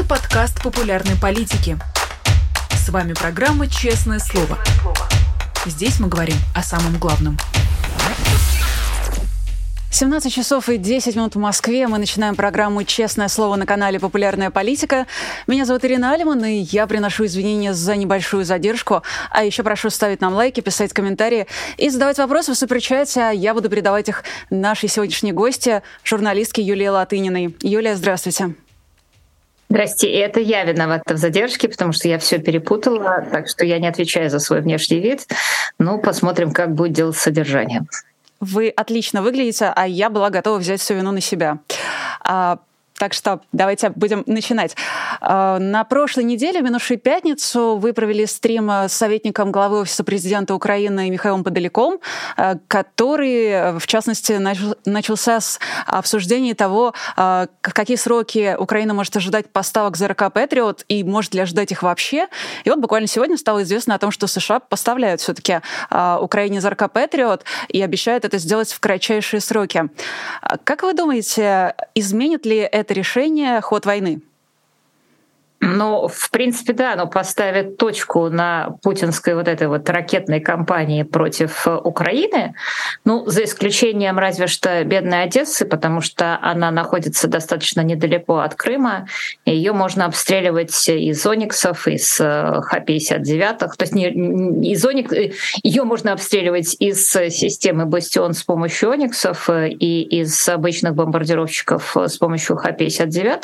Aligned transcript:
Это 0.00 0.08
подкаст 0.08 0.62
популярной 0.62 1.14
политики. 1.20 1.76
С 2.70 2.88
вами 2.88 3.12
программа 3.12 3.66
«Честное 3.68 4.18
слово». 4.18 4.58
Здесь 5.66 6.00
мы 6.00 6.08
говорим 6.08 6.36
о 6.54 6.62
самом 6.62 6.98
главном. 6.98 7.36
17 9.90 10.32
часов 10.32 10.70
и 10.70 10.78
10 10.78 11.16
минут 11.16 11.34
в 11.34 11.38
Москве. 11.38 11.86
Мы 11.86 11.98
начинаем 11.98 12.34
программу 12.34 12.82
«Честное 12.84 13.28
слово» 13.28 13.56
на 13.56 13.66
канале 13.66 14.00
«Популярная 14.00 14.50
политика». 14.50 15.06
Меня 15.46 15.66
зовут 15.66 15.84
Ирина 15.84 16.14
Алиман, 16.14 16.42
и 16.46 16.60
я 16.60 16.86
приношу 16.86 17.26
извинения 17.26 17.74
за 17.74 17.94
небольшую 17.94 18.46
задержку. 18.46 19.02
А 19.30 19.44
еще 19.44 19.62
прошу 19.62 19.90
ставить 19.90 20.22
нам 20.22 20.32
лайки, 20.32 20.60
писать 20.60 20.94
комментарии 20.94 21.46
и 21.76 21.90
задавать 21.90 22.16
вопросы 22.16 22.54
в 22.54 22.56
суперчате. 22.56 23.20
А 23.20 23.30
я 23.32 23.52
буду 23.52 23.68
передавать 23.68 24.08
их 24.08 24.24
нашей 24.48 24.88
сегодняшней 24.88 25.32
гости, 25.32 25.82
журналистке 26.04 26.62
Юлии 26.62 26.86
Латыниной. 26.86 27.54
Юлия, 27.60 27.96
здравствуйте. 27.96 28.54
Здрасте, 29.70 30.10
и 30.10 30.16
это 30.16 30.40
я 30.40 30.64
виновата 30.64 31.14
в 31.14 31.16
задержке, 31.16 31.68
потому 31.68 31.92
что 31.92 32.08
я 32.08 32.18
все 32.18 32.38
перепутала, 32.38 33.24
так 33.30 33.48
что 33.48 33.64
я 33.64 33.78
не 33.78 33.86
отвечаю 33.86 34.28
за 34.28 34.40
свой 34.40 34.62
внешний 34.62 34.98
вид. 34.98 35.28
Ну, 35.78 35.98
посмотрим, 36.00 36.50
как 36.50 36.74
будет 36.74 36.92
дело 36.92 37.12
с 37.12 37.18
содержанием. 37.18 37.88
Вы 38.40 38.70
отлично 38.70 39.22
выглядите, 39.22 39.72
а 39.74 39.86
я 39.86 40.10
была 40.10 40.30
готова 40.30 40.58
взять 40.58 40.80
всю 40.80 40.94
вину 40.94 41.12
на 41.12 41.20
себя. 41.20 41.58
А, 42.22 42.58
так 43.00 43.14
что 43.14 43.40
давайте 43.50 43.88
будем 43.88 44.24
начинать. 44.26 44.76
А, 45.22 45.58
на 45.58 45.84
прошлой 45.84 46.24
неделе, 46.24 46.60
минувшей 46.60 46.98
пятницу, 46.98 47.78
вы 47.78 47.94
провели 47.94 48.26
стрим 48.26 48.70
с 48.70 48.92
советником 48.92 49.50
главы 49.50 49.80
Офиса 49.80 50.04
президента 50.04 50.54
Украины 50.54 51.08
Михаилом 51.08 51.42
Подаляком, 51.42 52.00
а, 52.36 52.58
который, 52.68 53.78
в 53.78 53.86
частности, 53.86 54.38
начался 54.84 55.40
с 55.40 55.58
обсуждения 55.86 56.54
того, 56.54 56.92
а, 57.16 57.46
какие 57.62 57.96
сроки 57.96 58.54
Украина 58.58 58.92
может 58.92 59.16
ожидать 59.16 59.50
поставок 59.50 59.96
ЗРК 59.96 60.30
«Патриот» 60.30 60.84
и 60.88 61.02
может 61.02 61.32
ли 61.32 61.40
ожидать 61.40 61.72
их 61.72 61.82
вообще. 61.82 62.28
И 62.64 62.68
вот 62.68 62.80
буквально 62.80 63.06
сегодня 63.06 63.38
стало 63.38 63.62
известно 63.62 63.94
о 63.94 63.98
том, 63.98 64.10
что 64.10 64.26
США 64.26 64.60
поставляют 64.60 65.22
все 65.22 65.32
таки 65.32 65.60
Украине 65.90 66.60
ЗРК 66.60 66.92
«Патриот» 66.92 67.44
и 67.68 67.80
обещают 67.80 68.26
это 68.26 68.36
сделать 68.36 68.70
в 68.70 68.78
кратчайшие 68.78 69.40
сроки. 69.40 69.88
Как 70.64 70.82
вы 70.82 70.92
думаете, 70.92 71.74
изменит 71.94 72.44
ли 72.44 72.58
это 72.58 72.89
это 72.90 72.94
решение 72.98 73.60
ход 73.60 73.86
войны? 73.86 74.20
Ну, 75.62 76.08
в 76.08 76.30
принципе, 76.30 76.72
да, 76.72 76.94
оно 76.94 77.06
поставит 77.06 77.76
точку 77.76 78.30
на 78.30 78.78
путинской 78.82 79.34
вот 79.34 79.46
этой 79.46 79.68
вот 79.68 79.90
ракетной 79.90 80.40
кампании 80.40 81.02
против 81.02 81.66
э, 81.66 81.76
Украины, 81.76 82.54
ну, 83.04 83.26
за 83.26 83.44
исключением 83.44 84.18
разве 84.18 84.46
что 84.46 84.82
бедной 84.84 85.24
Одессы, 85.24 85.66
потому 85.66 86.00
что 86.00 86.38
она 86.40 86.70
находится 86.70 87.28
достаточно 87.28 87.82
недалеко 87.82 88.38
от 88.38 88.54
Крыма, 88.54 89.06
и 89.44 89.54
ее 89.54 89.74
можно 89.74 90.06
обстреливать 90.06 90.88
из 90.88 91.26
Ониксов, 91.26 91.86
из 91.86 92.18
э, 92.18 92.62
Х-59, 92.62 93.58
то 93.58 93.68
есть 93.80 93.94
не, 93.94 94.08
из 94.72 94.82
Оник... 94.86 95.12
Э, 95.12 95.32
ее 95.62 95.84
можно 95.84 96.14
обстреливать 96.14 96.74
из 96.78 97.06
системы 97.06 97.84
Бастион 97.84 98.32
с 98.32 98.44
помощью 98.44 98.92
Ониксов 98.92 99.50
и 99.50 100.02
из 100.04 100.48
обычных 100.48 100.94
бомбардировщиков 100.94 101.98
с 101.98 102.16
помощью 102.16 102.56
Х-59, 102.56 103.42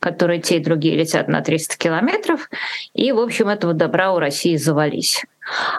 которые 0.00 0.40
те 0.40 0.56
и 0.56 0.60
другие 0.60 0.96
летят 0.96 1.28
на 1.28 1.43
300 1.44 1.76
километров, 1.76 2.48
и, 2.94 3.12
в 3.12 3.20
общем, 3.20 3.48
этого 3.48 3.74
добра 3.74 4.12
у 4.12 4.18
России 4.18 4.56
завались. 4.56 5.24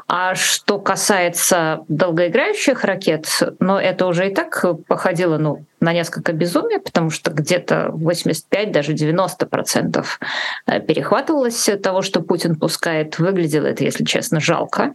А 0.08 0.35
что 0.35 0.77
касается 0.77 1.83
долгоиграющих 1.88 2.83
ракет, 2.83 3.27
ну, 3.59 3.77
это 3.77 4.05
уже 4.05 4.30
и 4.30 4.33
так 4.33 4.63
походило 4.88 5.39
ну, 5.39 5.66
на 5.80 5.91
несколько 5.91 6.33
безумия, 6.33 6.80
потому 6.80 7.09
что 7.09 7.31
где-то 7.31 7.89
85, 7.91 8.71
даже 8.71 8.93
90 8.93 9.45
процентов 9.47 10.19
э, 10.67 10.80
перехватывалось 10.80 11.69
того, 11.81 12.03
что 12.03 12.21
Путин 12.21 12.55
пускает. 12.55 13.17
Выглядело 13.17 13.66
это, 13.66 13.83
если 13.83 14.03
честно, 14.03 14.39
жалко. 14.39 14.93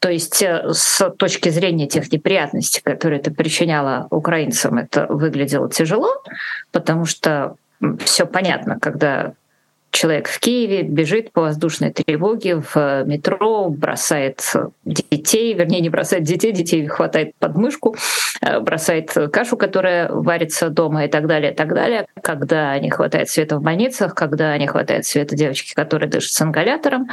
То 0.00 0.10
есть 0.10 0.42
э, 0.42 0.72
с 0.72 1.08
точки 1.10 1.50
зрения 1.50 1.86
тех 1.86 2.10
неприятностей, 2.10 2.80
которые 2.80 3.20
это 3.20 3.30
причиняло 3.30 4.08
украинцам, 4.10 4.78
это 4.78 5.06
выглядело 5.08 5.70
тяжело, 5.70 6.24
потому 6.72 7.04
что 7.04 7.54
все 8.04 8.26
понятно, 8.26 8.80
когда 8.80 9.34
человек 9.92 10.26
в 10.26 10.40
Киеве 10.40 10.82
бежит 10.82 11.32
по 11.32 11.42
воздушной 11.42 11.92
тревоге 11.92 12.56
в 12.56 13.04
метро, 13.04 13.68
бросает 13.68 14.42
детей, 14.84 15.52
вернее, 15.54 15.80
не 15.80 15.90
бросает 15.90 16.24
детей, 16.24 16.52
детей 16.52 16.86
хватает 16.86 17.34
под 17.38 17.56
мышку, 17.56 17.94
э, 18.40 18.58
бросает 18.60 19.12
кашу, 19.32 19.56
которая 19.56 20.10
варится 20.10 20.70
дома 20.70 21.04
и 21.04 21.08
так 21.08 21.26
далее, 21.26 21.52
и 21.52 21.54
так 21.54 21.74
далее. 21.74 22.06
Когда 22.22 22.76
не 22.78 22.90
хватает 22.90 23.28
света 23.28 23.58
в 23.58 23.62
больницах, 23.62 24.14
когда 24.14 24.56
не 24.56 24.66
хватает 24.66 25.04
света 25.04 25.36
девочки, 25.36 25.74
которая 25.74 26.08
дышит 26.08 26.32
с 26.32 26.42
ингалятором. 26.42 27.08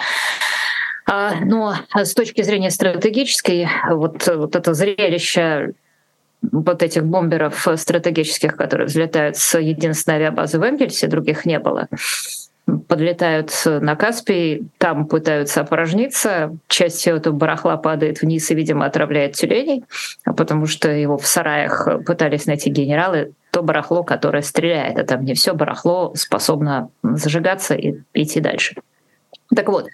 А, 1.05 1.35
но 1.41 1.75
с 1.93 2.13
точки 2.13 2.43
зрения 2.43 2.71
стратегической, 2.71 3.67
вот, 3.89 4.25
вот 4.27 4.55
это 4.55 4.73
зрелище 4.73 5.73
вот 6.41 6.81
этих 6.81 7.03
бомберов 7.03 7.67
стратегических, 7.75 8.55
которые 8.55 8.87
взлетают 8.87 9.35
с 9.35 9.59
единственной 9.59 10.15
авиабазы 10.15 10.59
в 10.59 10.63
Энгельсе, 10.63 11.07
других 11.07 11.45
не 11.45 11.59
было 11.59 11.89
подлетают 12.87 13.51
на 13.65 13.95
Каспий, 13.95 14.69
там 14.77 15.07
пытаются 15.07 15.61
опорожниться, 15.61 16.55
часть 16.67 16.97
всего 16.97 17.17
этого 17.17 17.33
барахла 17.33 17.77
падает 17.77 18.21
вниз 18.21 18.49
и, 18.51 18.55
видимо, 18.55 18.85
отравляет 18.85 19.33
тюленей, 19.33 19.83
потому 20.25 20.65
что 20.65 20.89
его 20.89 21.17
в 21.17 21.25
сараях 21.25 21.87
пытались 22.05 22.45
найти 22.45 22.69
генералы, 22.69 23.33
то 23.51 23.63
барахло, 23.63 24.03
которое 24.03 24.43
стреляет, 24.43 24.97
а 24.99 25.03
там 25.03 25.23
не 25.23 25.33
все 25.33 25.53
барахло 25.53 26.13
способно 26.15 26.89
зажигаться 27.03 27.75
и 27.75 27.95
идти 28.13 28.39
дальше. 28.39 28.75
Так 29.55 29.67
вот, 29.67 29.87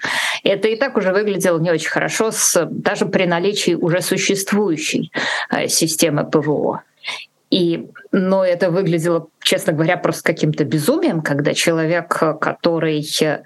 это 0.43 0.67
и 0.67 0.75
так 0.75 0.97
уже 0.97 1.13
выглядело 1.13 1.59
не 1.59 1.71
очень 1.71 1.89
хорошо, 1.89 2.31
с, 2.31 2.67
даже 2.69 3.05
при 3.05 3.25
наличии 3.25 3.73
уже 3.73 4.01
существующей 4.01 5.11
э, 5.49 5.67
системы 5.69 6.29
ПВО. 6.29 6.83
И, 7.55 7.87
но 8.11 8.43
это 8.43 8.69
выглядело, 8.69 9.29
честно 9.41 9.71
говоря, 9.71 9.95
просто 9.95 10.23
каким-то 10.23 10.65
безумием, 10.65 11.21
когда 11.21 11.53
человек, 11.53 12.09
который 12.41 13.07
э, 13.21 13.43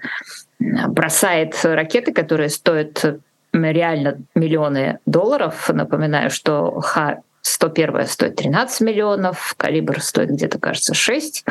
бросает 0.58 1.54
ракеты, 1.62 2.12
которые 2.12 2.48
стоят 2.48 3.20
реально 3.52 4.18
миллионы 4.34 4.98
долларов. 5.06 5.70
Напоминаю, 5.72 6.28
что 6.30 6.80
Х 6.80 7.20
101 7.42 8.06
стоит 8.06 8.36
13 8.36 8.80
миллионов, 8.82 9.54
калибр 9.56 10.00
стоит 10.00 10.30
где-то, 10.30 10.58
кажется, 10.58 10.94
6. 10.94 11.44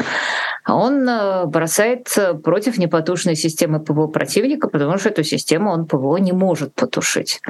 А 0.63 0.75
он 0.75 1.07
э, 1.07 1.45
бросает 1.45 2.15
против 2.43 2.77
непотушной 2.77 3.35
системы 3.35 3.79
ПВО 3.79 4.07
противника, 4.07 4.67
потому 4.67 4.97
что 4.97 5.09
эту 5.09 5.23
систему 5.23 5.71
он 5.71 5.85
ПВО 5.85 6.17
не 6.17 6.31
может 6.31 6.73
потушить. 6.73 7.41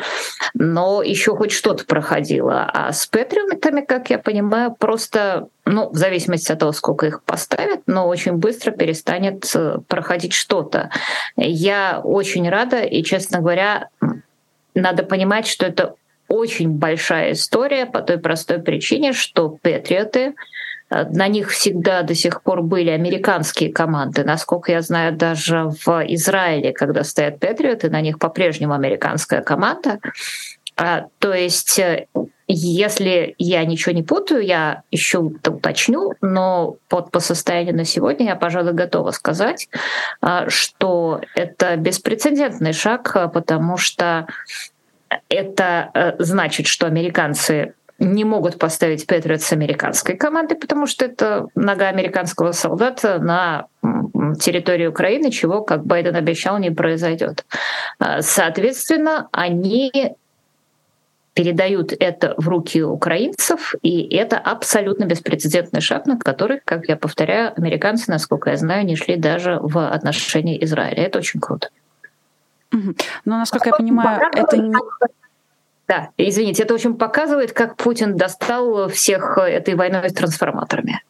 Но 0.54 1.04
еще 1.04 1.36
хоть 1.36 1.52
что-то 1.52 1.86
проходило. 1.86 2.70
А 2.74 2.94
с 2.94 3.08
Патриотами, 3.08 3.82
как 3.82 4.10
я 4.10 4.20
понимаю, 4.20 4.76
просто 4.78 5.48
ну, 5.66 5.90
в 5.90 5.96
зависимости 5.96 6.52
от 6.52 6.60
того, 6.60 6.72
сколько 6.72 7.06
их 7.06 7.24
поставят, 7.24 7.82
но 7.86 8.08
очень 8.08 8.34
быстро 8.34 8.72
перестанет 8.72 9.52
э, 9.54 9.78
проходить 9.88 10.34
что-то. 10.34 10.90
Я 11.36 12.02
очень 12.04 12.50
рада, 12.50 12.82
и, 12.82 13.04
честно 13.04 13.40
говоря, 13.40 13.90
надо 14.74 15.04
понимать, 15.04 15.48
что 15.48 15.66
это 15.66 15.96
очень 16.30 16.70
большая 16.70 17.34
история 17.34 17.86
по 17.86 18.02
той 18.02 18.20
простой 18.20 18.60
причине, 18.60 19.14
что 19.14 19.50
патриоты, 19.50 20.36
э, 20.90 21.06
на 21.10 21.28
них 21.28 21.50
всегда 21.50 22.04
до 22.04 22.16
сих 22.16 22.44
пор 22.44 22.62
были 22.62 22.90
американские 22.90 23.74
команды. 23.74 24.24
Насколько 24.24 24.72
я 24.72 24.82
знаю, 24.82 25.14
даже 25.14 25.72
в 25.86 26.04
Израиле, 26.08 26.72
когда 26.72 27.04
стоят 27.04 27.40
патриоты, 27.40 27.90
на 27.90 28.02
них 28.02 28.20
по-прежнему 28.20 28.74
американская 28.74 29.42
команда. 29.42 30.00
А, 30.78 31.08
то 31.20 31.34
есть 31.34 31.78
э, 31.80 32.06
если 32.48 33.36
я 33.38 33.66
ничего 33.66 33.94
не 33.94 34.02
путаю, 34.02 34.42
я 34.42 34.84
еще 34.92 35.20
уточню, 35.20 36.14
но 36.22 36.78
вот 36.90 37.12
по 37.12 37.20
состоянию 37.20 37.76
на 37.76 37.86
сегодня 37.86 38.28
я, 38.28 38.36
пожалуй, 38.36 38.74
готова 38.74 39.12
сказать, 39.12 39.68
а, 40.22 40.50
что 40.50 41.22
это 41.36 41.76
беспрецедентный 41.76 42.74
шаг, 42.74 43.16
потому 43.34 43.78
что 43.78 44.26
это 45.30 45.92
э, 45.94 46.14
значит, 46.20 46.68
что 46.68 46.88
американцы 46.88 47.74
не 48.00 48.24
могут 48.24 48.58
поставить 48.58 49.06
Патриот 49.06 49.42
с 49.42 49.52
американской 49.52 50.16
командой, 50.16 50.56
потому 50.56 50.88
что 50.88 51.06
это 51.06 51.48
нога 51.56 51.90
американского 51.90 52.54
солдата 52.54 53.20
на 53.20 53.68
территории 54.40 54.88
Украины, 54.88 55.32
чего, 55.32 55.62
как 55.62 55.86
Байден 55.86 56.16
обещал, 56.16 56.58
не 56.60 56.72
произойдет. 56.72 57.46
А, 58.00 58.22
соответственно, 58.22 59.28
они 59.32 60.16
передают 61.34 61.94
это 61.98 62.34
в 62.38 62.48
руки 62.48 62.82
украинцев, 62.82 63.76
и 63.82 64.02
это 64.16 64.38
абсолютно 64.38 65.06
беспрецедентный 65.06 65.82
шаг, 65.82 66.06
на 66.06 66.18
который, 66.18 66.60
как 66.64 66.90
я 66.90 66.98
повторяю, 66.98 67.54
американцы, 67.56 68.12
насколько 68.12 68.50
я 68.50 68.58
знаю, 68.58 68.86
не 68.86 68.96
шли 68.96 69.16
даже 69.16 69.58
в 69.62 69.90
отношении 69.90 70.62
Израиля. 70.64 71.04
Это 71.04 71.20
очень 71.20 71.40
круто. 71.40 71.70
Но, 72.72 73.38
насколько 73.38 73.70
я 73.70 73.76
понимаю, 73.76 74.30
это 74.34 74.58
не... 74.58 74.76
Да, 75.88 76.10
извините, 76.18 76.64
это 76.64 76.76
очень 76.76 76.96
показывает, 76.96 77.52
как 77.52 77.76
Путин 77.76 78.16
достал 78.16 78.90
всех 78.90 79.40
этой 79.40 79.74
войной 79.74 80.10
с 80.10 80.14
трансформаторами. 80.14 81.02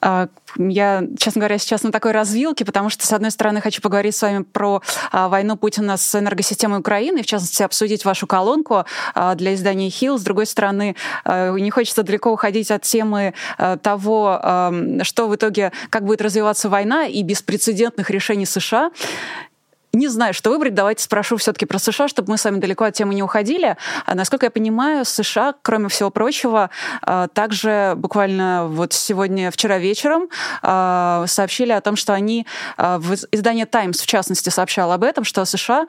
А, 0.00 0.28
я, 0.56 1.04
честно 1.18 1.40
говоря, 1.40 1.58
сейчас 1.58 1.82
на 1.82 1.92
такой 1.92 2.12
развилке, 2.12 2.64
потому 2.64 2.90
что, 2.90 3.06
с 3.06 3.12
одной 3.12 3.30
стороны, 3.30 3.60
хочу 3.60 3.82
поговорить 3.82 4.14
с 4.14 4.22
вами 4.22 4.42
про 4.42 4.82
а, 5.12 5.28
войну 5.28 5.56
Путина 5.56 5.96
с 5.96 6.14
энергосистемой 6.14 6.80
Украины, 6.80 7.22
в 7.22 7.26
частности, 7.26 7.62
обсудить 7.62 8.04
вашу 8.04 8.26
колонку 8.26 8.84
а, 9.14 9.34
для 9.34 9.54
издания 9.54 9.90
«Хилл». 9.90 10.18
С 10.18 10.22
другой 10.22 10.46
стороны, 10.46 10.96
не 11.26 11.70
хочется 11.70 12.02
далеко 12.02 12.32
уходить 12.32 12.70
от 12.70 12.82
темы 12.82 13.34
того, 13.82 14.40
что 15.02 15.28
в 15.28 15.34
итоге, 15.34 15.72
как 15.90 16.04
будет 16.04 16.22
развиваться 16.22 16.68
война 16.68 17.06
и 17.06 17.22
беспрецедентных 17.22 18.10
решений 18.10 18.46
США. 18.46 18.90
Не 19.92 20.06
знаю, 20.06 20.34
что 20.34 20.50
выбрать. 20.50 20.74
Давайте 20.74 21.02
спрошу 21.02 21.36
все-таки 21.36 21.66
про 21.66 21.80
США, 21.80 22.06
чтобы 22.06 22.30
мы 22.30 22.38
с 22.38 22.44
вами 22.44 22.60
далеко 22.60 22.84
от 22.84 22.94
темы 22.94 23.12
не 23.12 23.24
уходили. 23.24 23.76
А, 24.06 24.14
насколько 24.14 24.46
я 24.46 24.50
понимаю, 24.50 25.04
США, 25.04 25.54
кроме 25.62 25.88
всего 25.88 26.10
прочего, 26.10 26.70
а, 27.02 27.26
также 27.26 27.94
буквально 27.96 28.68
вот 28.68 28.92
сегодня, 28.92 29.50
вчера 29.50 29.78
вечером 29.78 30.28
а, 30.62 31.24
сообщили 31.26 31.72
о 31.72 31.80
том, 31.80 31.96
что 31.96 32.14
они, 32.14 32.46
в 32.78 33.14
издание 33.32 33.66
Times, 33.66 34.00
в 34.00 34.06
частности, 34.06 34.48
сообщало 34.48 34.94
об 34.94 35.02
этом, 35.02 35.24
что 35.24 35.44
США 35.44 35.86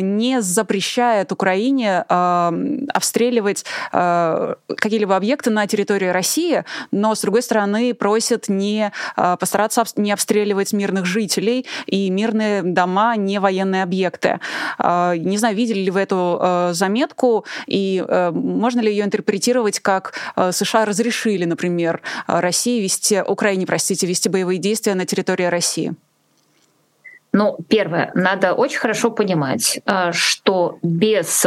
не 0.00 0.40
запрещает 0.40 1.32
Украине 1.32 2.00
обстреливать 2.02 3.64
какие-либо 3.92 5.16
объекты 5.16 5.50
на 5.50 5.66
территории 5.66 6.08
России, 6.08 6.64
но, 6.90 7.14
с 7.14 7.20
другой 7.20 7.42
стороны, 7.42 7.94
просит 7.94 8.48
не 8.48 8.92
постараться 9.16 9.84
не 9.96 10.12
обстреливать 10.12 10.72
мирных 10.72 11.04
жителей 11.04 11.66
и 11.86 12.10
мирные 12.10 12.62
дома 12.62 13.16
не 13.16 13.33
не 13.34 13.40
военные 13.40 13.82
объекты. 13.82 14.38
А, 14.78 15.16
не 15.16 15.38
знаю, 15.38 15.56
видели 15.56 15.80
ли 15.80 15.90
вы 15.90 16.00
эту 16.00 16.38
э, 16.40 16.70
заметку, 16.72 17.44
и 17.66 18.04
э, 18.06 18.30
можно 18.30 18.80
ли 18.80 18.90
ее 18.90 19.04
интерпретировать 19.04 19.80
как 19.80 20.12
э, 20.36 20.52
США 20.52 20.84
разрешили, 20.84 21.44
например, 21.44 22.00
России 22.26 22.80
вести, 22.80 23.20
Украине, 23.26 23.66
простите, 23.66 24.06
вести 24.06 24.28
боевые 24.28 24.58
действия 24.58 24.94
на 24.94 25.04
территории 25.04 25.46
России? 25.46 25.94
Ну, 27.32 27.56
первое, 27.68 28.12
надо 28.14 28.52
очень 28.54 28.78
хорошо 28.78 29.10
понимать, 29.10 29.80
что 30.12 30.78
без 30.82 31.44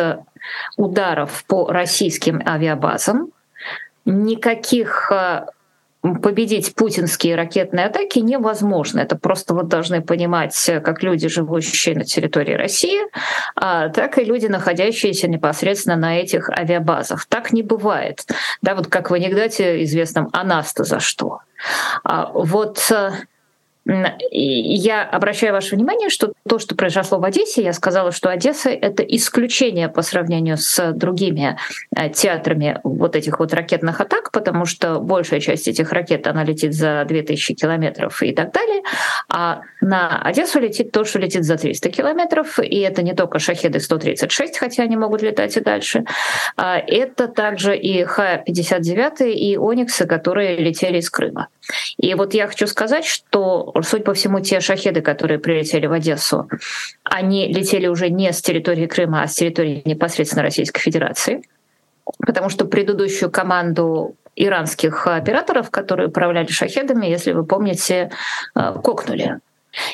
ударов 0.75 1.45
по 1.47 1.71
российским 1.71 2.41
авиабазам 2.45 3.29
никаких 4.03 5.11
победить 6.01 6.75
путинские 6.75 7.35
ракетные 7.35 7.87
атаки 7.87 8.19
невозможно. 8.19 8.99
Это 8.99 9.17
просто 9.17 9.53
вот 9.53 9.67
должны 9.67 10.01
понимать 10.01 10.55
как 10.83 11.03
люди, 11.03 11.27
живущие 11.27 11.95
на 11.95 12.05
территории 12.05 12.53
России, 12.53 12.99
а, 13.55 13.89
так 13.89 14.17
и 14.17 14.23
люди, 14.23 14.47
находящиеся 14.47 15.27
непосредственно 15.27 15.95
на 15.95 16.19
этих 16.19 16.49
авиабазах. 16.49 17.25
Так 17.25 17.51
не 17.51 17.63
бывает. 17.63 18.25
Да, 18.61 18.75
вот 18.75 18.87
как 18.87 19.09
в 19.09 19.13
анекдоте 19.13 19.83
известном 19.83 20.29
«А 20.33 20.43
нас-то 20.43 20.83
за 20.83 20.99
что?». 20.99 21.39
А, 22.03 22.31
вот 22.33 22.79
э, 22.91 23.11
я 23.89 25.03
обращаю 25.03 25.53
ваше 25.53 25.75
внимание, 25.75 26.09
что 26.09 26.33
то, 26.47 26.59
что 26.59 26.75
произошло 26.75 27.19
в 27.19 27.23
Одессе, 27.23 27.63
я 27.63 27.73
сказала, 27.73 28.11
что 28.11 28.29
Одесса— 28.29 28.69
это 28.71 29.03
исключение 29.03 29.87
по 29.87 30.01
сравнению 30.01 30.57
с 30.57 30.91
другими 30.91 31.57
э, 31.95 32.09
театрами 32.09 32.79
вот 32.83 33.15
этих 33.15 33.39
вот 33.39 33.53
ракетных 33.53 34.01
атак, 34.01 34.31
потому 34.31 34.65
что 34.65 34.99
большая 34.99 35.39
часть 35.39 35.67
этих 35.67 35.91
ракет, 35.93 36.27
она 36.27 36.43
летит 36.43 36.73
за 36.73 37.05
2000 37.07 37.53
километров 37.53 38.21
и 38.21 38.33
так 38.33 38.51
далее, 38.51 38.81
а 39.29 39.61
на 39.79 40.21
Одессу 40.21 40.59
летит 40.59 40.91
то, 40.91 41.05
что 41.05 41.19
летит 41.19 41.45
за 41.45 41.57
300 41.57 41.89
километров, 41.89 42.59
и 42.59 42.79
это 42.79 43.01
не 43.03 43.13
только 43.13 43.39
шахеды 43.39 43.79
136, 43.79 44.57
хотя 44.57 44.83
они 44.83 44.97
могут 44.97 45.21
летать 45.21 45.55
и 45.55 45.61
дальше, 45.61 46.03
а 46.57 46.77
это 46.77 47.27
также 47.27 47.77
и 47.77 48.03
Х-59 48.03 49.31
и 49.31 49.57
Ониксы, 49.57 50.05
которые 50.05 50.57
летели 50.57 50.97
из 50.97 51.09
Крыма. 51.09 51.47
И 51.97 52.13
вот 52.15 52.33
я 52.33 52.47
хочу 52.47 52.67
сказать, 52.67 53.05
что 53.05 53.71
Суть 53.83 54.03
по 54.03 54.13
всему, 54.13 54.39
те 54.39 54.59
шахеды, 54.59 55.01
которые 55.01 55.39
прилетели 55.39 55.85
в 55.87 55.93
Одессу, 55.93 56.49
они 57.03 57.51
летели 57.51 57.87
уже 57.87 58.09
не 58.09 58.31
с 58.31 58.41
территории 58.41 58.87
Крыма, 58.87 59.23
а 59.23 59.27
с 59.27 59.33
территории 59.33 59.81
непосредственно 59.85 60.43
Российской 60.43 60.81
Федерации, 60.81 61.41
потому 62.19 62.49
что 62.49 62.65
предыдущую 62.65 63.31
команду 63.31 64.15
иранских 64.35 65.07
операторов, 65.07 65.71
которые 65.71 66.07
управляли 66.07 66.47
шахедами, 66.47 67.07
если 67.07 67.31
вы 67.33 67.43
помните, 67.43 68.11
э, 68.55 68.73
кокнули. 68.83 69.39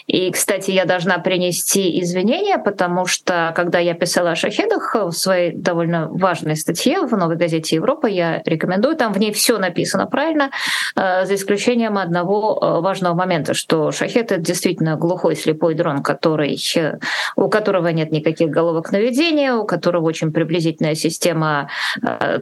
И, 0.07 0.31
кстати, 0.31 0.71
я 0.71 0.85
должна 0.85 1.17
принести 1.19 2.01
извинения, 2.01 2.57
потому 2.57 3.05
что, 3.05 3.53
когда 3.55 3.79
я 3.79 3.93
писала 3.93 4.31
о 4.31 4.35
шахедах 4.35 4.95
в 4.95 5.11
своей 5.11 5.51
довольно 5.51 6.07
важной 6.09 6.55
статье 6.55 7.01
в 7.01 7.15
новой 7.17 7.35
газете 7.35 7.75
Европа, 7.75 8.07
я 8.07 8.41
рекомендую, 8.45 8.95
там 8.95 9.13
в 9.13 9.17
ней 9.17 9.31
все 9.33 9.57
написано 9.57 10.07
правильно, 10.07 10.51
э, 10.95 11.25
за 11.25 11.35
исключением 11.35 11.97
одного 11.97 12.59
э, 12.61 12.81
важного 12.81 13.13
момента, 13.15 13.53
что 13.53 13.91
шахед— 13.91 14.31
это 14.31 14.37
действительно 14.37 14.95
глухой 14.95 15.35
слепой 15.35 15.75
дрон, 15.75 16.03
который, 16.03 16.57
э, 16.75 16.99
у 17.35 17.49
которого 17.49 17.87
нет 17.87 18.11
никаких 18.11 18.49
головок 18.49 18.91
наведения, 18.91 19.53
у 19.53 19.65
которого 19.65 20.05
очень 20.05 20.31
приблизительная 20.31 20.95
система 20.95 21.69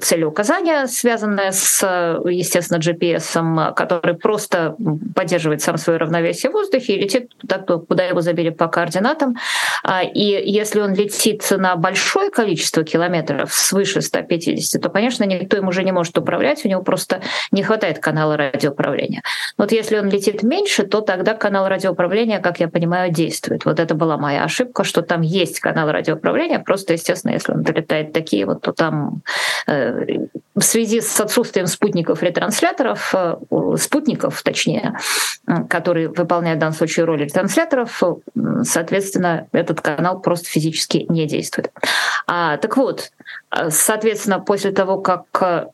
целеуказания, 0.02 0.88
связанная 0.88 1.52
с, 1.52 1.82
естественно, 2.26 2.80
GPS, 2.80 3.74
который 3.74 4.16
просто 4.16 4.76
поддерживает 5.16 5.62
сам 5.62 5.78
свое 5.78 6.00
равновесие 6.00 6.50
в 6.50 6.54
воздухе 6.54 6.96
и 6.96 7.02
летит 7.02 7.31
туда, 7.40 7.60
куда 7.60 8.04
его 8.04 8.22
забили 8.22 8.50
по 8.50 8.68
координатам. 8.68 9.36
А, 9.84 10.04
и 10.04 10.52
если 10.52 10.80
он 10.82 10.94
летит 10.94 11.46
на 11.52 11.76
большое 11.76 12.30
количество 12.30 12.84
километров, 12.84 13.54
свыше 13.54 14.02
150, 14.02 14.82
то, 14.82 14.90
конечно, 14.90 15.24
никто 15.24 15.58
им 15.58 15.68
уже 15.68 15.84
не 15.84 15.92
может 15.92 16.18
управлять, 16.18 16.66
у 16.66 16.70
него 16.70 16.82
просто 16.84 17.22
не 17.52 17.64
хватает 17.64 18.00
канала 18.00 18.38
радиоуправления. 18.38 19.24
Вот 19.58 19.72
если 19.72 19.98
он 19.98 20.10
летит 20.10 20.44
меньше, 20.44 20.84
то 20.84 21.02
тогда 21.02 21.34
канал 21.34 21.68
радиоуправления, 21.68 22.40
как 22.40 22.60
я 22.60 22.68
понимаю, 22.68 23.12
действует. 23.12 23.66
Вот 23.66 23.80
это 23.80 23.96
была 23.96 24.18
моя 24.18 24.44
ошибка, 24.44 24.84
что 24.84 25.02
там 25.02 25.22
есть 25.22 25.60
канал 25.60 25.92
радиоуправления, 25.92 26.60
просто, 26.60 26.94
естественно, 26.94 27.32
если 27.32 27.54
он 27.54 27.64
долетает 27.64 28.14
такие 28.14 28.46
вот, 28.46 28.62
то 28.62 28.72
там 28.72 29.22
э, 29.68 30.28
в 30.56 30.62
связи 30.62 31.02
с 31.02 31.20
отсутствием 31.20 31.68
спутников-ретрансляторов, 31.68 33.14
э, 33.16 33.36
спутников, 33.78 34.42
точнее, 34.44 34.98
которые 35.70 36.10
выполняют 36.10 36.58
в 36.58 36.62
данном 36.62 36.76
случае 36.76 37.06
роль 37.12 37.24
ретрансляторов, 37.24 38.02
соответственно, 38.64 39.48
этот 39.52 39.82
канал 39.82 40.20
просто 40.22 40.48
физически 40.48 41.06
не 41.10 41.28
действует. 41.28 41.72
А, 42.28 42.58
так 42.58 42.78
вот, 42.78 43.12
соответственно, 43.70 44.40
после 44.40 44.72
того, 44.72 44.98
как 45.00 45.72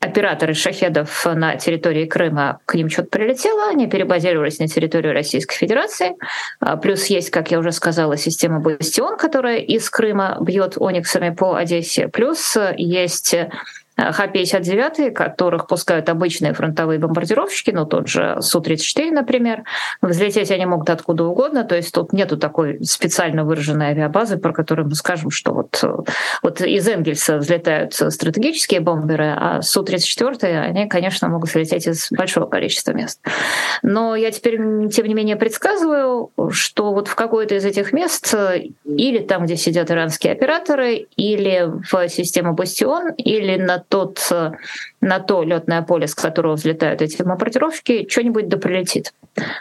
операторы 0.00 0.54
шахедов 0.54 1.26
на 1.26 1.56
территории 1.56 2.06
Крыма, 2.06 2.60
к 2.64 2.74
ним 2.74 2.88
что-то 2.88 3.10
прилетело, 3.10 3.68
они 3.68 3.86
перебазировались 3.86 4.58
на 4.58 4.66
территорию 4.66 5.12
Российской 5.12 5.56
Федерации. 5.56 6.16
А, 6.58 6.78
плюс 6.78 7.06
есть, 7.06 7.30
как 7.30 7.50
я 7.50 7.58
уже 7.58 7.70
сказала, 7.70 8.16
система 8.16 8.60
«Бастион», 8.60 9.18
которая 9.18 9.58
из 9.58 9.90
Крыма 9.90 10.38
бьет 10.40 10.78
ониксами 10.78 11.30
по 11.30 11.54
Одессе. 11.54 12.08
Плюс 12.08 12.56
есть 12.78 13.36
Х-59, 14.12 15.10
которых 15.10 15.66
пускают 15.66 16.08
обычные 16.08 16.54
фронтовые 16.54 16.98
бомбардировщики, 16.98 17.70
ну 17.70 17.86
тот 17.86 18.08
же 18.08 18.38
Су-34, 18.40 19.10
например. 19.10 19.64
Взлететь 20.00 20.50
они 20.50 20.66
могут 20.66 20.90
откуда 20.90 21.24
угодно, 21.24 21.64
то 21.64 21.76
есть 21.76 21.92
тут 21.92 22.12
нету 22.12 22.36
такой 22.36 22.82
специально 22.84 23.44
выраженной 23.44 23.88
авиабазы, 23.88 24.38
про 24.38 24.52
которую 24.52 24.88
мы 24.88 24.94
скажем, 24.94 25.30
что 25.30 25.52
вот, 25.52 25.82
вот 26.42 26.60
из 26.60 26.88
Энгельса 26.88 27.38
взлетают 27.38 27.94
стратегические 27.94 28.80
бомберы, 28.80 29.34
а 29.36 29.62
Су-34, 29.62 30.44
они, 30.44 30.88
конечно, 30.88 31.28
могут 31.28 31.50
взлететь 31.50 31.86
из 31.86 32.08
большого 32.10 32.46
количества 32.46 32.92
мест. 32.92 33.20
Но 33.82 34.16
я 34.16 34.30
теперь, 34.30 34.58
тем 34.88 35.06
не 35.06 35.14
менее, 35.14 35.36
предсказываю, 35.36 36.30
что 36.50 36.92
вот 36.92 37.08
в 37.08 37.14
какое-то 37.14 37.54
из 37.54 37.64
этих 37.64 37.92
мест, 37.92 38.34
или 38.84 39.18
там, 39.18 39.44
где 39.44 39.56
сидят 39.56 39.90
иранские 39.90 40.32
операторы, 40.32 41.06
или 41.16 41.68
в 41.90 42.08
систему 42.08 42.54
«Бастион», 42.54 43.12
или 43.14 43.56
на 43.56 43.78
тот, 43.90 44.26
э, 44.30 44.52
на 45.00 45.18
то 45.18 45.42
летное 45.42 45.82
поле, 45.82 46.06
с 46.06 46.14
которого 46.14 46.54
взлетают 46.54 47.02
эти 47.02 47.22
бомбардировщики, 47.22 48.08
что-нибудь 48.08 48.48
да 48.48 48.56
прилетит. 48.56 49.12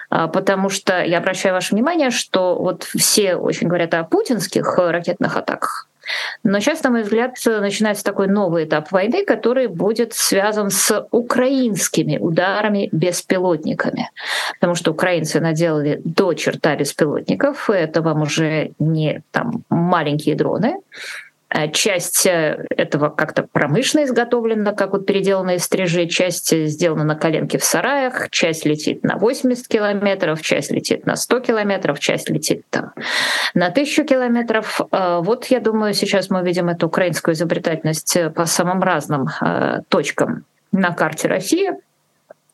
А, 0.10 0.28
потому 0.28 0.70
что 0.70 1.04
я 1.04 1.18
обращаю 1.18 1.56
ваше 1.56 1.74
внимание, 1.74 2.12
что 2.12 2.56
вот 2.56 2.84
все 2.84 3.36
очень 3.36 3.68
говорят 3.68 3.94
о 3.96 4.04
путинских 4.04 4.78
ракетных 4.78 5.36
атаках, 5.36 5.90
но 6.44 6.60
сейчас, 6.60 6.84
на 6.84 6.90
мой 6.90 7.04
взгляд, 7.04 7.36
начинается 7.46 8.04
такой 8.04 8.28
новый 8.28 8.66
этап 8.66 8.92
войны, 8.92 9.26
который 9.26 9.68
будет 9.68 10.14
связан 10.14 10.72
с 10.72 11.08
украинскими 11.12 12.18
ударами 12.18 12.90
беспилотниками. 12.92 14.10
Потому 14.56 14.76
что 14.76 14.92
украинцы 14.92 15.40
наделали 15.40 16.02
до 16.04 16.34
черта 16.34 16.76
беспилотников, 16.76 17.70
это 17.70 18.02
вам 18.02 18.24
уже 18.24 18.72
не 18.80 19.22
там 19.32 19.64
маленькие 19.70 20.36
дроны, 20.36 20.78
Э, 20.82 21.29
часть 21.74 22.26
э, 22.26 22.66
этого 22.70 23.10
как-то 23.10 23.44
промышленно 23.44 24.06
изготовлена, 24.06 24.74
как 24.74 24.92
вот 24.94 25.06
переделанные 25.06 25.60
стрижи, 25.60 26.08
часть 26.08 26.56
сделана 26.68 27.04
на 27.04 27.16
коленке 27.16 27.58
в 27.58 27.64
сараях, 27.64 28.30
часть 28.30 28.66
летит 28.66 29.04
на 29.04 29.18
80 29.18 29.68
километров, 29.68 30.42
часть 30.42 30.72
летит 30.72 31.06
на 31.06 31.16
100 31.16 31.40
километров, 31.40 32.00
часть 32.00 32.30
летит 32.30 32.64
там 32.70 32.94
на 33.54 33.68
1000 33.68 34.04
километров. 34.04 34.82
Э, 34.92 35.20
вот 35.22 35.46
я 35.46 35.60
думаю, 35.60 35.94
сейчас 35.94 36.30
мы 36.30 36.44
видим 36.44 36.70
эту 36.70 36.88
украинскую 36.88 37.34
изобретательность 37.34 38.18
по 38.36 38.46
самым 38.46 38.82
разным 38.82 39.28
точкам 39.90 40.46
на 40.72 40.92
карте 40.92 41.28
России. 41.28 41.72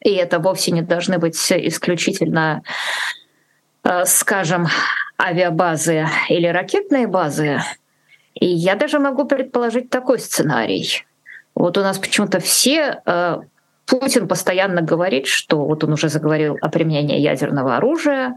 И 0.02 0.14
это 0.14 0.40
вовсе 0.40 0.72
не 0.72 0.84
должны 0.84 1.18
быть 1.18 1.36
исключительно, 1.36 2.62
э, 3.84 4.06
скажем, 4.06 4.68
авиабазы 5.20 6.08
или 6.30 6.48
ракетные 6.48 7.08
базы. 7.08 7.60
И 8.36 8.48
я 8.48 8.76
даже 8.76 9.00
могу 9.00 9.26
предположить 9.26 9.90
такой 9.90 10.20
сценарий. 10.20 11.06
Вот 11.56 11.78
у 11.78 11.82
нас 11.82 11.98
почему-то 11.98 12.40
все 12.40 13.02
э, 13.06 13.40
Путин 13.86 14.28
постоянно 14.28 14.82
говорит, 14.82 15.28
что 15.28 15.66
вот 15.66 15.84
он 15.84 15.94
уже 15.94 16.10
заговорил 16.10 16.58
о 16.62 16.70
применении 16.70 17.20
ядерного 17.20 17.78
оружия 17.78 18.36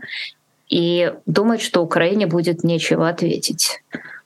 и 0.68 1.12
думает, 1.26 1.60
что 1.62 1.82
Украине 1.82 2.26
будет 2.26 2.64
нечего 2.64 3.08
ответить. 3.08 3.82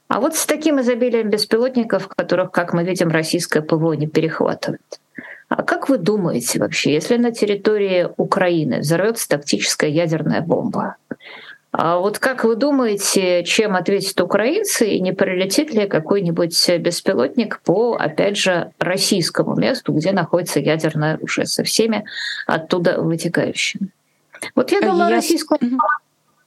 А 0.08 0.20
вот 0.20 0.36
с 0.36 0.44
таким 0.44 0.80
изобилием 0.80 1.30
беспилотников, 1.30 2.08
которых, 2.08 2.50
как 2.50 2.74
мы 2.74 2.84
видим, 2.84 3.08
российское 3.08 3.62
ПВО 3.62 3.92
не 3.94 4.06
перехватывает. 4.06 5.00
А 5.48 5.62
как 5.62 5.88
вы 5.88 5.98
думаете 5.98 6.58
вообще, 6.58 6.92
если 6.92 7.16
на 7.16 7.30
территории 7.30 8.08
Украины 8.16 8.80
взорвется 8.80 9.28
тактическая 9.28 9.88
ядерная 9.88 10.40
бомба, 10.40 10.96
а 11.72 11.98
вот 11.98 12.18
как 12.18 12.44
вы 12.44 12.54
думаете, 12.54 13.44
чем 13.44 13.74
ответят 13.76 14.20
украинцы, 14.20 14.90
и 14.90 15.00
не 15.00 15.12
прилетит 15.12 15.72
ли 15.72 15.88
какой-нибудь 15.88 16.70
беспилотник 16.78 17.60
по, 17.60 17.94
опять 17.94 18.36
же, 18.36 18.72
российскому 18.78 19.56
месту, 19.56 19.94
где 19.94 20.12
находится 20.12 20.60
ядерное 20.60 21.14
оружие, 21.14 21.46
со 21.46 21.64
всеми 21.64 22.04
оттуда 22.46 23.00
вытекающими? 23.00 23.88
Вот 24.54 24.70
я 24.70 24.82
думаю, 24.82 25.08
я... 25.08 25.16
российскому 25.16 25.80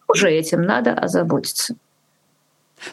уже 0.08 0.30
этим 0.30 0.62
надо 0.62 0.94
озаботиться. 0.94 1.76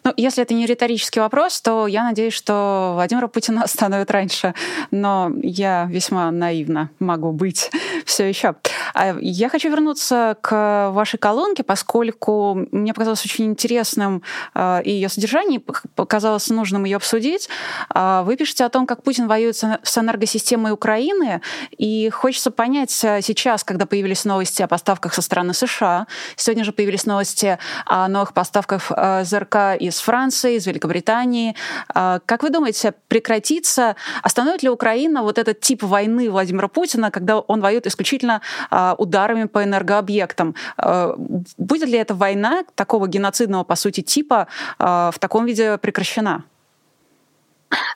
Ну, 0.04 0.12
если 0.16 0.42
это 0.42 0.54
не 0.54 0.66
риторический 0.66 1.20
вопрос, 1.20 1.60
то 1.60 1.86
я 1.86 2.04
надеюсь, 2.04 2.34
что 2.34 2.92
Владимира 2.94 3.28
Путина 3.28 3.62
остановят 3.64 4.10
раньше. 4.10 4.54
Но 4.90 5.30
я 5.42 5.86
весьма 5.90 6.30
наивно 6.30 6.90
могу 6.98 7.32
быть 7.32 7.70
все 8.04 8.28
еще. 8.28 8.54
А 8.94 9.16
я 9.20 9.48
хочу 9.48 9.70
вернуться 9.70 10.36
к 10.40 10.90
вашей 10.92 11.18
колонке, 11.18 11.62
поскольку 11.62 12.66
мне 12.72 12.92
показалось 12.92 13.24
очень 13.24 13.46
интересным 13.46 14.22
а, 14.54 14.80
и 14.80 14.90
ее 14.90 15.08
содержание, 15.08 15.60
показалось 15.60 16.48
нужным 16.48 16.84
ее 16.84 16.96
обсудить. 16.96 17.48
А, 17.90 18.22
вы 18.22 18.36
пишете 18.36 18.64
о 18.64 18.68
том, 18.68 18.86
как 18.86 19.02
Путин 19.02 19.28
воюет 19.28 19.56
с 19.56 19.98
энергосистемой 19.98 20.72
Украины, 20.72 21.40
и 21.76 22.10
хочется 22.10 22.50
понять 22.50 22.90
сейчас, 22.90 23.64
когда 23.64 23.86
появились 23.86 24.24
новости 24.24 24.62
о 24.62 24.68
поставках 24.68 25.14
со 25.14 25.22
стороны 25.22 25.54
США, 25.54 26.06
сегодня 26.36 26.64
же 26.64 26.72
появились 26.72 27.06
новости 27.06 27.58
о 27.86 28.08
новых 28.08 28.32
поставках 28.32 28.90
ЗРК 29.22 29.71
из 29.74 29.98
Франции, 30.00 30.56
из 30.56 30.66
Великобритании. 30.66 31.54
Как 31.92 32.42
вы 32.42 32.50
думаете, 32.50 32.94
прекратится, 33.08 33.96
остановит 34.22 34.62
ли 34.62 34.68
Украина 34.68 35.22
вот 35.22 35.38
этот 35.38 35.60
тип 35.60 35.82
войны 35.82 36.30
Владимира 36.30 36.68
Путина, 36.68 37.10
когда 37.10 37.38
он 37.38 37.60
воюет 37.60 37.86
исключительно 37.86 38.40
а, 38.70 38.94
ударами 38.98 39.44
по 39.44 39.62
энергообъектам. 39.62 40.54
А, 40.76 41.14
будет 41.58 41.88
ли 41.88 41.98
эта 41.98 42.14
война 42.14 42.64
такого 42.74 43.08
геноцидного, 43.08 43.64
по 43.64 43.76
сути, 43.76 44.00
типа 44.00 44.48
а, 44.78 45.10
в 45.10 45.18
таком 45.18 45.46
виде 45.46 45.78
прекращена? 45.78 46.44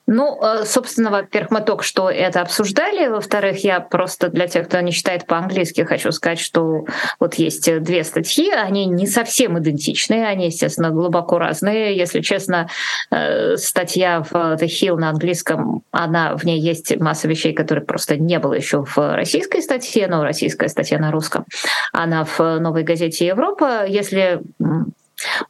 Ну, 0.07 0.39
э, 0.43 0.65
собственно, 0.65 1.11
во-первых, 1.11 1.51
мы 1.51 1.61
только 1.61 1.83
что 1.83 2.11
это 2.11 2.41
обсуждали. 2.41 3.09
Во-вторых, 3.09 3.65
я 3.65 3.81
просто 3.81 4.29
для 4.29 4.47
тех, 4.47 4.69
кто 4.69 4.81
не 4.81 4.93
читает 4.93 5.27
по-английски, 5.27 5.83
хочу 5.83 6.13
сказать, 6.13 6.39
что 6.39 6.85
вот 7.19 7.35
есть 7.35 7.83
две 7.83 8.05
статьи, 8.05 8.51
они 8.51 8.87
не 8.87 9.07
совсем 9.07 9.59
идентичные, 9.59 10.27
они, 10.27 10.47
естественно, 10.47 10.91
глубоко 10.91 11.39
разные. 11.39 11.97
Если 11.97 12.21
честно, 12.21 12.69
э, 13.11 13.57
статья 13.57 14.23
в 14.23 14.33
The 14.33 14.67
Hill 14.67 14.97
на 14.97 15.11
английском, 15.11 15.83
она 15.91 16.37
в 16.37 16.45
ней 16.45 16.61
есть 16.61 16.97
масса 16.99 17.29
вещей, 17.29 17.53
которые 17.53 17.85
просто 17.85 18.17
не 18.17 18.39
было 18.39 18.55
еще 18.55 18.85
в 18.85 18.97
российской 19.17 19.61
статье, 19.61 20.07
но 20.09 20.23
российская 20.23 20.69
статья 20.69 20.99
на 20.99 21.11
русском. 21.11 21.45
Она 21.93 22.25
в 22.25 22.39
новой 22.59 22.83
газете 22.83 23.27
Европа. 23.27 23.87
Если 23.87 24.41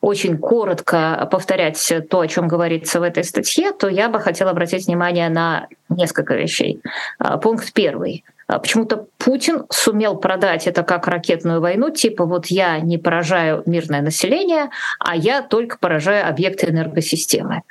очень 0.01 0.39
коротко 0.39 1.29
повторять 1.31 1.93
то, 2.11 2.21
о 2.21 2.29
чем 2.29 2.49
говорится 2.49 3.01
в 3.01 3.03
этой 3.03 3.25
статье, 3.25 3.73
то 3.73 3.89
я 3.89 4.09
бы 4.09 4.21
хотела 4.21 4.51
обратить 4.51 4.87
внимание 4.87 5.29
на 5.29 5.69
несколько 5.89 6.35
вещей. 6.35 6.81
А, 7.19 7.39
пункт 7.39 7.73
первый. 7.73 8.25
А, 8.49 8.59
почему-то 8.59 9.07
Путин 9.19 9.65
сумел 9.71 10.17
продать 10.17 10.67
это 10.67 10.83
как 10.83 11.09
ракетную 11.09 11.61
войну, 11.61 11.91
типа 11.91 12.25
вот 12.25 12.47
я 12.47 12.79
не 12.79 12.99
поражаю 12.99 13.63
мирное 13.67 14.03
население, 14.03 14.71
а 15.01 15.17
я 15.17 15.43
только 15.43 15.79
поражаю 15.79 16.29
объекты 16.29 16.71
энергосистемы. 16.71 17.63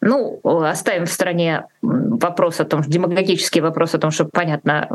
Ну, 0.00 0.40
оставим 0.42 1.06
в 1.06 1.12
стороне 1.12 1.66
вопрос 1.82 2.60
о 2.60 2.64
том, 2.64 2.82
демагогический 2.82 3.60
вопрос 3.60 3.94
о 3.94 3.98
том, 3.98 4.10
чтобы 4.10 4.30
понятно, 4.30 4.88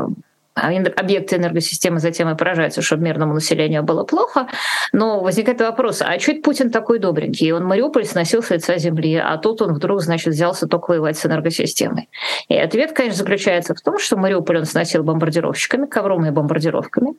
объекты 0.60 1.36
энергосистемы 1.36 1.98
затем 1.98 2.28
и 2.28 2.36
поражаются, 2.36 2.82
чтобы 2.82 3.04
мирному 3.04 3.34
населению 3.34 3.82
было 3.82 4.04
плохо. 4.04 4.48
Но 4.92 5.20
возникает 5.20 5.60
вопрос, 5.60 6.02
а 6.02 6.18
что 6.18 6.32
это 6.32 6.42
Путин 6.42 6.70
такой 6.70 6.98
добренький? 6.98 7.52
Он 7.52 7.64
Мариуполь 7.64 8.04
сносил 8.04 8.42
с 8.42 8.50
лица 8.50 8.78
земли, 8.78 9.16
а 9.16 9.36
тут 9.38 9.62
он 9.62 9.74
вдруг, 9.74 10.02
значит, 10.02 10.34
взялся 10.34 10.66
только 10.66 10.90
воевать 10.90 11.18
с 11.18 11.26
энергосистемой. 11.26 12.08
И 12.48 12.56
ответ, 12.56 12.92
конечно, 12.92 13.18
заключается 13.18 13.74
в 13.74 13.80
том, 13.80 13.98
что 13.98 14.16
Мариуполь 14.16 14.58
он 14.58 14.64
сносил 14.64 15.02
бомбардировщиками, 15.02 15.86
ковровыми 15.86 16.30
бомбардировками. 16.30 17.14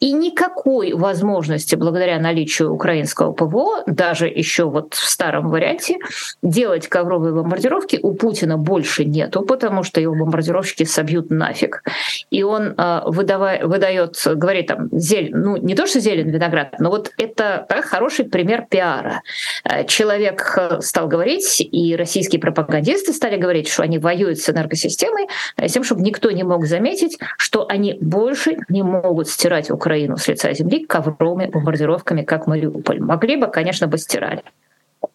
И 0.00 0.12
никакой 0.12 0.92
возможности, 0.92 1.74
благодаря 1.74 2.18
наличию 2.18 2.72
украинского 2.72 3.32
ПВО, 3.32 3.82
даже 3.86 4.26
еще 4.26 4.64
вот 4.64 4.94
в 4.94 5.08
старом 5.08 5.48
варианте, 5.48 5.98
делать 6.42 6.88
ковровые 6.88 7.34
бомбардировки 7.34 7.98
у 8.02 8.14
Путина 8.14 8.56
больше 8.58 9.04
нету, 9.04 9.42
потому 9.42 9.82
что 9.82 10.00
его 10.00 10.14
бомбардировщики 10.14 10.84
собьют 10.84 11.30
нафиг. 11.30 11.82
И 12.30 12.42
он 12.42 12.74
а, 12.84 13.02
выдавая, 13.06 13.66
выдает, 13.66 14.20
говорит 14.26 14.66
там, 14.66 14.88
зелень, 14.92 15.34
ну 15.34 15.56
не 15.56 15.74
то, 15.74 15.86
что 15.86 16.00
зелень 16.00 16.30
виноград, 16.30 16.74
но 16.78 16.90
вот 16.90 17.12
это 17.16 17.64
да, 17.68 17.80
хороший 17.80 18.26
пример 18.26 18.66
пиара. 18.68 19.22
А, 19.64 19.84
человек 19.84 20.54
э, 20.58 20.80
стал 20.82 21.08
говорить, 21.08 21.60
и 21.60 21.96
российские 21.96 22.40
пропагандисты 22.42 23.14
стали 23.14 23.36
говорить, 23.36 23.68
что 23.68 23.84
они 23.84 23.98
воюют 23.98 24.38
с 24.38 24.50
энергосистемой, 24.50 25.28
с 25.56 25.72
тем, 25.72 25.82
чтобы 25.82 26.02
никто 26.02 26.30
не 26.30 26.42
мог 26.42 26.66
заметить, 26.66 27.18
что 27.38 27.66
они 27.66 27.96
больше 28.00 28.58
не 28.68 28.82
могут 28.82 29.28
стирать 29.28 29.70
Украину 29.70 30.18
с 30.18 30.28
лица 30.28 30.52
земли 30.52 30.84
ковровыми 30.84 31.46
бомбардировками, 31.46 32.22
как 32.22 32.46
Мариуполь. 32.46 33.00
Могли 33.00 33.36
бы, 33.36 33.46
конечно, 33.46 33.86
бы 33.86 33.96
стирали. 33.96 34.42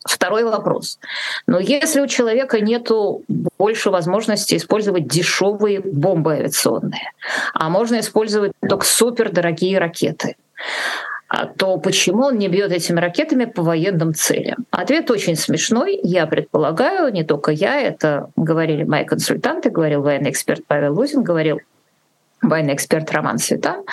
Второй 0.05 0.43
вопрос. 0.43 0.99
Но 1.47 1.59
если 1.59 2.01
у 2.01 2.07
человека 2.07 2.59
нет 2.61 2.89
больше 3.57 3.89
возможности 3.89 4.55
использовать 4.55 5.07
дешевые 5.07 5.79
бомбы 5.79 6.33
авиационные, 6.33 7.11
а 7.53 7.69
можно 7.69 7.99
использовать 7.99 8.53
только 8.67 8.85
супердорогие 8.85 9.79
ракеты, 9.79 10.35
а 11.27 11.45
то 11.45 11.77
почему 11.77 12.25
он 12.25 12.39
не 12.39 12.47
бьет 12.47 12.71
этими 12.71 12.99
ракетами 12.99 13.45
по 13.45 13.61
военным 13.61 14.15
целям? 14.15 14.65
Ответ 14.71 15.11
очень 15.11 15.35
смешной. 15.35 15.99
Я 16.01 16.25
предполагаю, 16.25 17.13
не 17.13 17.23
только 17.23 17.51
я, 17.51 17.79
это 17.79 18.31
говорили 18.35 18.83
мои 18.83 19.05
консультанты, 19.05 19.69
говорил 19.69 20.01
военный 20.01 20.31
эксперт 20.31 20.65
Павел 20.65 20.95
Лузин, 20.95 21.21
говорил 21.21 21.59
военный 22.41 22.73
эксперт 22.73 23.11
Роман 23.11 23.37
Светан, 23.37 23.83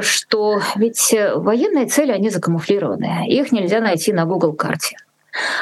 что 0.00 0.60
ведь 0.76 1.14
военные 1.34 1.86
цели, 1.86 2.12
они 2.12 2.28
закамуфлированы. 2.28 3.26
Их 3.28 3.52
нельзя 3.52 3.80
найти 3.80 4.12
на 4.12 4.26
Google 4.26 4.52
карте. 4.52 4.96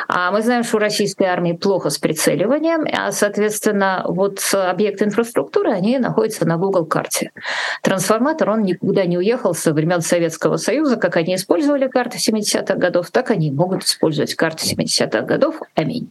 А 0.08 0.30
мы 0.30 0.42
знаем, 0.42 0.64
что 0.64 0.76
у 0.76 0.80
российской 0.80 1.24
армии 1.24 1.52
плохо 1.52 1.90
с 1.90 1.98
прицеливанием, 1.98 2.86
а, 2.92 3.12
соответственно, 3.12 4.04
вот 4.08 4.40
объекты 4.52 5.04
инфраструктуры, 5.04 5.72
они 5.72 5.98
находятся 5.98 6.46
на 6.46 6.56
Google 6.56 6.86
карте. 6.86 7.32
Трансформатор, 7.82 8.50
он 8.50 8.62
никуда 8.62 9.04
не 9.04 9.18
уехал 9.18 9.54
со 9.54 9.72
времен 9.72 10.00
Советского 10.00 10.56
Союза, 10.56 10.96
как 10.96 11.16
они 11.16 11.34
использовали 11.34 11.88
карты 11.88 12.18
70-х 12.18 12.74
годов, 12.76 13.10
так 13.10 13.30
они 13.30 13.50
могут 13.50 13.84
использовать 13.84 14.34
карты 14.34 14.64
70-х 14.66 15.22
годов. 15.22 15.60
Аминь. 15.74 16.10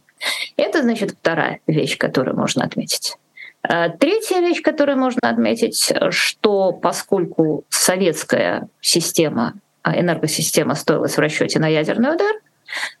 Это, 0.56 0.82
значит, 0.82 1.12
вторая 1.12 1.60
вещь, 1.66 1.98
которую 1.98 2.36
можно 2.36 2.64
отметить. 2.64 3.16
А, 3.62 3.88
третья 3.88 4.40
вещь, 4.40 4.62
которую 4.62 4.98
можно 4.98 5.28
отметить, 5.28 5.92
что 6.10 6.72
поскольку 6.72 7.64
советская 7.68 8.68
система, 8.80 9.54
а, 9.82 9.98
энергосистема 9.98 10.74
стоилась 10.74 11.16
в 11.16 11.20
расчете 11.20 11.58
на 11.58 11.68
ядерный 11.68 12.14
удар, 12.14 12.32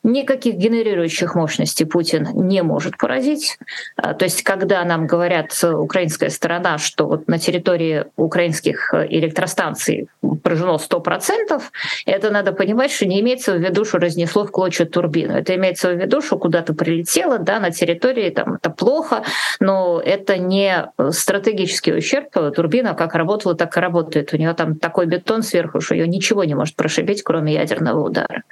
Никаких 0.02 0.54
генерирующих 0.54 1.34
мощностей 1.34 1.86
Путин 1.86 2.28
не 2.34 2.62
может 2.62 2.96
поразить. 2.96 3.58
А, 3.96 4.14
то 4.14 4.24
есть, 4.24 4.42
когда 4.42 4.84
нам 4.84 5.06
говорят 5.06 5.52
э, 5.62 5.70
украинская 5.70 6.30
сторона, 6.30 6.78
что 6.78 7.06
вот 7.06 7.28
на 7.28 7.38
территории 7.38 8.06
украинских 8.16 8.94
э, 8.94 9.06
электростанций 9.10 10.08
поражено 10.42 10.78
100%, 10.78 11.62
это 12.06 12.30
надо 12.30 12.52
понимать, 12.52 12.90
что 12.90 13.06
не 13.06 13.20
имеется 13.20 13.54
в 13.54 13.58
виду, 13.58 13.84
что 13.84 13.98
разнесло 13.98 14.46
в 14.46 14.50
клочья 14.50 14.86
турбину. 14.86 15.34
Это 15.34 15.54
имеется 15.56 15.90
в 15.90 15.96
виду, 15.96 16.20
что 16.22 16.38
куда-то 16.38 16.74
прилетело, 16.74 17.38
да, 17.38 17.60
на 17.60 17.70
территории 17.70 18.30
там 18.30 18.54
это 18.54 18.70
плохо, 18.70 19.24
но 19.60 20.00
это 20.00 20.38
не 20.38 20.90
стратегический 21.10 21.92
ущерб. 21.92 22.30
Турбина 22.54 22.94
как 22.94 23.14
работала, 23.14 23.54
так 23.54 23.76
и 23.76 23.80
работает. 23.80 24.32
У 24.32 24.36
нее 24.36 24.54
там 24.54 24.76
такой 24.76 25.06
бетон 25.06 25.42
сверху, 25.42 25.80
что 25.80 25.94
ее 25.94 26.06
ничего 26.08 26.44
не 26.44 26.54
может 26.54 26.76
прошибить, 26.76 27.22
кроме 27.22 27.54
ядерного 27.54 28.00
удара. 28.04 28.42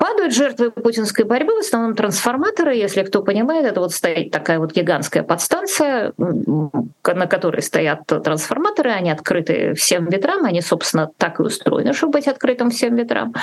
Падают 0.00 0.32
жертвы 0.32 0.70
путинской 0.70 1.26
борьбы, 1.26 1.56
в 1.56 1.58
основном 1.58 1.94
трансформаторы. 1.94 2.74
Если 2.74 3.02
кто 3.02 3.22
понимает, 3.22 3.66
это 3.66 3.80
вот 3.80 3.92
стоит 3.92 4.30
такая 4.30 4.58
вот 4.58 4.72
гигантская 4.72 5.22
подстанция, 5.22 6.14
на 6.16 7.26
которой 7.26 7.60
стоят 7.60 8.06
трансформаторы, 8.06 8.92
они 8.92 9.10
открыты 9.10 9.74
всем 9.74 10.08
ветрам, 10.08 10.42
они, 10.46 10.62
собственно, 10.62 11.10
так 11.18 11.38
и 11.38 11.42
устроены, 11.42 11.92
чтобы 11.92 12.12
быть 12.12 12.28
открытым 12.28 12.70
всем 12.70 12.96
ветрам. 12.96 13.34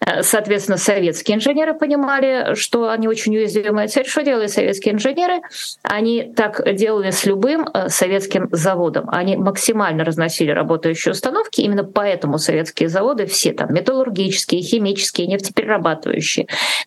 Э, 0.00 0.22
соответственно, 0.22 0.78
советские 0.78 1.36
инженеры 1.36 1.74
понимали, 1.74 2.54
что 2.54 2.88
они 2.88 3.06
очень 3.06 3.36
уязвимая 3.36 3.88
цель. 3.88 4.06
Что 4.06 4.22
делали 4.22 4.46
советские 4.46 4.94
инженеры? 4.94 5.42
Они 5.82 6.32
так 6.34 6.74
делали 6.74 7.10
с 7.10 7.26
любым 7.26 7.68
э, 7.68 7.90
советским 7.90 8.48
заводом. 8.50 9.10
Они 9.10 9.36
максимально 9.36 10.04
разносили 10.04 10.52
работающие 10.52 11.12
установки, 11.12 11.60
именно 11.60 11.84
поэтому 11.84 12.38
советские 12.38 12.88
заводы 12.88 13.26
все 13.26 13.52
там 13.52 13.74
металлургические, 13.74 14.62
химические, 14.62 15.26
нефтеперерабатывающие, 15.26 15.97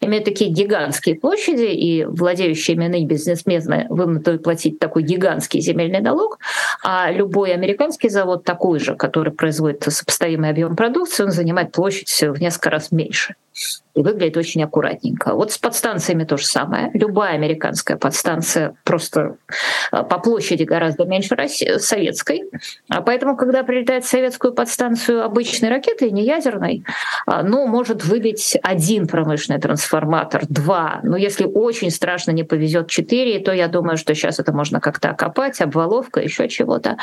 имеют 0.02 0.26
такие 0.26 0.52
гигантские 0.52 1.16
площади, 1.16 1.64
и 1.64 2.06
владеющие 2.06 2.76
ими 2.76 3.06
бизнесмены 3.06 3.88
вынуждены 3.90 4.40
платить 4.40 4.80
такой 4.80 5.04
гигантский 5.04 5.62
земельный 5.62 6.02
налог, 6.02 6.40
а 6.84 7.12
любой 7.12 7.54
американский 7.54 8.10
завод 8.10 8.44
такой 8.44 8.80
же, 8.80 8.96
который 8.96 9.34
производит 9.34 9.84
сопоставимый 9.84 10.50
объем 10.50 10.76
продукции, 10.76 11.24
он 11.24 11.32
занимает 11.32 11.72
площадь 11.72 12.10
в 12.22 12.40
несколько 12.40 12.70
раз 12.70 12.92
меньше 12.92 13.36
и 13.94 14.02
выглядит 14.02 14.38
очень 14.38 14.64
аккуратненько. 14.64 15.34
Вот 15.34 15.52
с 15.52 15.58
подстанциями 15.58 16.24
то 16.24 16.38
же 16.38 16.46
самое. 16.46 16.92
Любая 16.94 17.34
американская 17.34 17.98
подстанция 17.98 18.76
просто 18.84 19.38
э, 19.92 20.04
по 20.04 20.20
площади 20.20 20.64
гораздо 20.64 21.06
меньше 21.06 21.36
советской. 21.80 22.44
А 22.90 23.02
поэтому, 23.02 23.36
когда 23.36 23.64
прилетает 23.64 24.06
в 24.06 24.08
советскую 24.08 24.54
подстанцию 24.54 25.24
обычной 25.24 25.70
ракеты, 25.70 26.12
не 26.12 26.24
ядерной, 26.24 26.84
а, 27.26 27.44
ну, 27.44 27.68
может 27.68 28.04
выбить 28.06 28.58
один 28.64 29.08
промышленный 29.08 29.60
трансформатор, 29.60 30.44
два. 30.48 31.00
Но 31.04 31.18
если 31.18 31.46
очень 31.46 31.92
страшно 31.92 32.32
не 32.32 32.44
повезет 32.44 32.88
четыре, 32.88 33.40
то 33.40 33.52
я 33.52 33.68
думаю, 33.68 33.98
что 33.98 34.14
сейчас 34.16 34.40
это 34.40 34.54
можно 34.54 34.80
как-то 34.80 35.10
окопать, 35.10 35.62
обваловка, 35.62 36.22
еще 36.22 36.48
чего-то. 36.48 36.98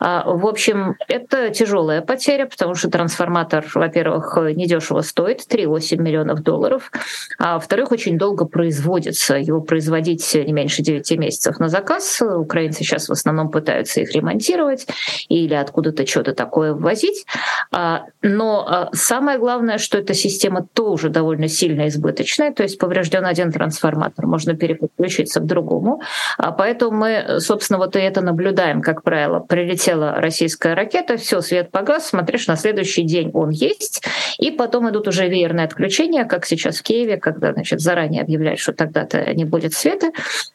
А, 0.00 0.24
в 0.26 0.46
общем, 0.46 0.96
это 1.08 1.50
тяжелая 1.50 2.02
потеря, 2.02 2.46
потому 2.46 2.74
что 2.74 2.90
трансформатор, 2.90 3.64
во-первых, 3.74 4.36
недешево 4.54 5.00
стоит, 5.00 5.40
3,8 5.48 6.33
миллионов 6.34 6.42
долларов, 6.42 6.90
а 7.38 7.54
во-вторых, 7.54 7.92
очень 7.92 8.18
долго 8.18 8.44
производится. 8.44 9.36
Его 9.36 9.60
производить 9.60 10.34
не 10.34 10.52
меньше 10.52 10.82
9 10.82 11.18
месяцев 11.18 11.58
на 11.58 11.68
заказ. 11.68 12.22
Украинцы 12.22 12.80
сейчас 12.80 13.08
в 13.08 13.12
основном 13.12 13.50
пытаются 13.50 14.00
их 14.00 14.12
ремонтировать 14.12 14.86
или 15.28 15.54
откуда-то 15.54 16.06
что-то 16.06 16.34
такое 16.34 16.74
ввозить. 16.74 17.26
А, 17.72 18.04
но 18.22 18.66
а, 18.66 18.90
самое 18.92 19.38
главное, 19.38 19.78
что 19.78 19.98
эта 19.98 20.14
система 20.14 20.66
тоже 20.74 21.08
довольно 21.08 21.48
сильно 21.48 21.88
избыточная, 21.88 22.52
то 22.52 22.62
есть 22.62 22.78
поврежден 22.78 23.24
один 23.24 23.52
трансформатор, 23.52 24.26
можно 24.26 24.54
переключиться 24.54 25.40
к 25.40 25.46
другому. 25.46 26.00
А 26.38 26.52
поэтому 26.52 26.98
мы, 26.98 27.40
собственно, 27.40 27.78
вот 27.78 27.96
и 27.96 28.00
это 28.00 28.20
наблюдаем, 28.20 28.82
как 28.82 29.02
правило. 29.02 29.40
Прилетела 29.40 30.14
российская 30.16 30.74
ракета, 30.74 31.16
все, 31.16 31.40
свет 31.40 31.70
погас, 31.70 32.08
смотришь, 32.08 32.46
на 32.46 32.56
следующий 32.56 33.02
день 33.02 33.30
он 33.34 33.50
есть, 33.50 34.02
и 34.38 34.50
потом 34.50 34.90
идут 34.90 35.08
уже 35.08 35.28
веерные 35.28 35.66
отключения, 35.66 36.23
как 36.24 36.46
сейчас 36.46 36.78
в 36.78 36.82
Киеве, 36.82 37.16
когда 37.16 37.52
значит, 37.52 37.80
заранее 37.80 38.22
объявляют, 38.22 38.60
что 38.60 38.72
тогда-то 38.72 39.32
не 39.34 39.44
будет 39.44 39.74
света. 39.74 40.10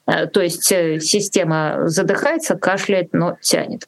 Э, 0.07 0.27
то 0.27 0.41
есть 0.41 0.71
э, 0.71 0.99
система 0.99 1.87
задыхается, 1.87 2.55
кашляет, 2.55 3.13
но 3.13 3.37
тянет. 3.41 3.87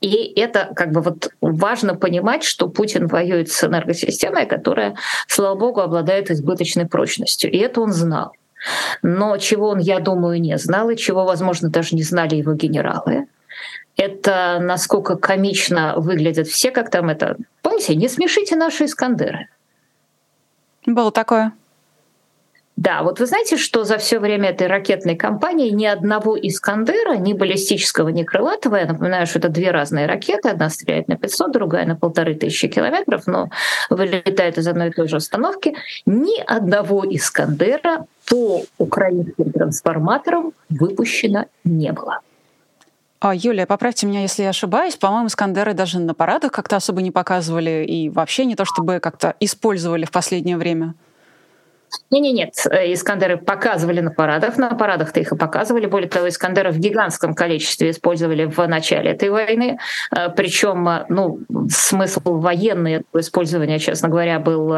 И 0.00 0.32
это 0.38 0.72
как 0.74 0.92
бы 0.92 1.00
вот 1.00 1.30
важно 1.40 1.94
понимать, 1.94 2.42
что 2.44 2.68
Путин 2.68 3.06
воюет 3.06 3.50
с 3.50 3.64
энергосистемой, 3.64 4.46
которая, 4.46 4.96
слава 5.28 5.54
богу, 5.54 5.80
обладает 5.80 6.30
избыточной 6.30 6.86
прочностью. 6.86 7.50
И 7.50 7.58
это 7.58 7.80
он 7.80 7.92
знал. 7.92 8.32
Но 9.02 9.36
чего 9.36 9.68
он, 9.68 9.78
я 9.78 10.00
думаю, 10.00 10.40
не 10.40 10.56
знал, 10.58 10.90
и 10.90 10.96
чего, 10.96 11.24
возможно, 11.24 11.68
даже 11.68 11.94
не 11.94 12.02
знали 12.02 12.36
его 12.36 12.54
генералы, 12.54 13.26
это 13.96 14.58
насколько 14.60 15.16
комично 15.16 15.94
выглядят 15.96 16.48
все, 16.48 16.70
как 16.70 16.90
там 16.90 17.08
это... 17.08 17.36
Помните, 17.62 17.94
не 17.94 18.08
смешите 18.08 18.56
наши 18.56 18.86
Искандеры. 18.86 19.48
Было 20.86 21.10
такое. 21.10 21.52
Да, 22.76 23.04
вот 23.04 23.20
вы 23.20 23.26
знаете, 23.26 23.56
что 23.56 23.84
за 23.84 23.98
все 23.98 24.18
время 24.18 24.50
этой 24.50 24.66
ракетной 24.66 25.14
кампании 25.14 25.70
ни 25.70 25.86
одного 25.86 26.36
Искандера, 26.36 27.16
ни 27.16 27.32
баллистического, 27.32 28.08
ни 28.08 28.24
крылатого, 28.24 28.74
я 28.76 28.86
напоминаю, 28.86 29.28
что 29.28 29.38
это 29.38 29.48
две 29.48 29.70
разные 29.70 30.06
ракеты, 30.06 30.48
одна 30.48 30.68
стреляет 30.70 31.06
на 31.06 31.16
500, 31.16 31.52
другая 31.52 31.86
на 31.86 31.94
полторы 31.94 32.34
тысячи 32.34 32.66
километров, 32.66 33.28
но 33.28 33.48
вылетает 33.90 34.58
из 34.58 34.66
одной 34.66 34.88
и 34.88 34.90
той 34.90 35.06
же 35.06 35.16
остановки, 35.16 35.76
ни 36.04 36.40
одного 36.40 37.04
Искандера 37.08 38.06
по 38.28 38.64
украинским 38.78 39.52
трансформаторам 39.52 40.52
выпущено 40.68 41.44
не 41.62 41.92
было. 41.92 42.20
А, 43.24 43.34
Юлия, 43.34 43.64
поправьте 43.64 44.06
меня, 44.06 44.20
если 44.20 44.42
я 44.42 44.50
ошибаюсь. 44.50 44.96
По-моему, 44.96 45.28
Искандеры 45.28 45.72
даже 45.72 45.98
на 45.98 46.12
парадах 46.12 46.52
как-то 46.52 46.76
особо 46.76 47.00
не 47.00 47.10
показывали 47.10 47.82
и 47.88 48.10
вообще 48.10 48.44
не 48.44 48.54
то 48.54 48.66
чтобы 48.66 49.00
как-то 49.00 49.34
использовали 49.40 50.04
в 50.04 50.10
последнее 50.10 50.58
время. 50.58 50.94
Не-не, 52.10 52.32
нет, 52.32 52.54
э, 52.70 52.92
Искандеры 52.92 53.36
показывали 53.36 54.00
на 54.00 54.10
парадах, 54.10 54.56
на 54.58 54.70
парадах-то 54.74 55.20
их 55.20 55.32
и 55.32 55.36
показывали. 55.36 55.86
Более 55.86 56.08
того, 56.08 56.28
Искандеры 56.28 56.70
в 56.70 56.78
гигантском 56.78 57.34
количестве 57.34 57.90
использовали 57.90 58.44
в 58.44 58.66
начале 58.66 59.12
этой 59.12 59.30
войны. 59.30 59.78
Э, 60.14 60.28
Причем, 60.30 60.88
э, 60.88 61.06
ну, 61.08 61.40
смысл 61.70 62.20
военный 62.24 63.02
использования, 63.14 63.78
честно 63.78 64.08
говоря, 64.08 64.38
был, 64.38 64.72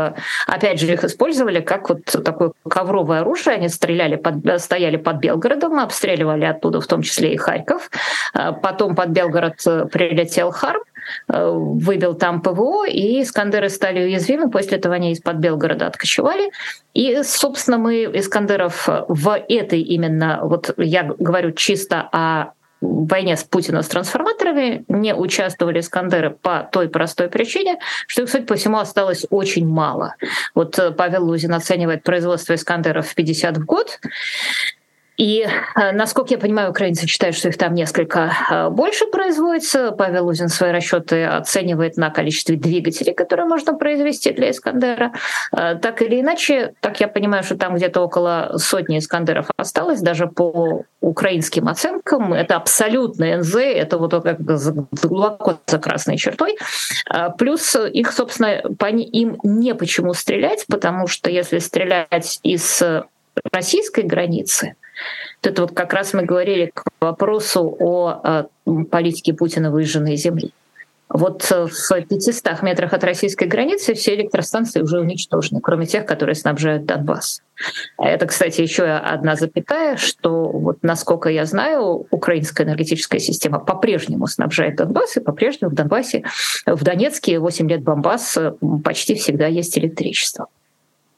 опять 0.47 0.81
же, 0.81 0.93
их 0.93 1.05
использовали 1.05 1.61
как 1.61 1.89
вот 1.89 2.05
такое 2.05 2.53
ковровое 2.69 3.21
оружие. 3.21 3.57
Они 3.57 3.69
стреляли, 3.69 4.17
под, 4.17 4.61
стояли 4.61 4.97
под 4.97 5.17
Белгородом, 5.17 5.79
обстреливали 5.79 6.45
оттуда 6.45 6.81
в 6.81 6.87
том 6.87 7.03
числе 7.03 7.35
и 7.35 7.37
Харьков. 7.37 7.91
Потом 8.63 8.95
под 8.95 9.09
Белгород 9.11 9.57
прилетел 9.93 10.51
Харм, 10.51 10.83
выбил 11.29 12.15
там 12.15 12.43
ПВО, 12.43 12.87
и 12.87 13.23
Искандеры 13.23 13.69
стали 13.69 14.05
уязвимы. 14.05 14.51
После 14.51 14.79
этого 14.79 14.95
они 14.95 15.13
из-под 15.13 15.37
Белгорода 15.37 15.87
откочевали. 15.87 16.51
И, 16.95 17.23
собственно, 17.23 17.79
мы 17.79 18.05
Искандеров 18.05 18.89
в 19.09 19.45
этой 19.49 19.81
именно, 19.81 20.41
вот 20.43 20.75
я 20.79 21.03
говорю 21.05 21.53
чисто 21.53 22.09
о 22.13 22.53
войне 22.81 23.37
с 23.37 23.45
Путиным 23.45 23.83
с 23.83 23.89
трансформаторами 23.89 24.85
не 24.89 25.15
участвовали 25.15 25.81
Искандеры 25.81 26.31
по 26.31 26.69
той 26.71 26.89
простой 26.89 27.29
причине, 27.29 27.79
что 28.07 28.23
их, 28.23 28.31
судя 28.31 28.45
по 28.45 28.55
всему, 28.55 28.79
осталось 28.79 29.27
очень 29.31 29.67
мало. 29.67 30.17
Вот 30.55 30.79
э, 30.79 30.91
Павел 30.91 31.25
Лузин 31.25 31.55
оценивает 31.55 32.03
производство 32.03 32.55
Искандеров 32.55 33.09
в 33.09 33.15
50 33.15 33.57
в 33.59 33.65
год. 33.65 33.99
И, 35.17 35.47
э, 35.75 35.93
насколько 35.93 36.35
я 36.35 36.39
понимаю, 36.39 36.71
украинцы 36.71 37.07
считают, 37.07 37.37
что 37.37 37.49
их 37.49 37.57
там 37.57 37.75
несколько 37.75 38.33
э, 38.51 38.69
больше 38.69 39.07
производится. 39.07 39.93
Павел 39.93 40.27
Лузин 40.27 40.49
свои 40.49 40.73
расчеты 40.73 41.25
оценивает 41.25 41.97
на 41.97 42.11
количестве 42.11 42.57
двигателей, 42.57 43.15
которые 43.15 43.47
можно 43.47 43.75
произвести 43.75 44.33
для 44.33 44.51
Искандера. 44.51 45.13
Э, 45.57 45.77
так 45.77 46.03
или 46.03 46.21
иначе, 46.21 46.75
так 46.81 47.01
я 47.01 47.09
понимаю, 47.09 47.45
что 47.45 47.57
там 47.57 47.77
где-то 47.77 48.03
около 48.03 48.53
сотни 48.59 48.99
Искандеров 48.99 49.47
осталось, 49.57 50.01
даже 50.01 50.27
по 50.27 50.85
украинским 51.01 51.69
оценкам. 51.69 52.35
Это 52.35 52.57
абсолютно 52.57 53.39
НЗ, 53.39 53.57
это 53.57 53.97
вот 53.99 54.23
как 54.23 54.41
глубоко 54.41 55.59
за 55.67 55.79
красной 55.79 56.17
чертой. 56.17 56.57
Плюс 57.39 57.77
их, 57.77 58.13
собственно, 58.13 58.63
по 58.79 58.87
им 58.87 59.39
не 59.43 59.75
почему 59.75 60.15
стрелять, 60.15 60.65
потому 60.69 61.07
что 61.07 61.31
если 61.31 61.59
стрелять 61.59 62.41
из 62.43 62.83
российской 63.53 64.03
границы, 64.05 64.75
это 65.43 65.63
вот 65.63 65.73
как 65.73 65.93
раз 65.93 66.13
мы 66.15 66.23
говорили 66.23 66.71
к 66.75 66.85
вопросу 67.01 67.77
о 67.79 68.21
э, 68.67 68.85
политике 68.91 69.33
Путина 69.33 69.71
выжженной 69.71 70.17
земли. 70.17 70.53
Вот 71.09 71.47
э, 71.53 71.67
в 71.67 72.03
500 72.03 72.63
метрах 72.63 72.93
от 72.93 73.05
российской 73.05 73.47
границы 73.47 73.95
все 73.95 74.17
электростанции 74.17 74.81
уже 74.81 75.01
уничтожены, 75.01 75.61
кроме 75.61 75.87
тех, 75.87 76.05
которые 76.05 76.35
снабжают 76.35 76.85
Донбасс. 76.85 77.43
Это, 77.97 78.27
кстати, 78.27 78.61
еще 78.61 78.85
одна 78.85 79.37
запятая, 79.37 79.97
что, 79.97 80.49
вот, 80.51 80.83
насколько 80.83 81.29
я 81.29 81.45
знаю, 81.47 82.07
украинская 82.11 82.67
энергетическая 82.67 83.21
система 83.21 83.61
по-прежнему 83.61 84.27
снабжает 84.27 84.77
Донбасс, 84.77 85.17
и 85.17 85.21
по-прежнему 85.21 85.71
в 85.71 85.75
Донбассе, 85.75 86.25
в 86.67 86.83
Донецке 86.83 87.39
8 87.39 87.71
лет 87.71 87.83
Бомбас 87.83 88.37
почти 88.85 89.15
всегда 89.15 89.47
есть 89.47 89.79
электричество. 89.79 90.49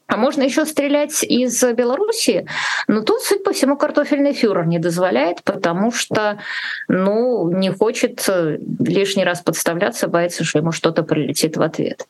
А 0.09 0.17
можно 0.17 0.41
еще 0.41 0.65
стрелять 0.65 1.23
из 1.23 1.63
Беларуси, 1.63 2.47
но 2.87 3.03
тут, 3.03 3.21
судя 3.21 3.43
по 3.43 3.53
всему, 3.53 3.77
картофельный 3.77 4.33
фюрер 4.33 4.65
не 4.65 4.79
дозволяет, 4.79 5.43
потому 5.43 5.91
что 5.91 6.39
ну, 6.87 7.51
не 7.51 7.69
хочет 7.69 8.27
э, 8.27 8.57
лишний 8.79 9.23
раз 9.23 9.41
подставляться, 9.41 10.07
боится, 10.07 10.43
что 10.43 10.57
ему 10.59 10.71
что-то 10.71 11.03
прилетит 11.03 11.57
в 11.57 11.61
ответ. 11.61 12.07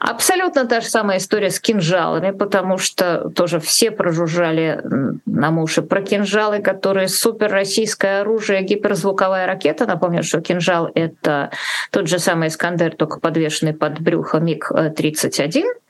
Абсолютно 0.00 0.66
та 0.66 0.80
же 0.80 0.88
самая 0.88 1.18
история 1.18 1.50
с 1.50 1.60
кинжалами, 1.60 2.32
потому 2.32 2.76
что 2.76 3.30
тоже 3.30 3.60
все 3.60 3.92
прожужжали 3.92 4.82
на 5.24 5.62
уши 5.62 5.82
про 5.82 6.02
кинжалы, 6.02 6.58
которые 6.58 7.06
супер 7.06 7.52
российское 7.52 8.22
оружие, 8.22 8.62
гиперзвуковая 8.62 9.46
ракета. 9.46 9.86
Напомню, 9.86 10.24
что 10.24 10.40
кинжал— 10.40 10.90
это 10.94 11.52
тот 11.92 12.08
же 12.08 12.18
самый 12.18 12.48
Искандер, 12.48 12.96
только 12.96 13.20
подвешенный 13.20 13.74
под 13.74 14.00
брюхо 14.00 14.38
МиГ-31— 14.38 15.62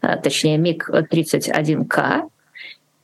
точнее 0.00 0.58
МиГ-31К, 0.58 2.28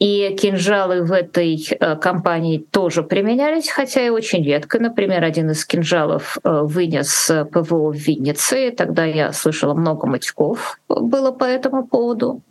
и 0.00 0.36
кинжалы 0.38 1.02
в 1.02 1.12
этой 1.12 1.66
э, 1.70 1.96
компании 1.96 2.58
тоже 2.58 3.02
применялись, 3.04 3.70
хотя 3.70 4.04
и 4.04 4.10
очень 4.10 4.44
редко. 4.44 4.80
Например, 4.80 5.22
один 5.22 5.50
из 5.50 5.64
кинжалов 5.64 6.36
э, 6.42 6.60
вынес 6.62 7.30
ПВО 7.52 7.92
в 7.92 7.96
Виннице. 7.96 8.72
Тогда 8.72 9.04
я 9.04 9.32
слышала 9.32 9.72
много 9.74 10.06
матюков 10.06 10.78
было 10.88 11.30
по 11.30 11.44
этому 11.44 11.86
поводу. 11.86 12.42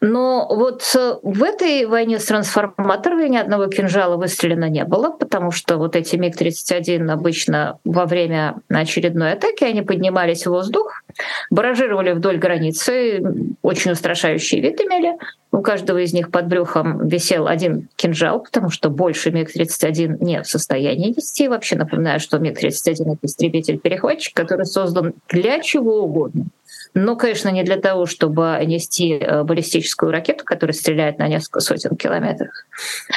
Но 0.00 0.48
вот 0.50 0.82
э, 0.96 1.14
в 1.22 1.44
этой 1.44 1.86
войне 1.86 2.18
с 2.18 2.24
трансформаторами 2.24 3.28
ни 3.28 3.36
одного 3.36 3.68
кинжала 3.68 4.16
выстрелено 4.16 4.68
не 4.68 4.84
было, 4.84 5.10
потому 5.10 5.52
что 5.52 5.78
вот 5.78 5.94
эти 5.94 6.16
МиГ-31 6.16 7.08
обычно 7.08 7.78
во 7.84 8.06
время 8.06 8.56
очередной 8.68 9.34
атаки 9.34 9.62
они 9.62 9.82
поднимались 9.82 10.44
в 10.44 10.50
воздух, 10.50 11.01
баражировали 11.50 12.12
вдоль 12.12 12.38
границы, 12.38 13.22
очень 13.62 13.92
устрашающий 13.92 14.60
вид 14.60 14.80
имели. 14.80 15.16
У 15.52 15.60
каждого 15.60 15.98
из 15.98 16.12
них 16.14 16.30
под 16.30 16.48
брюхом 16.48 17.06
висел 17.06 17.46
один 17.46 17.88
кинжал, 17.96 18.40
потому 18.40 18.70
что 18.70 18.88
больше 18.88 19.30
МиГ-31 19.30 20.24
не 20.24 20.42
в 20.42 20.46
состоянии 20.48 21.10
нести. 21.10 21.46
Вообще 21.46 21.76
напоминаю, 21.76 22.20
что 22.20 22.38
МиГ-31— 22.38 23.12
это 23.12 23.18
истребитель-перехватчик, 23.22 24.34
который 24.34 24.64
создан 24.64 25.12
для 25.28 25.60
чего 25.60 26.02
угодно— 26.02 26.46
но, 26.94 27.16
конечно, 27.16 27.48
не 27.48 27.62
для 27.62 27.76
того, 27.76 28.06
чтобы 28.06 28.58
нести 28.66 29.14
э, 29.14 29.44
баллистическую 29.44 30.12
ракету, 30.12 30.44
которая 30.44 30.74
стреляет 30.74 31.18
на 31.18 31.26
несколько 31.26 31.60
сотен 31.60 31.96
километров. 31.96 32.50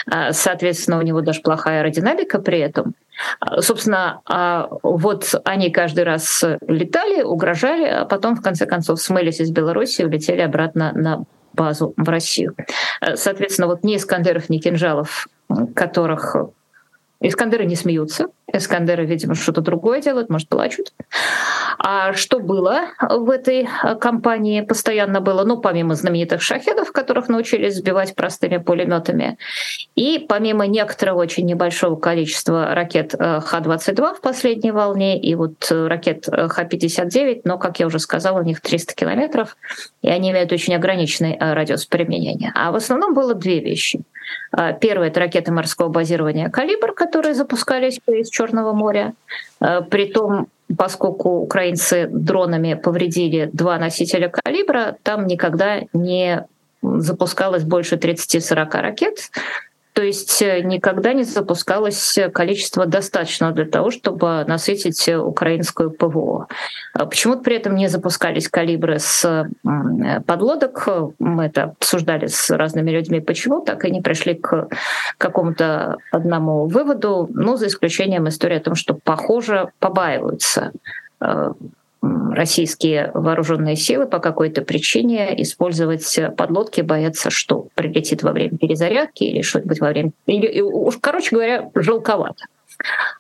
А, 0.08 0.32
соответственно, 0.32 0.98
у 0.98 1.02
него 1.02 1.22
даже 1.22 1.42
плохая 1.42 1.82
аэродинамика 1.82 2.40
при 2.40 2.60
этом. 2.60 2.96
А, 3.42 3.62
собственно, 3.62 4.22
а 4.26 4.70
вот 4.82 5.36
они 5.44 5.72
каждый 5.72 6.06
раз 6.06 6.44
летали, 6.68 7.22
угрожали, 7.22 7.86
а 7.86 8.06
потом, 8.06 8.36
в 8.36 8.42
конце 8.42 8.66
концов, 8.66 9.02
смылись 9.02 9.42
из 9.42 9.52
Беларуси 9.52 10.02
и 10.02 10.06
улетели 10.06 10.42
обратно 10.42 10.94
на 10.94 11.24
базу 11.56 11.94
в 11.98 12.08
Россию. 12.10 12.56
Э, 13.02 13.16
соответственно, 13.16 13.68
вот 13.68 13.84
ни 13.84 13.96
Искандеров, 13.96 14.50
ни 14.50 14.60
кинжалов, 14.60 15.28
которых 15.76 16.36
Искандеры 17.22 17.66
не 17.66 17.76
смеются. 17.76 18.28
Искандеры, 18.52 19.06
видимо, 19.06 19.36
что-то 19.36 19.62
другое 19.62 20.02
делают, 20.02 20.30
может, 20.30 20.48
плачут. 20.50 20.94
А 21.80 22.14
что 22.14 22.40
было 22.40 22.90
в 23.00 23.30
этой 23.30 23.68
компании 24.00 24.62
постоянно 24.62 25.22
было, 25.22 25.44
ну, 25.44 25.58
помимо 25.58 25.96
знаменитых 25.96 26.42
шахедов, 26.42 26.92
которых 26.92 27.28
научились 27.28 27.76
сбивать 27.76 28.16
простыми 28.16 28.58
пулеметами, 28.58 29.38
и 29.96 30.26
помимо 30.28 30.68
некоторого 30.68 31.22
очень 31.22 31.46
небольшого 31.46 31.96
количества 31.96 32.74
ракет 32.74 33.14
э, 33.14 33.40
Х-22 33.42 34.16
в 34.16 34.22
последней 34.22 34.72
волне, 34.72 35.20
и 35.20 35.36
вот 35.36 35.70
ракет 35.70 36.28
э, 36.28 36.48
Х-59, 36.48 37.42
но, 37.44 37.58
как 37.58 37.80
я 37.80 37.88
уже 37.88 38.00
сказала, 38.00 38.40
у 38.40 38.44
них 38.44 38.62
300 38.62 38.94
километров, 38.94 39.58
и 40.02 40.10
они 40.10 40.32
имеют 40.32 40.52
очень 40.52 40.76
ограниченный 40.76 41.38
э, 41.40 41.54
радиус 41.54 41.86
применения. 41.86 42.52
А 42.56 42.72
в 42.72 42.76
основном 42.76 43.14
было 43.14 43.34
две 43.34 43.60
вещи. 43.60 44.02
Первое— 44.80 45.08
это 45.10 45.20
ракеты 45.20 45.52
морского 45.52 45.90
базирования 45.90 46.50
«Калибр», 46.50 46.94
которые 46.94 47.34
запускались 47.34 48.00
из 48.08 48.30
Черного 48.30 48.74
моря. 48.74 49.14
Притом 49.60 50.48
поскольку 50.78 51.42
украинцы 51.42 52.08
дронами 52.08 52.74
повредили 52.74 53.50
два 53.54 53.78
носителя 53.78 54.30
калибра, 54.30 54.96
там 55.04 55.28
никогда 55.28 55.82
не 55.94 56.44
запускалось 56.82 57.64
больше 57.64 57.96
30-40 57.96 58.82
ракет. 58.82 59.30
То 59.96 60.04
есть 60.04 60.42
э, 60.42 60.60
никогда 60.60 61.14
не 61.14 61.24
запускалось 61.24 62.20
количество 62.34 62.86
достаточного 62.86 63.54
для 63.54 63.64
того, 63.64 63.92
чтобы 63.92 64.44
насытить 64.46 65.08
украинскую 65.08 65.90
ПВО. 65.90 66.48
А 66.94 67.06
почему-то 67.06 67.44
при 67.44 67.56
этом 67.56 67.76
не 67.76 67.88
запускались 67.88 68.50
калибры 68.50 69.00
с 69.00 69.48
подлодок. 70.28 70.90
Мы 71.18 71.46
это 71.46 71.64
обсуждали 71.64 72.28
с 72.28 72.50
разными 72.50 72.92
людьми, 72.92 73.22
почему 73.22 73.62
так 73.62 73.86
и 73.86 73.92
не 73.92 74.02
пришли 74.02 74.36
к 74.36 74.68
какому-то 75.18 75.96
одному 76.12 76.66
выводу, 76.66 77.30
ну, 77.32 77.56
за 77.56 77.68
исключением 77.68 78.28
истории 78.28 78.58
о 78.58 78.62
том, 78.62 78.76
что, 78.76 78.96
похоже, 79.02 79.70
побаиваются 79.80 80.74
э, 81.22 81.54
российские 82.34 83.12
вооруженные 83.14 83.76
силы 83.76 84.06
по 84.06 84.20
какой-то 84.20 84.62
причине 84.62 85.42
использовать 85.42 86.20
подлодки, 86.38 86.82
боятся, 86.82 87.30
что 87.30 87.68
прилетит 87.76 88.24
во 88.24 88.32
время 88.32 88.58
перезарядки 88.58 89.24
или 89.24 89.42
что-нибудь 89.42 89.80
во 89.80 89.90
время... 89.90 90.12
Или, 90.26 90.62
уж, 90.62 90.98
короче 91.00 91.36
говоря, 91.36 91.70
жалковато. 91.76 92.46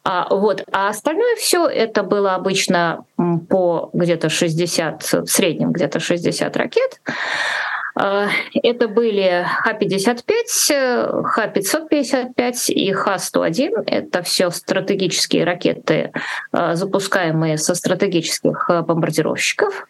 А, 0.03 0.27
вот. 0.29 0.65
а 0.71 0.89
остальное 0.89 1.35
все 1.37 1.67
это 1.67 2.03
было 2.03 2.35
обычно 2.35 3.05
по 3.49 3.89
где-то 3.93 4.29
60, 4.29 5.01
в 5.01 5.27
среднем 5.27 5.71
где-то 5.71 5.99
60 5.99 6.57
ракет. 6.57 7.01
А, 7.95 8.27
это 8.53 8.87
были 8.87 9.45
Х-55, 9.63 11.23
Х-555 11.23 12.73
и 12.73 12.91
Х-101. 12.91 13.83
Это 13.87 14.21
все 14.21 14.49
стратегические 14.49 15.45
ракеты, 15.45 16.11
а, 16.51 16.75
запускаемые 16.75 17.57
со 17.57 17.73
стратегических 17.73 18.69
а, 18.69 18.81
бомбардировщиков. 18.81 19.87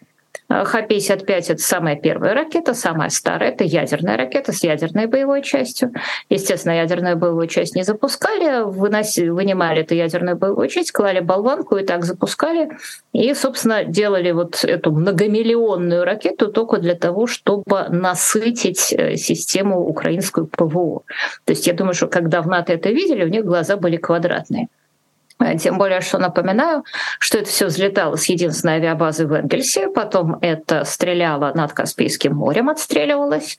Х-55— 0.48 1.26
это 1.48 1.58
самая 1.58 1.96
первая 1.96 2.34
ракета, 2.34 2.74
самая 2.74 3.10
старая, 3.10 3.50
это 3.50 3.64
ядерная 3.64 4.16
ракета 4.16 4.52
с 4.52 4.62
ядерной 4.62 5.06
боевой 5.06 5.42
частью. 5.42 5.92
Естественно, 6.30 6.72
ядерную 6.72 7.16
боевую 7.16 7.48
часть 7.48 7.74
не 7.74 7.82
запускали, 7.82 8.64
выноси, 8.64 9.28
вынимали 9.28 9.82
эту 9.82 9.94
ядерную 9.94 10.36
боевую 10.36 10.68
часть, 10.68 10.92
клали 10.92 11.20
болванку 11.20 11.76
и 11.76 11.84
так 11.84 12.04
запускали. 12.04 12.70
И, 13.12 13.34
собственно, 13.34 13.84
делали 13.84 14.30
вот 14.32 14.64
эту 14.64 14.92
многомиллионную 14.92 16.04
ракету 16.04 16.48
только 16.48 16.78
для 16.78 16.94
того, 16.94 17.26
чтобы 17.26 17.88
насытить 17.88 18.92
э, 18.92 19.16
систему 19.16 19.80
украинскую 19.80 20.46
ПВО. 20.46 21.02
То 21.44 21.52
есть 21.52 21.66
я 21.66 21.72
думаю, 21.72 21.94
что 21.94 22.06
когда 22.06 22.42
в 22.42 22.46
НАТО 22.46 22.72
это 22.72 22.90
видели, 22.90 23.24
у 23.24 23.28
них 23.28 23.44
глаза 23.44 23.76
были 23.76 23.96
квадратные. 23.96 24.68
Э, 25.38 25.56
тем 25.56 25.78
более, 25.78 26.00
что 26.00 26.18
напоминаю, 26.18 26.84
что 27.18 27.38
это 27.38 27.48
все 27.48 27.66
взлетало 27.66 28.16
с 28.16 28.26
единственной 28.26 28.74
авиабазы 28.74 29.26
в 29.26 29.32
Энгельсе, 29.32 29.88
потом 29.88 30.38
это 30.40 30.84
стреляло 30.84 31.52
над 31.54 31.72
Каспийским 31.72 32.34
морем, 32.34 32.68
отстреливалось. 32.68 33.58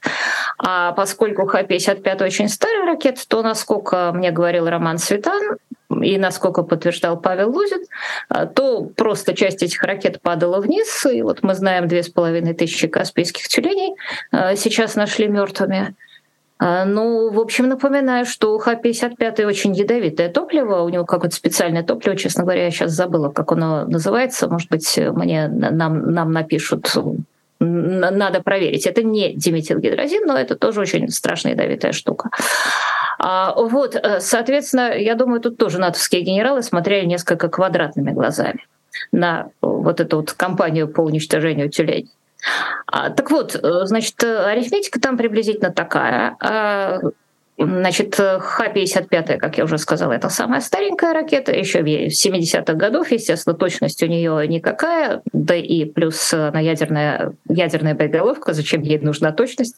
А 0.57 0.91
поскольку 0.93 1.45
Х-55 1.45 2.23
очень 2.23 2.49
старый 2.49 2.85
ракет, 2.85 3.23
то, 3.27 3.41
насколько 3.41 4.11
мне 4.13 4.31
говорил 4.31 4.67
Роман 4.67 4.97
Светан, 4.97 5.57
и 6.01 6.17
насколько 6.17 6.63
подтверждал 6.63 7.17
Павел 7.19 7.51
Лузин, 7.51 7.83
э, 8.29 8.47
то 8.47 8.83
просто 8.83 9.33
часть 9.33 9.63
этих 9.63 9.81
ракет 9.83 10.21
падала 10.21 10.59
вниз, 10.59 11.05
и 11.05 11.21
вот 11.21 11.43
мы 11.43 11.53
знаем 11.53 11.87
две 11.87 12.03
с 12.03 12.09
половиной 12.09 12.53
тысячи 12.53 12.87
каспийских 12.87 13.47
тюленей 13.47 13.95
э, 14.31 14.55
сейчас 14.55 14.95
нашли 14.95 15.27
мертвыми. 15.27 15.95
А, 16.59 16.85
ну, 16.85 17.29
в 17.29 17.39
общем, 17.39 17.67
напоминаю, 17.67 18.25
что 18.25 18.55
у 18.55 18.57
Х-55 18.57 19.45
очень 19.45 19.75
ядовитое 19.75 20.29
топливо, 20.29 20.81
у 20.81 20.89
него 20.89 21.05
какое-то 21.05 21.35
специальное 21.35 21.83
топливо, 21.83 22.15
честно 22.17 22.43
говоря, 22.43 22.65
я 22.65 22.71
сейчас 22.71 22.91
забыла, 22.91 23.29
как 23.29 23.51
оно 23.51 23.85
называется, 23.85 24.49
может 24.49 24.69
быть, 24.69 24.97
мне 24.97 25.47
нам, 25.47 26.11
нам 26.11 26.31
напишут, 26.31 26.91
надо 27.59 28.41
проверить. 28.41 28.85
Это 28.85 29.03
не 29.03 29.33
диметилгидрозин, 29.33 30.25
но 30.25 30.37
это 30.37 30.55
тоже 30.55 30.81
очень 30.81 31.09
страшная 31.09 31.53
ядовитая 31.53 31.91
штука. 31.91 32.29
А, 33.19 33.53
вот, 33.55 33.95
э, 33.95 34.19
соответственно, 34.19 34.93
я 34.95 35.15
думаю, 35.15 35.41
тут 35.41 35.57
тоже 35.57 35.79
натовские 35.79 36.21
генералы 36.21 36.61
смотрели 36.61 37.05
несколько 37.05 37.49
квадратными 37.49 38.11
глазами 38.11 38.65
на 39.11 39.49
вот 39.61 39.99
эту 39.99 40.17
вот 40.17 40.33
кампанию 40.33 40.87
по 40.87 41.01
уничтожению 41.01 41.69
тюленей. 41.69 42.11
А, 42.87 43.09
так 43.09 43.31
вот, 43.31 43.55
э, 43.55 43.85
значит, 43.85 44.23
арифметика 44.23 44.99
там 44.99 45.17
приблизительно 45.17 45.71
такая. 45.71 46.35
А, 46.39 46.99
Значит, 47.59 48.15
Х-55, 48.15 49.37
как 49.37 49.57
я 49.57 49.63
уже 49.63 49.79
сказала, 49.79 50.11
это 50.11 50.29
самая 50.29 50.61
старенькая 50.61 51.13
ракета, 51.13 51.51
еще 51.51 51.81
в 51.81 51.85
70-х 51.85 52.73
годов, 52.73 53.09
естественно, 53.09 53.55
точность 53.55 54.03
у 54.03 54.05
нее 54.05 54.47
никакая, 54.47 55.23
да 55.33 55.55
и 55.55 55.85
плюс 55.85 56.33
на 56.33 56.59
ядерная, 56.59 57.33
ядерная 57.49 57.95
боеголовка, 57.95 58.53
зачем 58.53 58.83
ей 58.83 58.99
нужна 58.99 59.31
точность, 59.31 59.75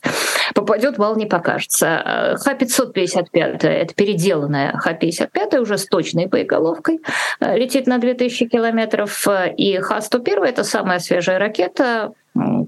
попадет, 0.53 0.97
вал 0.97 1.15
не 1.15 1.25
покажется. 1.25 2.35
Х-555— 2.43 3.59
это 3.63 3.93
переделанная 3.93 4.73
Х-55, 4.73 5.59
уже 5.59 5.77
с 5.77 5.85
точной 5.85 6.25
боеголовкой, 6.25 6.99
летит 7.39 7.87
на 7.87 7.97
2000 7.99 8.47
километров, 8.47 9.25
и 9.55 9.77
Х-101— 9.77 10.43
это 10.45 10.65
самая 10.65 10.99
свежая 10.99 11.39
ракета, 11.39 12.11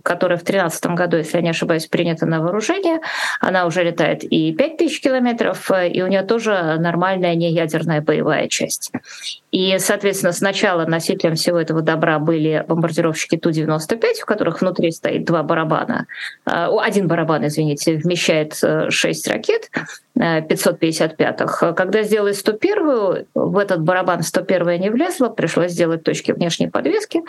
которая 0.03 0.37
в 0.37 0.43
2013 0.43 0.85
году, 0.87 1.17
если 1.17 1.37
я 1.37 1.43
не 1.43 1.49
ошибаюсь, 1.49 1.87
принята 1.87 2.25
на 2.25 2.41
вооружение. 2.41 2.99
Она 3.39 3.65
уже 3.65 3.83
летает 3.83 4.23
и 4.23 4.53
5000 4.53 5.01
километров, 5.01 5.69
и 5.71 6.01
у 6.01 6.07
нее 6.07 6.23
тоже 6.23 6.77
нормальная 6.79 7.35
неядерная 7.35 8.01
боевая 8.01 8.47
часть. 8.47 8.91
И, 9.51 9.77
соответственно, 9.79 10.31
сначала 10.31 10.85
носителем 10.85 11.35
всего 11.35 11.59
этого 11.59 11.81
добра 11.81 12.19
были 12.19 12.63
бомбардировщики 12.67 13.37
Ту-95, 13.37 14.21
в 14.21 14.25
которых 14.25 14.61
внутри 14.61 14.91
стоит 14.91 15.25
два 15.25 15.43
барабана. 15.43 16.07
А, 16.45 16.69
один 16.81 17.07
барабан, 17.07 17.45
извините, 17.45 17.97
вмещает 17.97 18.57
э, 18.63 18.89
шесть 18.89 19.27
ракет. 19.27 19.69
555-х. 20.21 21.73
Когда 21.73 22.03
сделали 22.03 22.33
101-ю, 22.33 23.25
в 23.33 23.57
этот 23.57 23.81
барабан 23.81 24.21
101 24.21 24.79
не 24.79 24.89
влезла, 24.91 25.29
пришлось 25.29 25.71
сделать 25.71 26.03
точки 26.03 26.31
внешней 26.31 26.67
подвески. 26.67 27.23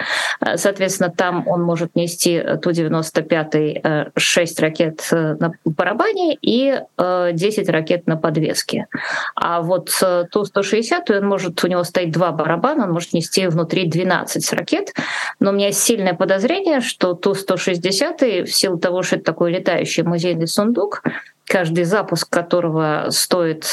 Соответственно, 0.56 1.10
там 1.10 1.48
он 1.48 1.62
может 1.62 1.94
нести 1.96 2.42
Ту-95 2.62 4.12
6 4.14 4.60
ракет 4.60 5.08
на 5.10 5.52
барабане 5.64 6.36
и 6.42 6.80
10 6.98 7.68
ракет 7.70 8.06
на 8.06 8.16
подвеске. 8.16 8.86
А 9.34 9.62
вот 9.62 9.86
Ту-160 10.30 11.16
он 11.16 11.26
может, 11.26 11.64
у 11.64 11.68
него 11.68 11.84
стоит 11.84 12.12
два 12.12 12.32
барабана, 12.32 12.84
он 12.84 12.92
может 12.92 13.14
нести 13.14 13.46
внутри 13.46 13.86
12 13.88 14.52
ракет. 14.52 14.92
Но 15.40 15.50
у 15.50 15.54
меня 15.54 15.68
есть 15.68 15.82
сильное 15.82 16.14
подозрение, 16.14 16.80
что 16.80 17.14
Ту-160 17.14 18.44
в 18.44 18.52
силу 18.52 18.78
того, 18.78 19.02
что 19.02 19.16
это 19.16 19.24
такой 19.24 19.50
летающий 19.52 20.02
музейный 20.02 20.46
сундук, 20.46 21.02
каждый 21.52 21.84
запуск 21.84 22.30
которого 22.30 23.08
стоит 23.10 23.66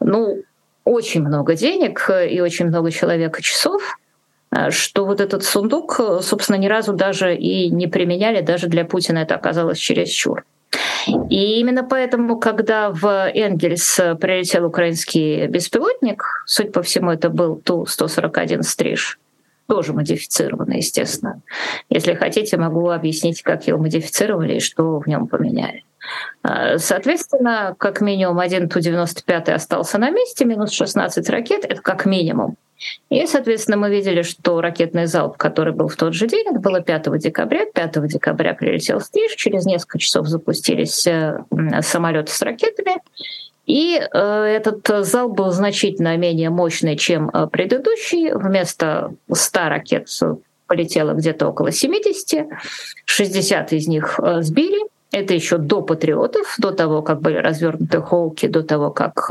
ну, 0.00 0.42
очень 0.84 1.20
много 1.20 1.54
денег 1.54 2.10
и 2.30 2.40
очень 2.40 2.68
много 2.68 2.90
человека 2.90 3.42
часов, 3.42 3.98
что 4.70 5.04
вот 5.04 5.20
этот 5.20 5.44
сундук, 5.44 6.00
собственно, 6.22 6.56
ни 6.56 6.68
разу 6.68 6.94
даже 6.94 7.36
и 7.36 7.68
не 7.68 7.86
применяли, 7.86 8.40
даже 8.40 8.66
для 8.66 8.86
Путина 8.86 9.18
это 9.18 9.34
оказалось 9.34 9.76
чересчур. 9.78 10.44
И 11.28 11.60
именно 11.60 11.84
поэтому, 11.84 12.38
когда 12.38 12.90
в 12.90 13.30
Энгельс 13.34 14.00
прилетел 14.18 14.64
украинский 14.64 15.48
беспилотник, 15.48 16.24
судя 16.46 16.70
по 16.70 16.80
всему, 16.80 17.10
это 17.10 17.28
был 17.28 17.56
Ту-141 17.56 18.62
«Стриж», 18.62 19.18
тоже 19.70 19.92
модифицированный, 19.92 20.78
естественно. 20.78 21.42
Если 21.88 22.14
хотите, 22.14 22.56
могу 22.56 22.90
объяснить, 22.90 23.40
как 23.42 23.68
его 23.68 23.78
модифицировали 23.78 24.56
и 24.56 24.60
что 24.60 24.98
в 24.98 25.06
нем 25.06 25.28
поменяли. 25.28 25.84
А, 26.42 26.78
соответственно, 26.78 27.76
как 27.78 28.00
минимум 28.00 28.40
один 28.40 28.68
Ту-95 28.68 29.52
остался 29.52 29.98
на 29.98 30.10
месте, 30.10 30.44
минус 30.44 30.72
16 30.72 31.30
ракет, 31.30 31.64
это 31.64 31.80
как 31.82 32.04
минимум. 32.04 32.56
И, 33.10 33.24
соответственно, 33.26 33.76
мы 33.76 33.90
видели, 33.90 34.22
что 34.22 34.60
ракетный 34.60 35.06
залп, 35.06 35.36
который 35.36 35.72
был 35.72 35.86
в 35.86 35.94
тот 35.94 36.14
же 36.14 36.26
день, 36.26 36.46
это 36.48 36.58
было 36.58 36.80
5 36.80 37.18
декабря. 37.18 37.66
5 37.72 38.06
декабря 38.08 38.54
прилетел 38.54 39.00
Стриж, 39.00 39.36
через 39.36 39.66
несколько 39.66 39.98
часов 40.00 40.26
запустились 40.26 41.06
э, 41.06 41.44
самолеты 41.82 42.32
с 42.32 42.42
ракетами. 42.42 42.96
И 43.70 44.00
э, 44.00 44.18
этот 44.18 45.06
зал 45.06 45.28
был 45.28 45.52
значительно 45.52 46.16
менее 46.16 46.50
мощный, 46.50 46.96
чем 46.96 47.30
э, 47.30 47.46
предыдущий. 47.46 48.32
Вместо 48.32 49.14
100 49.32 49.68
ракет 49.68 50.08
полетело 50.66 51.12
где-то 51.12 51.46
около 51.46 51.70
70, 51.70 52.48
60 53.04 53.72
из 53.72 53.86
них 53.86 54.18
э, 54.18 54.42
сбили. 54.42 54.80
Это 55.12 55.34
еще 55.34 55.58
до 55.58 55.82
патриотов, 55.82 56.56
до 56.58 56.72
того, 56.72 57.02
как 57.02 57.20
были 57.20 57.36
развернуты 57.36 58.00
Холки, 58.00 58.48
до 58.48 58.62
того, 58.62 58.90
как 58.90 59.28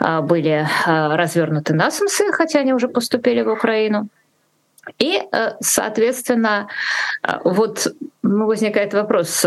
были 0.00 0.66
развернуты 0.86 1.74
Насамсы, 1.74 2.32
хотя 2.32 2.60
они 2.60 2.72
уже 2.72 2.88
поступили 2.88 3.42
в 3.42 3.50
Украину. 3.50 4.08
И, 4.98 5.20
соответственно, 5.60 6.68
вот 7.44 7.86
ну, 8.22 8.46
возникает 8.46 8.94
вопрос, 8.94 9.44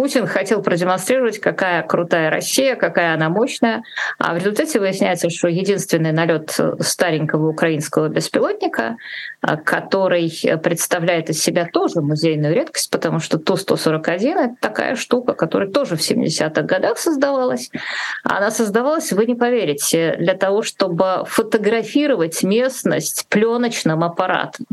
Путин 0.00 0.26
хотел 0.26 0.62
продемонстрировать, 0.62 1.40
какая 1.40 1.82
крутая 1.82 2.30
Россия, 2.30 2.74
какая 2.74 3.12
она 3.12 3.28
мощная. 3.28 3.82
А 4.18 4.32
в 4.32 4.38
результате 4.38 4.80
выясняется, 4.80 5.28
что 5.28 5.46
единственный 5.46 6.10
налет 6.10 6.58
старенького 6.78 7.50
украинского 7.50 8.08
беспилотника, 8.08 8.96
а, 9.42 9.58
который 9.58 10.32
представляет 10.64 11.28
из 11.28 11.42
себя 11.42 11.68
тоже 11.70 12.00
музейную 12.00 12.54
редкость, 12.54 12.90
потому 12.90 13.18
что 13.18 13.38
Ту-141— 13.38 14.38
это 14.38 14.54
такая 14.58 14.96
штука, 14.96 15.34
которая 15.34 15.68
тоже 15.68 15.96
в 15.96 16.00
70-х 16.00 16.62
годах 16.62 16.96
создавалась. 16.96 17.70
Она 18.24 18.50
создавалась, 18.50 19.12
вы 19.12 19.26
не 19.26 19.34
поверите, 19.34 20.16
для 20.18 20.32
того, 20.32 20.62
чтобы 20.62 21.24
фотографировать 21.26 22.42
местность 22.42 23.26
пленочным 23.28 24.02
аппаратом. 24.02 24.64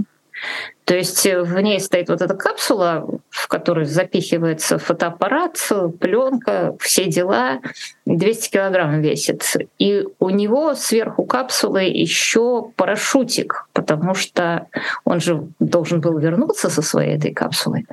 То 0.85 0.95
есть 0.95 1.25
э, 1.25 1.41
в 1.41 1.59
ней 1.59 1.79
стоит 1.79 2.07
вот 2.07 2.21
эта 2.21 2.33
капсула, 2.33 3.05
в 3.29 3.47
которой 3.47 3.85
запихивается 3.85 4.77
фотоаппарат, 4.77 5.57
пленка, 5.99 6.75
все 6.79 7.05
дела. 7.05 7.59
200 8.05 8.51
килограмм 8.51 9.01
весит. 9.01 9.43
И 9.79 10.05
у 10.19 10.29
него 10.29 10.75
сверху 10.75 11.25
капсулы 11.25 11.83
еще 11.83 12.71
парашютик, 12.75 13.67
потому 13.73 14.13
что 14.13 14.67
он 15.03 15.19
же 15.19 15.47
должен 15.59 15.99
был 15.99 16.17
вернуться 16.17 16.69
со 16.69 16.81
своей 16.81 17.17
этой 17.17 17.33
капсулой. 17.33 17.85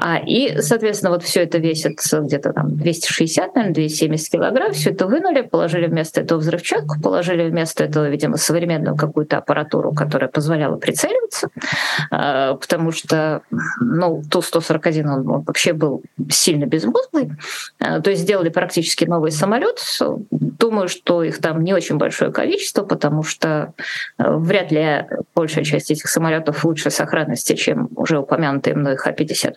А, 0.00 0.18
и, 0.18 0.60
соответственно, 0.60 1.12
вот 1.12 1.22
все 1.22 1.42
это 1.42 1.58
весит 1.58 2.00
где-то 2.12 2.52
там 2.52 2.76
260, 2.76 3.54
наверное, 3.54 3.74
270 3.74 4.32
килограмм. 4.32 4.72
Все 4.72 4.90
это 4.90 5.06
вынули, 5.06 5.42
положили 5.42 5.86
вместо 5.86 6.20
этого 6.20 6.38
взрывчатку, 6.38 7.00
положили 7.00 7.48
вместо 7.48 7.84
этого, 7.84 8.08
видимо, 8.08 8.36
современную 8.36 8.96
какую-то 8.96 9.38
аппаратуру, 9.38 9.92
которая 9.92 10.28
позволяла 10.28 10.76
прицеливаться, 10.76 11.48
а, 12.10 12.54
потому 12.54 12.92
что, 12.92 13.42
ну, 13.80 14.22
Ту-141, 14.30 15.06
он, 15.06 15.28
он 15.28 15.42
вообще 15.42 15.72
был 15.72 16.02
сильно 16.30 16.66
безмозглый. 16.66 17.32
А, 17.80 18.00
то 18.00 18.10
есть 18.10 18.22
сделали 18.22 18.48
практически 18.48 19.04
новый 19.04 19.32
самолет. 19.32 19.78
Думаю, 20.30 20.88
что 20.88 21.22
их 21.22 21.40
там 21.40 21.62
не 21.62 21.72
очень 21.72 21.96
большое 21.96 22.32
количество, 22.32 22.82
потому 22.82 23.22
что 23.22 23.74
э, 24.18 24.30
вряд 24.36 24.72
ли 24.72 25.06
большая 25.34 25.64
часть 25.64 25.90
этих 25.90 26.08
самолетов 26.08 26.64
лучшей 26.64 26.90
сохранности, 26.90 27.54
чем 27.54 27.88
уже 27.96 28.18
упомянутые 28.18 28.74
мной 28.74 28.96
Х-55. 28.96 29.54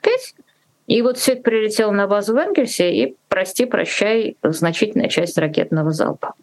И 0.87 1.01
вот 1.01 1.17
все 1.17 1.33
это 1.33 1.43
прилетело 1.43 1.91
на 1.91 2.07
базу 2.07 2.33
в 2.33 2.37
Энгельсе, 2.37 2.93
и, 2.93 3.15
прости, 3.27 3.65
прощай, 3.65 4.37
значительная 4.43 5.09
часть 5.09 5.37
ракетного 5.37 5.91
залпа. 5.91 6.33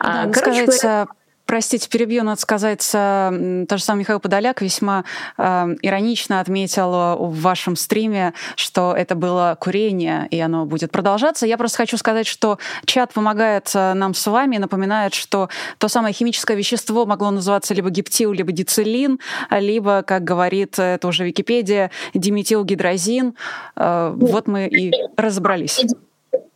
Да, 0.00 0.24
а, 0.24 0.30
короче 0.30 0.66
говоря, 0.66 1.06
Простите, 1.46 1.88
перебью, 1.88 2.24
надо 2.24 2.40
сказать, 2.40 2.88
э, 2.94 3.64
то 3.68 3.76
же 3.76 3.82
самое 3.82 4.00
Михаил 4.00 4.20
Подоляк 4.20 4.62
весьма 4.62 5.04
э, 5.36 5.42
иронично 5.82 6.40
отметил 6.40 7.16
в 7.16 7.40
вашем 7.40 7.76
стриме, 7.76 8.32
что 8.56 8.94
это 8.96 9.14
было 9.14 9.56
курение, 9.60 10.26
и 10.30 10.40
оно 10.40 10.64
будет 10.64 10.90
продолжаться. 10.90 11.46
Я 11.46 11.58
просто 11.58 11.78
хочу 11.78 11.96
сказать, 11.98 12.26
что 12.26 12.58
чат 12.86 13.12
помогает 13.12 13.70
э, 13.74 13.92
нам 13.94 14.14
с 14.14 14.26
вами, 14.26 14.56
напоминает, 14.56 15.12
что 15.12 15.48
то 15.78 15.88
самое 15.88 16.14
химическое 16.14 16.56
вещество 16.56 17.04
могло 17.04 17.30
называться 17.30 17.74
либо 17.74 17.90
гептил, 17.90 18.32
либо 18.32 18.50
дицилин, 18.50 19.20
либо, 19.50 20.02
как 20.02 20.24
говорит 20.24 20.78
это 20.78 21.06
уже 21.06 21.24
Википедия, 21.24 21.90
диметилгидрозин. 22.14 23.34
Э, 23.76 24.14
вот 24.16 24.46
мы 24.46 24.66
и 24.66 24.92
разобрались. 25.16 25.84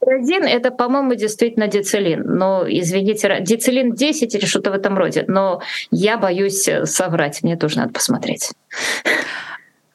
Один 0.01 0.45
это, 0.45 0.71
по-моему, 0.71 1.15
действительно 1.15 1.69
дицелин. 1.69 2.23
Но, 2.23 2.65
извините, 2.67 3.39
дицелин 3.41 3.95
10 3.95 4.35
или 4.35 4.45
что-то 4.45 4.71
в 4.71 4.75
этом 4.75 4.97
роде. 4.97 5.25
Но 5.29 5.63
я 5.91 6.17
боюсь 6.17 6.69
соврать. 6.85 7.43
Мне 7.43 7.57
тоже 7.57 7.79
надо 7.79 7.93
посмотреть. 7.93 8.51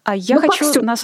А 0.04 0.15
я 0.15 0.36
ну, 0.36 0.41
хочу... 0.41 0.82
На, 0.82 0.96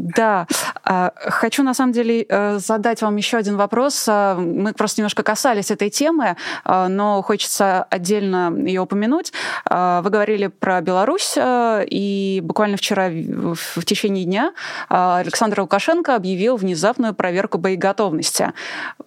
да, 0.00 0.46
а, 0.82 1.12
хочу 1.14 1.62
на 1.62 1.74
самом 1.74 1.92
деле 1.92 2.24
э, 2.26 2.58
задать 2.58 3.02
вам 3.02 3.16
еще 3.16 3.36
один 3.36 3.56
вопрос. 3.56 4.06
А, 4.08 4.34
мы 4.34 4.72
просто 4.72 5.00
немножко 5.00 5.22
касались 5.22 5.70
этой 5.70 5.90
темы, 5.90 6.36
а, 6.64 6.88
но 6.88 7.20
хочется 7.22 7.84
отдельно 7.90 8.52
ее 8.56 8.80
упомянуть. 8.80 9.32
Вы 9.68 10.10
говорили 10.10 10.46
про 10.46 10.80
Беларусь, 10.80 11.36
и 11.36 12.40
буквально 12.42 12.76
вчера 12.76 13.08
в 13.10 13.84
течение 13.84 14.24
дня 14.24 14.52
Александр 14.88 15.60
Лукашенко 15.60 16.14
объявил 16.14 16.56
внезапную 16.56 17.14
проверку 17.14 17.58
боеготовности. 17.58 18.52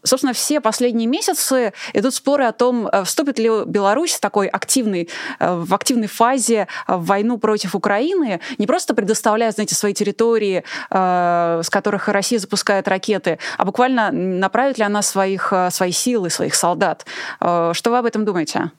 Собственно, 0.04 0.34
все 0.34 0.62
последние 0.62 1.08
месяцы 1.08 1.74
идут 1.94 2.14
споры 2.14 2.46
о 2.46 2.52
том, 2.52 2.90
вступит 3.04 3.40
ли 3.40 3.50
Беларусь 3.66 4.14
в 4.14 4.20
такой 4.20 4.48
активной, 4.48 5.10
в 5.40 5.74
активной 5.74 6.08
фазе 6.08 6.68
в 6.88 7.06
войну 7.06 7.38
против 7.38 7.76
Украины, 7.76 8.40
не 8.58 8.68
просто 8.68 8.94
предоставляя, 8.94 9.52
знаете, 9.52 9.76
свои 9.76 9.94
территории 9.94 10.54
Э, 10.54 10.64
с 10.90 11.70
которых 11.70 12.08
Россия 12.08 12.40
запускает 12.40 12.88
ракеты, 12.88 13.40
а 13.58 13.66
буквально 13.66 14.12
направит 14.12 14.78
ли 14.78 14.84
она 14.84 15.02
своих, 15.02 15.52
э, 15.52 15.70
свои 15.72 15.92
силы, 15.92 16.30
своих 16.30 16.56
солдат. 16.56 17.06
Э, 17.40 17.72
что 17.74 17.92
вы 17.92 17.98
об 17.98 18.06
этом 18.06 18.26
думаете? 18.26 18.72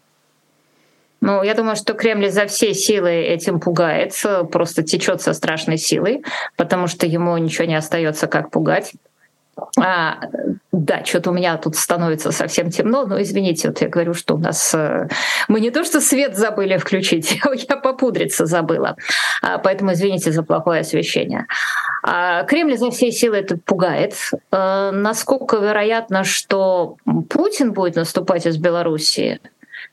Ну, 1.21 1.43
я 1.43 1.55
думаю, 1.55 1.77
что 1.77 1.95
Кремль 1.95 2.31
за 2.31 2.47
все 2.47 2.75
силы 2.75 3.11
этим 3.11 3.59
пугается, 3.59 4.45
просто 4.45 4.83
течет 4.83 5.23
со 5.23 5.33
страшной 5.33 5.79
силой, 5.79 6.23
потому 6.57 6.87
что 6.87 7.07
ему 7.07 7.37
ничего 7.39 7.65
не 7.65 7.77
остается, 7.77 8.27
как 8.27 8.51
пугать. 8.51 8.93
А, 9.79 10.21
да, 10.73 11.05
что-то 11.05 11.31
у 11.31 11.35
меня 11.35 11.57
тут 11.57 11.77
становится 11.77 12.33
совсем 12.33 12.71
темно, 12.71 13.07
но 13.07 13.21
извините, 13.21 13.69
вот 13.69 13.81
я 13.81 13.89
говорю, 13.89 14.15
что 14.15 14.35
у 14.35 14.39
нас... 14.39 14.75
Э, 14.75 15.09
мы 15.49 15.61
не 15.61 15.71
то, 15.71 15.85
что 15.85 16.01
свет 16.01 16.37
забыли 16.37 16.77
включить, 16.77 17.41
я 17.69 17.77
попудриться 17.77 18.47
забыла, 18.47 18.97
а, 19.43 19.59
поэтому 19.59 19.93
извините 19.93 20.33
за 20.33 20.43
плохое 20.43 20.81
освещение. 20.81 21.47
А, 22.03 22.45
Кремль 22.45 22.77
за 22.77 22.91
всей 22.91 23.13
силы 23.13 23.37
это 23.39 23.57
пугает. 23.57 24.15
А, 24.51 24.91
насколько 24.91 25.57
вероятно, 25.57 26.25
что 26.25 26.97
Путин 27.31 27.73
будет 27.73 27.97
наступать 27.97 28.47
из 28.47 28.59
Белоруссии? 28.59 29.41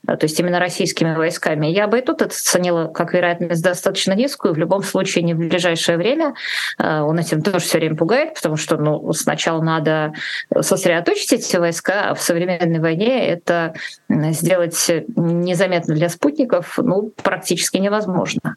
То 0.05 0.19
есть 0.21 0.39
именно 0.39 0.59
российскими 0.59 1.15
войсками, 1.15 1.67
я 1.67 1.87
бы 1.87 1.99
и 1.99 2.01
тут 2.01 2.21
оценила 2.21 2.87
как 2.87 3.13
вероятность 3.13 3.63
достаточно 3.63 4.13
низкую. 4.13 4.53
В 4.53 4.57
любом 4.57 4.83
случае, 4.83 5.23
не 5.23 5.33
в 5.33 5.37
ближайшее 5.37 5.97
время. 5.97 6.33
Он 6.79 7.19
этим 7.19 7.41
тоже 7.41 7.59
все 7.59 7.77
время 7.77 7.95
пугает, 7.95 8.33
потому 8.35 8.57
что 8.57 8.77
ну, 8.77 9.13
сначала 9.13 9.61
надо 9.61 10.13
сосредоточить 10.59 11.33
эти 11.33 11.57
войска, 11.57 12.09
а 12.09 12.15
в 12.15 12.21
современной 12.21 12.79
войне 12.79 13.27
это 13.27 13.73
сделать 14.09 14.91
незаметно 15.15 15.95
для 15.95 16.09
спутников 16.09 16.77
ну, 16.77 17.11
практически 17.23 17.77
невозможно. 17.77 18.55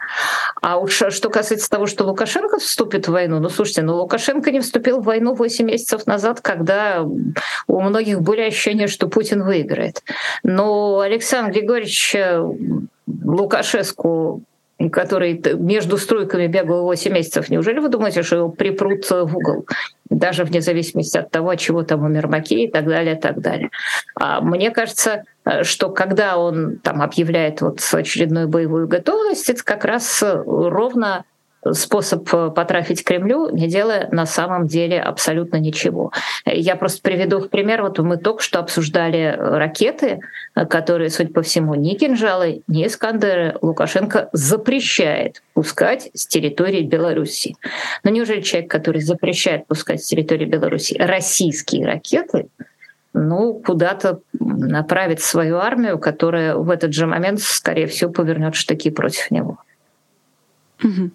А 0.62 0.78
уж 0.78 1.02
что 1.10 1.30
касается 1.30 1.68
того, 1.68 1.86
что 1.86 2.04
Лукашенко 2.04 2.58
вступит 2.58 3.08
в 3.08 3.12
войну, 3.12 3.40
ну 3.40 3.48
слушайте, 3.48 3.82
ну 3.82 3.96
Лукашенко 3.96 4.50
не 4.50 4.60
вступил 4.60 5.00
в 5.00 5.04
войну 5.04 5.34
8 5.34 5.66
месяцев 5.66 6.06
назад, 6.06 6.40
когда 6.40 7.04
у 7.66 7.80
многих 7.80 8.20
были 8.20 8.42
ощущения, 8.42 8.86
что 8.86 9.08
Путин 9.08 9.42
выиграет. 9.42 10.02
Но 10.42 11.04
Александр 11.14 11.52
Григорьевич 11.52 12.14
э, 12.16 12.42
Лукашеску 13.24 14.42
который 14.90 15.40
между 15.54 15.96
стройками 15.98 16.48
бегал 16.48 16.82
8 16.82 17.12
месяцев. 17.12 17.48
Неужели 17.48 17.78
вы 17.78 17.88
думаете, 17.88 18.22
что 18.22 18.36
его 18.36 18.48
припрут 18.48 19.08
в 19.08 19.36
угол? 19.36 19.66
Даже 20.10 20.44
вне 20.44 20.60
зависимости 20.60 21.16
от 21.16 21.30
того, 21.30 21.54
чего 21.54 21.84
там 21.84 22.04
у 22.04 22.08
Мермаки 22.08 22.64
и 22.64 22.70
так 22.70 22.84
далее, 22.84 23.14
и 23.14 23.18
так 23.18 23.40
далее. 23.40 23.70
А 24.16 24.40
мне 24.40 24.72
кажется, 24.72 25.22
э, 25.44 25.62
что 25.62 25.90
когда 25.90 26.36
он 26.38 26.78
там 26.78 27.02
объявляет 27.02 27.60
вот 27.60 27.80
очередную 27.92 28.48
боевую 28.48 28.88
готовность, 28.88 29.48
это 29.48 29.62
как 29.62 29.84
раз 29.84 30.22
ровно 30.22 31.24
способ 31.72 32.28
э, 32.32 32.50
потрафить 32.50 33.04
Кремлю, 33.04 33.50
не 33.50 33.68
делая 33.68 34.08
на 34.10 34.26
самом 34.26 34.66
деле 34.66 35.00
абсолютно 35.00 35.56
ничего. 35.56 36.12
Я 36.44 36.76
просто 36.76 37.00
приведу 37.02 37.40
в 37.40 37.48
пример. 37.48 37.82
Вот 37.82 37.98
мы 37.98 38.16
только 38.16 38.42
что 38.42 38.58
обсуждали 38.58 39.36
ракеты, 39.38 40.20
которые, 40.54 41.10
судя 41.10 41.32
по 41.32 41.42
всему, 41.42 41.74
ни 41.74 41.94
кинжалы, 41.94 42.62
ни 42.66 42.86
Искандеры 42.86 43.56
Лукашенко 43.62 44.28
запрещает 44.32 45.42
пускать 45.54 46.10
с 46.14 46.26
территории 46.26 46.82
Беларуси. 46.82 47.56
Но 48.02 48.10
неужели 48.10 48.40
человек, 48.40 48.70
который 48.70 49.00
запрещает 49.00 49.66
пускать 49.66 50.02
с 50.02 50.06
территории 50.06 50.44
Беларуси 50.44 50.96
российские 50.98 51.86
ракеты, 51.86 52.48
ну, 53.14 53.54
куда-то 53.54 54.20
направит 54.32 55.20
свою 55.20 55.58
армию, 55.58 55.98
которая 55.98 56.56
в 56.56 56.68
этот 56.68 56.92
же 56.92 57.06
момент, 57.06 57.40
скорее 57.40 57.86
всего, 57.86 58.10
повернет 58.10 58.56
штыки 58.56 58.90
против 58.90 59.30
него? 59.30 59.58
Угу. 60.84 61.10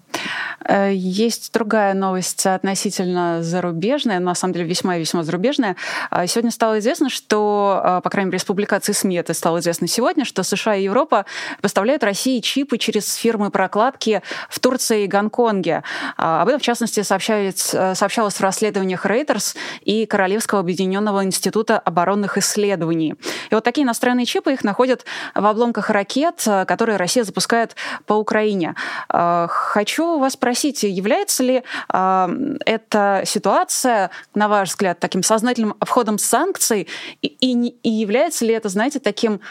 Есть 0.67 1.54
другая 1.54 1.93
новость 1.93 2.45
относительно 2.45 3.41
зарубежная, 3.41 4.19
на 4.19 4.36
самом 4.36 4.54
деле 4.54 4.65
весьма 4.65 4.98
и 4.98 5.00
весьма 5.00 5.24
зарубежная. 5.24 5.76
А, 6.10 6.28
сегодня 6.28 6.52
стало 6.52 6.80
известно, 6.80 7.10
что, 7.10 7.82
а, 7.84 8.02
по 8.02 8.10
крайней 8.10 8.28
мере, 8.28 8.38
из 8.38 8.45
публикации 8.45 8.93
СМИ 8.93 9.17
это 9.17 9.34
стало 9.34 9.60
известно 9.60 9.88
сегодня, 9.88 10.26
что 10.26 10.43
США 10.43 10.76
и 10.76 10.84
Европа 10.84 11.26
поставляют 11.62 12.04
России 12.04 12.39
чипы 12.39 12.78
через 12.78 13.13
фирмы 13.15 13.50
прокладки 13.52 14.22
в 14.50 14.60
Турции 14.60 15.04
и 15.04 15.08
Гонконге. 15.08 15.84
Об 16.17 16.48
этом, 16.48 16.60
в 16.60 16.63
частности, 16.63 17.02
сообщалось, 17.02 17.74
э, 17.74 17.95
сообщалось 17.95 18.36
в 18.36 18.41
расследованиях 18.41 19.06
Reuters 19.06 19.56
и 19.82 20.06
Королевского 20.06 20.62
объединенного 20.62 21.24
института 21.24 21.80
оборонных 21.80 22.38
исследований. 22.38 23.15
И 23.50 23.56
вот 23.56 23.63
такие 23.63 23.86
иностранные 23.86 24.26
чипы 24.26 24.54
их 24.54 24.63
находят 24.63 25.06
в 25.36 25.45
обломках 25.45 25.89
ракет, 25.89 26.43
э, 26.45 26.65
которые 26.65 26.98
Россия 26.98 27.24
запускает 27.24 27.76
по 28.06 28.13
Украине. 28.13 28.76
Хочу 29.08 30.19
вас 30.19 30.34
спросить, 30.34 30.48
является 30.88 31.43
ли 31.43 31.63
э, 31.93 32.55
эта 32.65 33.23
ситуация, 33.25 34.12
на 34.35 34.47
ваш 34.47 34.69
взгляд, 34.69 34.99
таким 34.99 35.23
сознательным 35.23 35.75
входом 35.81 36.17
санкций, 36.17 36.88
и, 37.21 37.27
и, 37.27 37.67
и 37.83 37.89
является 37.89 38.45
ли 38.45 38.53
это, 38.53 38.69
знаете, 38.69 38.99
таким 38.99 39.41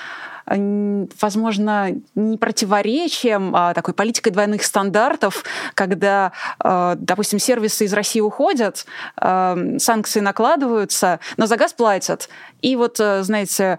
возможно, 1.21 1.91
не 2.15 2.39
противоречием, 2.39 3.55
а 3.55 3.75
такой 3.75 3.93
политикой 3.95 4.31
двойных 4.31 4.63
стандартов, 4.63 5.45
когда, 5.75 6.33
э, 6.65 6.97
допустим, 6.99 7.39
сервисы 7.39 7.85
из 7.85 7.93
России 7.93 8.21
уходят, 8.21 8.87
санкции 9.17 10.21
накладываются, 10.21 11.21
но 11.37 11.47
за 11.47 11.57
газ 11.57 11.73
платят. 11.73 12.29
И 12.63 12.77
вот, 12.77 12.99
э, 12.99 13.23
знаете, 13.23 13.79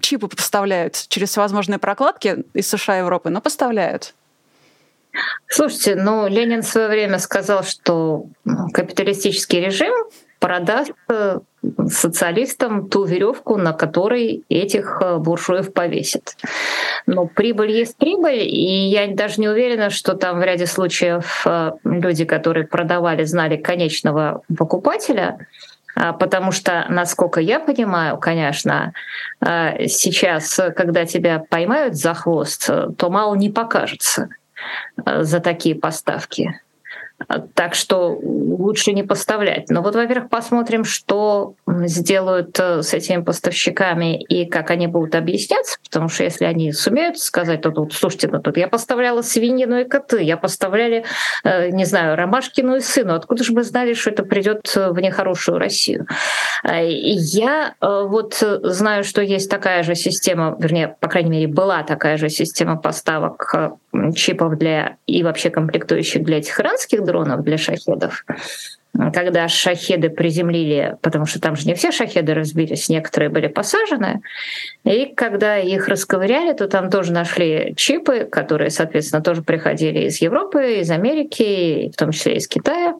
чипы 0.00 0.28
поставляют 0.28 1.04
через 1.08 1.30
всевозможные 1.30 1.78
прокладки 1.78 2.44
из 2.52 2.68
США 2.68 2.96
и 2.96 2.98
Европы, 2.98 3.30
но 3.30 3.40
поставляют. 3.40 4.14
Слушайте, 5.48 5.94
ну 5.96 6.26
Ленин 6.26 6.62
в 6.62 6.66
свое 6.66 6.88
время 6.88 7.18
сказал, 7.18 7.62
что 7.62 8.26
ну, 8.44 8.68
капиталистический 8.72 9.60
режим 9.60 9.94
продаст 10.44 10.92
э, 11.08 11.38
социалистам 11.88 12.90
ту 12.90 13.04
веревку, 13.04 13.56
на 13.56 13.72
которой 13.72 14.44
этих 14.50 15.00
э, 15.00 15.16
буржуев 15.16 15.72
повесит. 15.72 16.36
Но 17.06 17.26
прибыль 17.26 17.70
есть 17.70 17.96
прибыль, 17.96 18.42
и 18.42 18.88
я 18.88 19.06
даже 19.06 19.40
не 19.40 19.48
уверена, 19.48 19.88
что 19.88 20.12
там 20.12 20.40
в 20.40 20.42
ряде 20.42 20.66
случаев 20.66 21.46
э, 21.46 21.70
люди, 21.84 22.26
которые 22.26 22.66
продавали, 22.66 23.24
знали 23.24 23.56
конечного 23.56 24.42
покупателя, 24.54 25.38
а, 25.96 26.12
потому 26.12 26.52
что, 26.52 26.84
насколько 26.90 27.40
я 27.40 27.58
понимаю, 27.58 28.18
конечно, 28.18 28.92
сейчас, 29.40 30.60
когда 30.76 31.06
тебя 31.06 31.38
поймают 31.38 31.94
за 31.94 32.12
хвост, 32.12 32.66
то 32.66 33.10
мало 33.10 33.34
не 33.34 33.48
покажется. 33.48 34.28
Э, 35.04 35.22
за 35.22 35.40
такие 35.40 35.74
поставки. 35.74 36.60
Так 37.54 37.74
что 37.74 38.18
лучше 38.22 38.92
не 38.92 39.02
поставлять. 39.02 39.70
Но 39.70 39.82
вот, 39.82 39.94
во-первых, 39.94 40.28
посмотрим, 40.28 40.84
что 40.84 41.54
сделают 41.66 42.58
э, 42.58 42.82
с 42.82 42.94
этими 42.94 43.22
поставщиками 43.22 44.22
и 44.22 44.46
как 44.46 44.70
они 44.70 44.86
будут 44.86 45.14
объясняться, 45.14 45.78
потому 45.82 46.08
что 46.08 46.24
если 46.24 46.44
они 46.44 46.72
сумеют 46.72 47.18
сказать, 47.18 47.62
то 47.62 47.70
тут, 47.70 47.92
слушайте, 47.92 48.28
ну 48.28 48.40
тут 48.40 48.56
я 48.56 48.68
поставляла 48.68 49.22
свинину 49.22 49.80
и 49.80 49.84
коты, 49.84 50.22
я 50.22 50.36
поставляли, 50.36 51.04
э, 51.44 51.70
не 51.70 51.84
знаю, 51.84 52.16
Ромашкину 52.16 52.76
и 52.76 52.80
сыну, 52.80 53.14
откуда 53.14 53.44
же 53.44 53.52
мы 53.52 53.62
знали, 53.62 53.94
что 53.94 54.10
это 54.10 54.24
придет 54.24 54.74
в 54.74 54.98
нехорошую 54.98 55.58
Россию? 55.58 56.06
Я 56.62 57.74
вот 57.80 58.42
знаю, 58.62 59.04
что 59.04 59.22
есть 59.22 59.50
такая 59.50 59.82
же 59.82 59.94
система, 59.94 60.56
вернее, 60.58 60.96
по 61.00 61.08
крайней 61.08 61.30
мере, 61.30 61.48
была 61.48 61.82
такая 61.82 62.16
же 62.16 62.28
система 62.28 62.76
поставок 62.76 63.54
чипов 64.14 64.56
для 64.56 64.96
и 65.06 65.22
вообще 65.22 65.50
комплектующих 65.50 66.24
для 66.24 66.38
этих 66.38 66.58
иранских 66.58 67.04
дронов, 67.14 67.44
для 67.44 67.58
шахедов. 67.58 68.24
Когда 69.12 69.48
шахеды 69.48 70.08
приземлили, 70.08 70.96
потому 71.00 71.26
что 71.26 71.40
там 71.40 71.56
же 71.56 71.66
не 71.66 71.74
все 71.74 71.90
шахеды 71.90 72.32
разбились, 72.32 72.88
некоторые 72.88 73.28
были 73.28 73.48
посажены, 73.48 74.22
и 74.84 75.06
когда 75.06 75.58
их 75.58 75.88
расковыряли, 75.88 76.52
то 76.52 76.68
там 76.68 76.90
тоже 76.90 77.12
нашли 77.12 77.74
чипы, 77.76 78.20
которые, 78.24 78.70
соответственно, 78.70 79.20
тоже 79.20 79.42
приходили 79.42 80.06
из 80.06 80.20
Европы, 80.22 80.80
из 80.80 80.90
Америки, 80.92 81.90
в 81.92 81.96
том 81.96 82.12
числе 82.12 82.36
из 82.36 82.46
Китая 82.46 82.94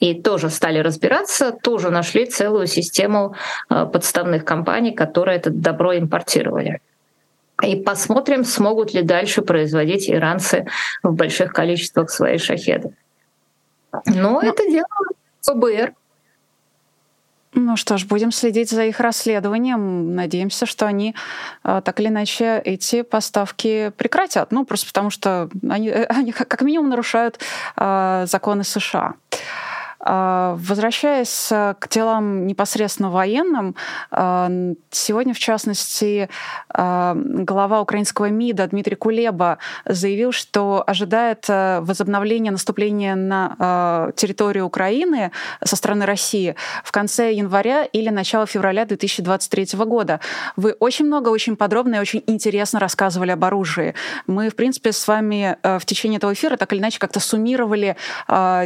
и 0.00 0.20
тоже 0.20 0.50
стали 0.50 0.80
разбираться, 0.80 1.52
тоже 1.52 1.90
нашли 1.90 2.26
целую 2.26 2.66
систему 2.66 3.36
э, 3.70 3.86
подставных 3.86 4.44
компаний, 4.44 4.92
которые 4.92 5.38
это 5.38 5.50
добро 5.50 5.96
импортировали. 5.96 6.80
И 7.66 7.76
посмотрим, 7.76 8.44
смогут 8.44 8.94
ли 8.94 9.02
дальше 9.02 9.42
производить 9.42 10.10
иранцы 10.10 10.66
в 11.02 11.12
больших 11.12 11.52
количествах 11.52 12.10
свои 12.10 12.38
шахеды. 12.38 12.94
Но 14.06 14.40
ну, 14.40 14.40
это 14.40 14.68
дело 14.68 14.86
ФБР. 15.42 15.94
Ну 17.56 17.76
что 17.76 17.98
ж, 17.98 18.04
будем 18.04 18.32
следить 18.32 18.70
за 18.70 18.84
их 18.84 18.98
расследованием. 18.98 20.14
Надеемся, 20.14 20.66
что 20.66 20.86
они 20.86 21.14
э, 21.62 21.82
так 21.84 22.00
или 22.00 22.08
иначе 22.08 22.60
эти 22.64 23.02
поставки 23.02 23.92
прекратят. 23.96 24.50
Ну, 24.50 24.64
просто 24.64 24.88
потому 24.88 25.10
что 25.10 25.48
они, 25.68 25.88
они 26.08 26.32
как 26.32 26.60
минимум 26.62 26.88
нарушают 26.88 27.38
э, 27.76 28.24
законы 28.26 28.64
США. 28.64 29.14
А, 30.06 30.56
возвращаясь 30.60 31.50
э, 31.50 31.74
к 31.78 31.88
делам 31.88 32.46
непосредственно 32.46 33.10
военным, 33.10 33.74
а, 34.10 34.50
сегодня, 34.90 35.32
в 35.32 35.38
частности, 35.38 36.28
а, 36.68 37.16
глава 37.16 37.80
украинского 37.80 38.26
МИДа 38.26 38.66
Дмитрий 38.66 38.96
Кулеба 38.96 39.56
заявил, 39.86 40.32
что 40.32 40.84
ожидает 40.86 41.46
э, 41.48 41.80
возобновления 41.80 42.50
наступления 42.50 43.14
на 43.14 44.12
территорию 44.16 44.66
Украины 44.66 45.30
со 45.62 45.76
стороны 45.76 46.04
России 46.04 46.54
в 46.82 46.92
конце 46.92 47.32
января 47.32 47.84
или 47.84 48.10
начало 48.10 48.46
февраля 48.46 48.84
2023 48.84 49.78
года. 49.86 50.20
Вы 50.56 50.72
очень 50.72 51.06
много, 51.06 51.30
очень 51.30 51.56
подробно 51.56 51.96
и 51.96 51.98
очень 51.98 52.22
интересно 52.26 52.78
рассказывали 52.80 53.30
об 53.30 53.44
оружии. 53.44 53.94
Мы, 54.26 54.50
в 54.50 54.56
принципе, 54.56 54.92
с 54.92 55.06
вами 55.08 55.56
э, 55.62 55.78
в 55.78 55.86
течение 55.86 56.18
этого 56.18 56.32
эфира 56.32 56.56
так 56.56 56.72
или 56.72 56.80
иначе 56.80 56.98
как-то 56.98 57.20
суммировали 57.20 57.96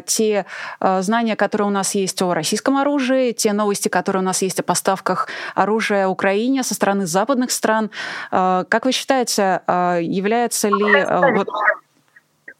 те 0.07 0.47
знания, 0.81 1.28
знания, 1.29 1.37
которые 1.37 1.69
у 1.69 1.71
нас 1.71 1.95
есть 1.95 2.23
о 2.23 2.35
российском 2.35 2.77
оружии, 2.77 3.33
те 3.33 3.53
новости, 3.53 3.89
которые 3.89 4.23
у 4.23 4.25
нас 4.25 4.43
есть 4.43 4.61
о 4.61 4.63
поставках 4.63 5.29
оружия 5.55 6.09
Украине 6.09 6.63
со 6.63 6.75
стороны 6.75 7.07
западных 7.07 7.51
стран. 7.51 7.91
Э, 8.33 8.65
как 8.69 8.85
вы 8.85 8.93
считаете, 8.93 9.61
э, 9.67 9.99
является 10.03 10.69
ли... 10.69 10.97
Э, 10.97 11.35
вот... 11.35 11.49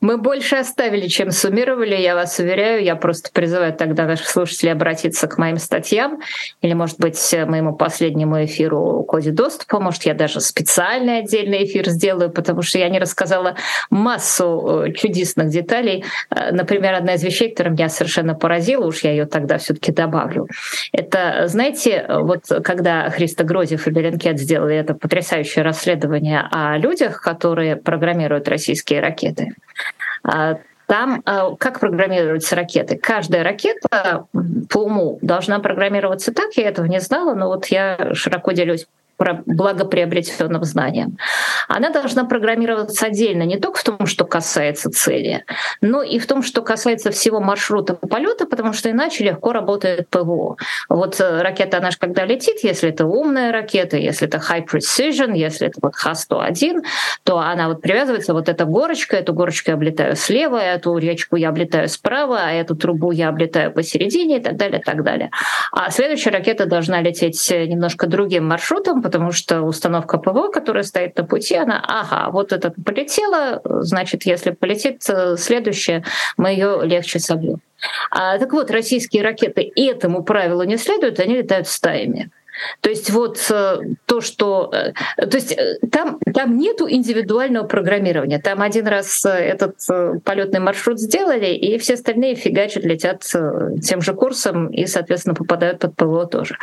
Мы 0.01 0.17
больше 0.17 0.55
оставили, 0.55 1.09
чем 1.09 1.33
суммировали, 1.33 1.97
я 1.97 2.15
вас 2.15 2.39
уверяю. 2.39 2.85
Я 2.85 2.95
просто 2.95 3.31
призываю 3.33 3.73
тогда 3.75 4.05
наших 4.05 4.29
слушателей 4.29 4.73
обратиться 4.73 5.27
к 5.27 5.39
моим 5.39 5.57
статьям 5.57 6.21
или, 6.63 6.73
может 6.73 7.01
быть, 7.01 7.19
моему 7.47 7.75
последнему 7.75 8.45
эфиру 8.45 9.03
«Коде 9.09 9.33
доступа». 9.33 9.81
Может, 9.81 10.05
я 10.05 10.15
даже 10.15 10.41
специальный 10.41 11.19
отдельный 11.19 11.65
эфир 11.65 11.89
сделаю, 11.89 12.31
потому 12.31 12.63
что 12.63 12.79
я 12.79 12.89
не 12.89 13.01
рассказала 13.01 13.57
массу 13.91 14.85
э, 14.87 14.93
чудесных 14.93 15.49
деталей. 15.49 16.05
Э, 16.31 16.53
например, 16.53 16.95
одна 16.95 17.15
из 17.15 17.25
вещей, 17.25 17.51
которая 17.51 17.75
меня 17.75 17.89
совершенно 17.89 18.37
поразила, 18.37 18.87
уж 18.87 19.01
я 19.01 19.11
ее 19.11 19.27
тогда 19.27 19.59
все 19.59 19.75
таки 19.75 19.91
добавлю. 19.91 20.47
Это, 20.93 21.49
знаете, 21.49 22.07
вот 22.09 22.45
когда 22.63 23.11
Христа 23.11 23.43
Грозев 23.43 23.89
и 23.89 23.91
Беренкет 23.91 24.39
сделали 24.39 24.77
это 24.77 24.95
потрясающее 24.95 25.65
расследование 25.65 26.47
о 26.53 26.79
людях, 26.79 27.21
которые 27.21 27.75
программируют 27.75 28.49
российские 28.49 29.01
ракеты, 29.01 29.55
там 30.87 31.23
а, 31.27 31.55
как 31.57 31.81
программируются 31.81 32.57
ракеты? 32.57 32.97
Каждая 32.97 33.45
ракета 33.45 34.27
по 34.71 34.79
уму 34.79 35.19
должна 35.21 35.59
программироваться 35.59 36.33
так, 36.33 36.55
я 36.55 36.69
этого 36.69 36.87
не 36.87 37.01
знала, 37.01 37.35
но 37.35 37.49
вот 37.49 37.67
я 37.67 38.15
широко 38.15 38.53
делюсь 38.53 38.87
благоприобретенным 39.19 40.65
знаниям. 40.65 41.19
Она 41.67 41.91
должна 41.91 42.25
программироваться 42.25 43.07
отдельно 43.07 43.43
не 43.43 43.59
только 43.59 43.81
в 43.81 43.85
том, 43.85 44.07
что 44.07 44.25
касается 44.25 44.91
цели, 44.91 45.45
но 45.81 46.03
и 46.03 46.19
в 46.19 46.27
том, 46.27 46.43
что 46.43 46.63
касается 46.63 47.11
всего 47.11 47.41
маршрута 47.41 47.95
полета, 47.95 48.47
потому 48.47 48.73
что 48.73 48.91
иначе 48.91 49.25
легко 49.25 49.53
работает 49.53 50.09
ПВО. 50.09 50.57
Вот 50.89 51.21
э, 51.21 51.43
ракета, 51.43 51.91
же 51.91 51.99
когда 51.99 52.25
летит, 52.25 52.59
если 52.63 52.91
это 52.91 53.07
умная 53.07 53.53
ракета, 53.53 53.97
если 53.97 54.29
это 54.29 54.39
high 54.39 54.67
precision, 54.67 55.37
если 55.37 55.69
это 55.69 55.79
вот 55.83 55.95
Х-101, 55.95 56.83
то 57.25 57.39
она 57.39 57.69
вот 57.69 57.83
привязывается, 57.83 58.33
вот 58.33 58.49
эта 58.49 58.65
горочка, 58.65 59.17
эту 59.17 59.33
горочку 59.33 59.71
я 59.71 59.75
облетаю 59.75 60.17
слева, 60.17 60.57
эту 60.57 60.97
речку 60.97 61.37
я 61.37 61.49
облетаю 61.49 61.89
справа, 61.89 62.41
а 62.45 62.53
эту 62.53 62.77
трубу 62.77 63.11
я 63.11 63.29
облетаю 63.29 63.73
посередине 63.73 64.39
и 64.39 64.41
так 64.41 64.57
далее, 64.57 64.81
и 64.81 64.83
так 64.83 65.03
далее. 65.03 65.31
А 65.73 65.91
следующая 65.91 66.31
ракета 66.31 66.67
должна 66.67 67.01
лететь 67.01 67.51
немножко 67.51 68.07
другим 68.07 68.47
маршрутом, 68.47 69.03
потому 69.09 69.33
что 69.33 69.63
установка 69.63 70.19
ПВО, 70.19 70.51
которая 70.51 70.83
стоит 70.83 71.17
на 71.17 71.25
пути, 71.25 71.55
она, 71.55 71.83
ага, 71.83 72.31
вот 72.31 72.53
это 72.53 72.71
полетела, 72.71 73.63
значит, 73.65 74.27
если 74.27 74.51
полетит 74.51 75.03
э, 75.09 75.39
следующее, 75.39 76.05
мы 76.37 76.51
ее 76.51 76.81
легче 76.83 77.19
собьем. 77.19 77.61
А, 78.11 78.39
так 78.39 78.53
вот, 78.53 78.71
российские 78.71 79.23
ракеты 79.23 79.73
этому 79.75 80.23
правилу 80.23 80.63
не 80.65 80.77
следуют, 80.77 81.21
они 81.21 81.37
летают 81.37 81.69
стаями. 81.69 82.31
То 82.81 82.91
есть 82.91 83.11
вот 83.11 83.39
э, 83.51 83.79
то, 84.07 84.21
что... 84.21 84.73
Э, 84.73 85.27
то 85.27 85.37
есть 85.37 85.53
э, 85.53 85.79
там, 85.91 86.19
там 86.35 86.57
нету 86.59 86.89
индивидуального 86.89 87.67
программирования. 87.67 88.39
Там 88.39 88.63
один 88.63 88.87
раз 88.87 89.25
этот 89.25 89.77
полетный 90.25 90.61
маршрут 90.61 91.01
сделали, 91.01 91.47
и 91.47 91.79
все 91.79 91.95
остальные 91.95 92.35
фигачат, 92.35 92.85
летят 92.85 93.23
тем 93.83 94.01
же 94.01 94.15
курсом 94.15 94.69
и, 94.69 94.87
соответственно, 94.87 95.35
попадают 95.35 95.81
под 95.81 95.97
ПВО 95.97 96.27
тоже. 96.27 96.57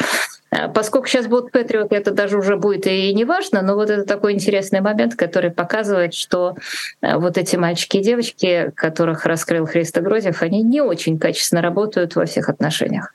Поскольку 0.73 1.07
сейчас 1.07 1.27
будут 1.27 1.51
Патриот, 1.51 1.91
это 1.91 2.11
даже 2.11 2.37
уже 2.37 2.55
будет 2.55 2.87
и 2.87 3.13
не 3.13 3.25
важно, 3.25 3.61
но 3.61 3.75
вот 3.75 3.89
это 3.89 4.05
такой 4.05 4.33
интересный 4.33 4.79
момент, 4.79 5.15
который 5.15 5.51
показывает, 5.51 6.13
что 6.13 6.55
вот 7.01 7.37
эти 7.37 7.57
мальчики 7.57 7.97
и 7.97 8.03
девочки, 8.03 8.71
которых 8.75 9.25
раскрыл 9.25 9.65
Христо 9.65 9.99
Грозев, 10.01 10.41
они 10.41 10.61
не 10.61 10.81
очень 10.81 11.19
качественно 11.19 11.61
работают 11.61 12.15
во 12.15 12.25
всех 12.25 12.47
отношениях. 12.47 13.13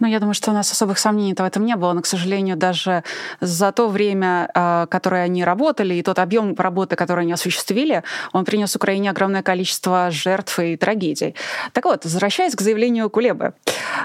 Ну, 0.00 0.06
я 0.06 0.18
думаю, 0.18 0.34
что 0.34 0.50
у 0.50 0.54
нас 0.54 0.70
особых 0.70 0.98
сомнений 0.98 1.34
в 1.34 1.40
этом 1.40 1.64
не 1.64 1.76
было, 1.76 1.92
но, 1.92 2.02
к 2.02 2.06
сожалению, 2.06 2.56
даже 2.56 3.04
за 3.40 3.72
то 3.72 3.88
время, 3.88 4.50
а, 4.54 4.86
которое 4.86 5.24
они 5.24 5.44
работали, 5.44 5.94
и 5.94 6.02
тот 6.02 6.18
объем 6.18 6.54
работы, 6.56 6.96
который 6.96 7.22
они 7.22 7.32
осуществили, 7.32 8.02
он 8.32 8.44
принес 8.44 8.74
Украине 8.76 9.10
огромное 9.10 9.42
количество 9.42 10.10
жертв 10.10 10.58
и 10.58 10.76
трагедий. 10.76 11.34
Так 11.72 11.84
вот, 11.84 12.04
возвращаясь 12.04 12.54
к 12.54 12.60
заявлению 12.60 13.10
Кулебы 13.10 13.54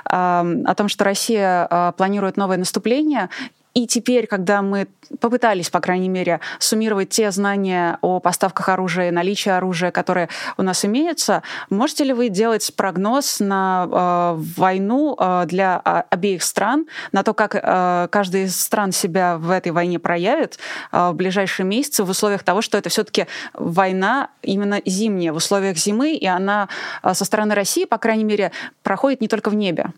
о 0.05 0.76
том, 0.76 0.88
что 0.88 1.03
Россия 1.03 1.68
а, 1.70 1.91
планирует 1.91 2.38
новое 2.38 2.57
наступление, 2.57 3.30
и 3.78 3.86
теперь, 3.86 4.25
когда 4.25 4.63
мы 4.63 4.88
попытались, 5.19 5.69
по 5.69 5.80
крайней 5.80 6.09
мере, 6.09 6.39
суммировать 6.57 7.09
те 7.09 7.30
знания 7.30 7.99
о 8.01 8.19
поставках 8.19 8.69
оружия 8.69 9.09
и 9.09 9.11
наличии 9.11 9.51
оружия, 9.51 9.91
которые 9.91 10.30
у 10.57 10.63
нас 10.63 10.84
имеются, 10.84 11.43
можете 11.69 12.03
ли 12.03 12.11
вы 12.11 12.30
делать 12.30 12.73
прогноз 12.75 13.39
на 13.39 13.88
э, 13.88 14.41
войну 14.57 15.15
э, 15.19 15.43
для 15.45 15.80
э, 15.86 16.01
обеих 16.09 16.41
стран, 16.41 16.88
на 17.11 17.21
то, 17.21 17.36
как 17.36 17.53
э, 17.53 18.07
каждая 18.09 18.45
из 18.45 18.59
стран 18.59 18.91
себя 18.91 19.38
в 19.38 19.51
этой 19.51 19.71
войне 19.71 19.99
проявит 19.99 20.57
э, 20.91 21.11
в 21.11 21.13
ближайшие 21.13 21.67
месяцы 21.67 22.03
в 22.03 22.09
условиях 22.09 22.41
того, 22.41 22.63
что 22.63 22.80
это 22.80 22.89
все-таки 22.89 23.28
война 23.53 24.30
именно 24.41 24.82
зимняя, 24.88 25.32
в 25.32 25.36
условиях 25.36 25.78
зимы, 25.78 26.15
и 26.15 26.25
она 26.25 26.67
э, 27.03 27.13
со 27.13 27.25
стороны 27.25 27.53
России, 27.53 27.86
по 27.86 27.99
крайней 27.99 28.23
мере, 28.23 28.51
проходит 28.82 29.21
не 29.21 29.28
только 29.28 29.51
в 29.51 29.53
небе? 29.53 29.91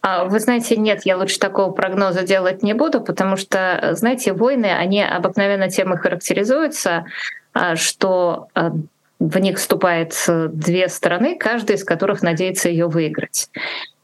А, 0.00 0.24
вы 0.24 0.40
знаете, 0.40 0.76
нет, 0.76 1.02
я 1.04 1.16
лучше 1.16 1.38
такого 1.38 1.72
прогноза 1.72 2.22
делать 2.22 2.62
не 2.62 2.74
буду, 2.74 3.00
потому 3.00 3.36
что, 3.36 3.90
знаете, 3.92 4.32
войны, 4.32 4.66
они 4.66 5.02
обыкновенно 5.02 5.68
тем 5.68 5.92
и 5.92 5.96
характеризуются, 5.96 7.06
а, 7.52 7.76
что 7.76 8.48
а, 8.54 8.72
в 9.18 9.38
них 9.38 9.58
вступает 9.58 10.14
две 10.52 10.88
стороны, 10.88 11.36
каждая 11.38 11.76
из 11.76 11.84
которых 11.84 12.22
надеется 12.22 12.68
ее 12.68 12.86
выиграть. 12.86 13.48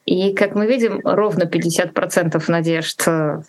И, 0.05 0.35
как 0.35 0.55
мы 0.55 0.67
видим, 0.67 1.01
ровно 1.05 1.45
50% 1.45 2.43
надежд 2.49 3.05
э, 3.07 3.43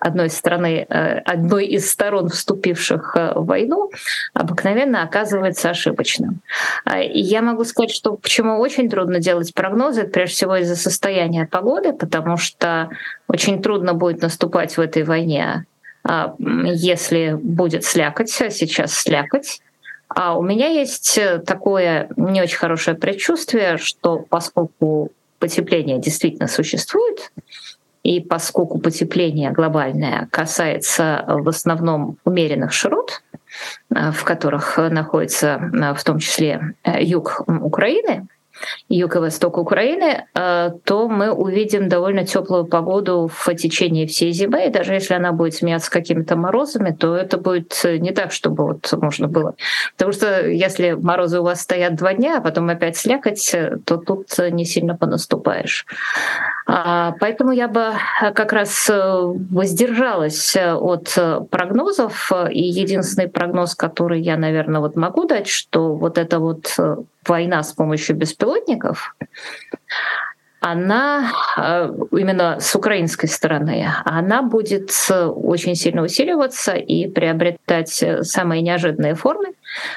одной 0.00 0.30
страны, 0.30 0.86
э, 0.88 1.18
одной 1.18 1.66
из 1.66 1.90
сторон, 1.90 2.28
вступивших 2.28 3.16
э, 3.16 3.32
в 3.34 3.46
войну, 3.46 3.90
обыкновенно 4.34 5.02
оказывается 5.02 5.70
ошибочным. 5.70 6.40
А, 6.84 7.00
и 7.00 7.20
я 7.20 7.42
могу 7.42 7.64
сказать, 7.64 7.90
что 7.90 8.14
почему 8.16 8.58
очень 8.58 8.88
трудно 8.88 9.18
делать 9.18 9.54
прогнозы, 9.54 10.04
прежде 10.04 10.34
всего 10.34 10.56
из-за 10.56 10.76
состояния 10.76 11.46
погоды, 11.46 11.92
потому 11.92 12.36
что 12.36 12.90
очень 13.26 13.62
трудно 13.62 13.94
будет 13.94 14.22
наступать 14.22 14.76
в 14.76 14.80
этой 14.80 15.02
войне, 15.04 15.64
а, 16.04 16.34
если 16.38 17.36
будет 17.40 17.84
слякоть, 17.84 18.40
а 18.40 18.50
сейчас 18.50 18.94
слякоть. 18.94 19.60
А 20.08 20.38
у 20.38 20.42
меня 20.42 20.68
есть 20.68 21.20
такое 21.44 22.08
не 22.16 22.40
очень 22.40 22.56
хорошее 22.56 22.96
предчувствие, 22.96 23.76
что 23.76 24.18
поскольку 24.18 25.12
потепление 25.38 25.98
действительно 25.98 26.48
существует, 26.48 27.30
и 28.08 28.20
поскольку 28.20 28.78
потепление 28.78 29.50
глобальное 29.50 30.28
касается 30.30 31.24
в 31.28 31.46
основном 31.46 32.16
умеренных 32.24 32.72
широт, 32.72 33.22
э, 33.94 34.12
в 34.12 34.24
которых 34.24 34.78
находится 34.78 35.60
э, 35.60 35.94
в 35.94 36.02
том 36.04 36.18
числе 36.18 36.74
э, 36.84 37.04
юг 37.04 37.42
Украины, 37.46 38.26
юго-восток 38.88 39.58
Украины, 39.58 40.26
э, 40.34 40.70
то 40.84 41.08
мы 41.08 41.30
увидим 41.30 41.88
довольно 41.88 42.24
теплую 42.24 42.66
погоду 42.66 43.30
в 43.32 43.54
течение 43.54 44.06
всей 44.06 44.32
зимы. 44.32 44.66
И 44.66 44.70
даже 44.70 44.94
если 44.94 45.14
она 45.14 45.32
будет 45.32 45.54
сменяться 45.54 45.90
какими-то 45.90 46.36
морозами, 46.36 46.90
то 46.90 47.16
это 47.16 47.38
будет 47.38 47.80
не 47.84 48.12
так, 48.12 48.32
чтобы 48.32 48.64
вот 48.64 48.92
можно 48.92 49.28
было. 49.28 49.54
Потому 49.96 50.12
что 50.12 50.46
если 50.48 50.92
морозы 50.92 51.40
у 51.40 51.44
вас 51.44 51.60
стоят 51.60 51.96
два 51.96 52.14
дня, 52.14 52.38
а 52.38 52.40
потом 52.40 52.68
опять 52.68 52.96
слякоть, 52.96 53.54
то 53.84 53.96
тут 53.96 54.26
не 54.50 54.64
сильно 54.64 54.96
понаступаешь. 54.96 55.86
А, 56.66 57.14
поэтому 57.20 57.52
я 57.52 57.68
бы 57.68 57.92
как 58.34 58.52
раз 58.52 58.90
воздержалась 58.90 60.56
от 60.56 61.16
прогнозов. 61.50 62.32
И 62.50 62.62
единственный 62.62 63.28
прогноз, 63.28 63.74
который 63.74 64.20
я, 64.20 64.36
наверное, 64.36 64.80
вот 64.80 64.96
могу 64.96 65.24
дать, 65.24 65.48
что 65.48 65.94
вот 65.94 66.18
это 66.18 66.38
вот 66.38 66.76
война 67.28 67.62
с 67.62 67.72
помощью 67.72 68.16
беспилотников, 68.16 69.14
она 70.60 71.32
э, 71.56 71.92
именно 72.12 72.58
с 72.58 72.74
украинской 72.74 73.28
стороны, 73.28 73.86
она 74.04 74.42
будет 74.42 74.90
очень 75.10 75.76
сильно 75.76 76.02
усиливаться 76.02 76.72
и 76.72 77.08
приобретать 77.08 78.04
самые 78.22 78.62
неожиданные 78.62 79.14
формы. 79.14 79.54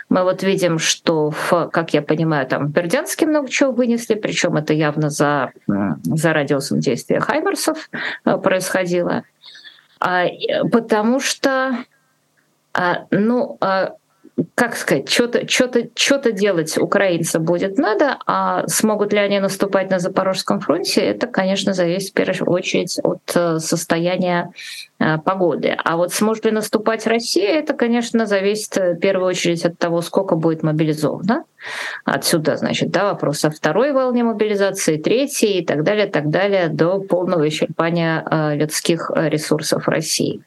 Мы 0.10 0.24
вот 0.24 0.44
видим, 0.44 0.78
что, 0.78 1.32
в, 1.32 1.70
как 1.74 1.94
я 1.94 2.04
понимаю, 2.04 2.46
там 2.46 2.68
в 2.68 2.72
Бердянске 2.72 3.26
много 3.26 3.50
чего 3.50 3.72
вынесли, 3.72 4.14
причем 4.14 4.56
это 4.56 4.74
явно 4.74 5.10
за, 5.10 5.52
за 5.68 6.34
радиусом 6.34 6.80
действия 6.80 7.20
Хаймерсов 7.20 7.90
э, 8.26 8.38
происходило. 8.38 9.24
А, 10.00 10.26
потому 10.72 11.20
что 11.20 11.86
а, 12.74 13.06
ну, 13.12 13.58
а, 13.62 13.94
как 14.56 14.76
сказать, 14.76 15.10
что-то 15.10 15.48
что-то 15.48 15.90
что-то 15.96 16.32
делать 16.32 16.78
украинцам 16.78 17.44
будет 17.44 17.78
надо, 17.78 18.18
а 18.26 18.68
смогут 18.68 19.14
ли 19.14 19.20
они 19.20 19.40
наступать 19.40 19.90
на 19.90 20.00
Запорожском 20.00 20.60
фронте, 20.60 21.02
это, 21.02 21.28
конечно, 21.28 21.74
зависит 21.74 22.12
в 22.12 22.14
первую 22.14 22.52
очередь 22.52 23.00
от 23.04 23.22
э, 23.36 23.60
состояния 23.60 24.52
погоды. 25.24 25.76
А 25.84 25.98
вот 25.98 26.14
сможет 26.14 26.46
ли 26.46 26.52
наступать 26.52 27.08
Россия, 27.08 27.60
это, 27.60 27.74
конечно, 27.74 28.26
зависит 28.26 28.78
э, 28.78 28.94
в 28.94 29.00
первую 29.00 29.28
очередь 29.28 29.66
от 29.66 29.78
того, 29.78 30.02
сколько 30.02 30.36
будет 30.36 30.64
мобилизовано. 30.64 31.46
Отсюда, 32.06 32.58
значит, 32.58 32.90
да, 32.90 33.06
вопрос 33.06 33.46
о 33.46 33.52
второй 33.52 33.92
волне 33.94 34.24
мобилизации, 34.24 34.98
третьей 34.98 35.60
и 35.60 35.66
так 35.66 35.84
далее, 35.84 36.08
так 36.08 36.30
далее, 36.30 36.70
до 36.70 37.00
полного 37.00 37.48
исчерпания 37.48 38.56
людских 38.56 39.12
ресурсов 39.14 39.88
России. 39.88 40.42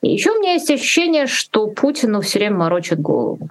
И 0.00 0.12
еще 0.12 0.30
у 0.30 0.38
меня 0.38 0.52
есть 0.52 0.70
ощущение, 0.70 1.26
что 1.26 1.66
Путину 1.66 2.20
все 2.20 2.38
время 2.38 2.56
морочат 2.58 3.00
голову 3.00 3.50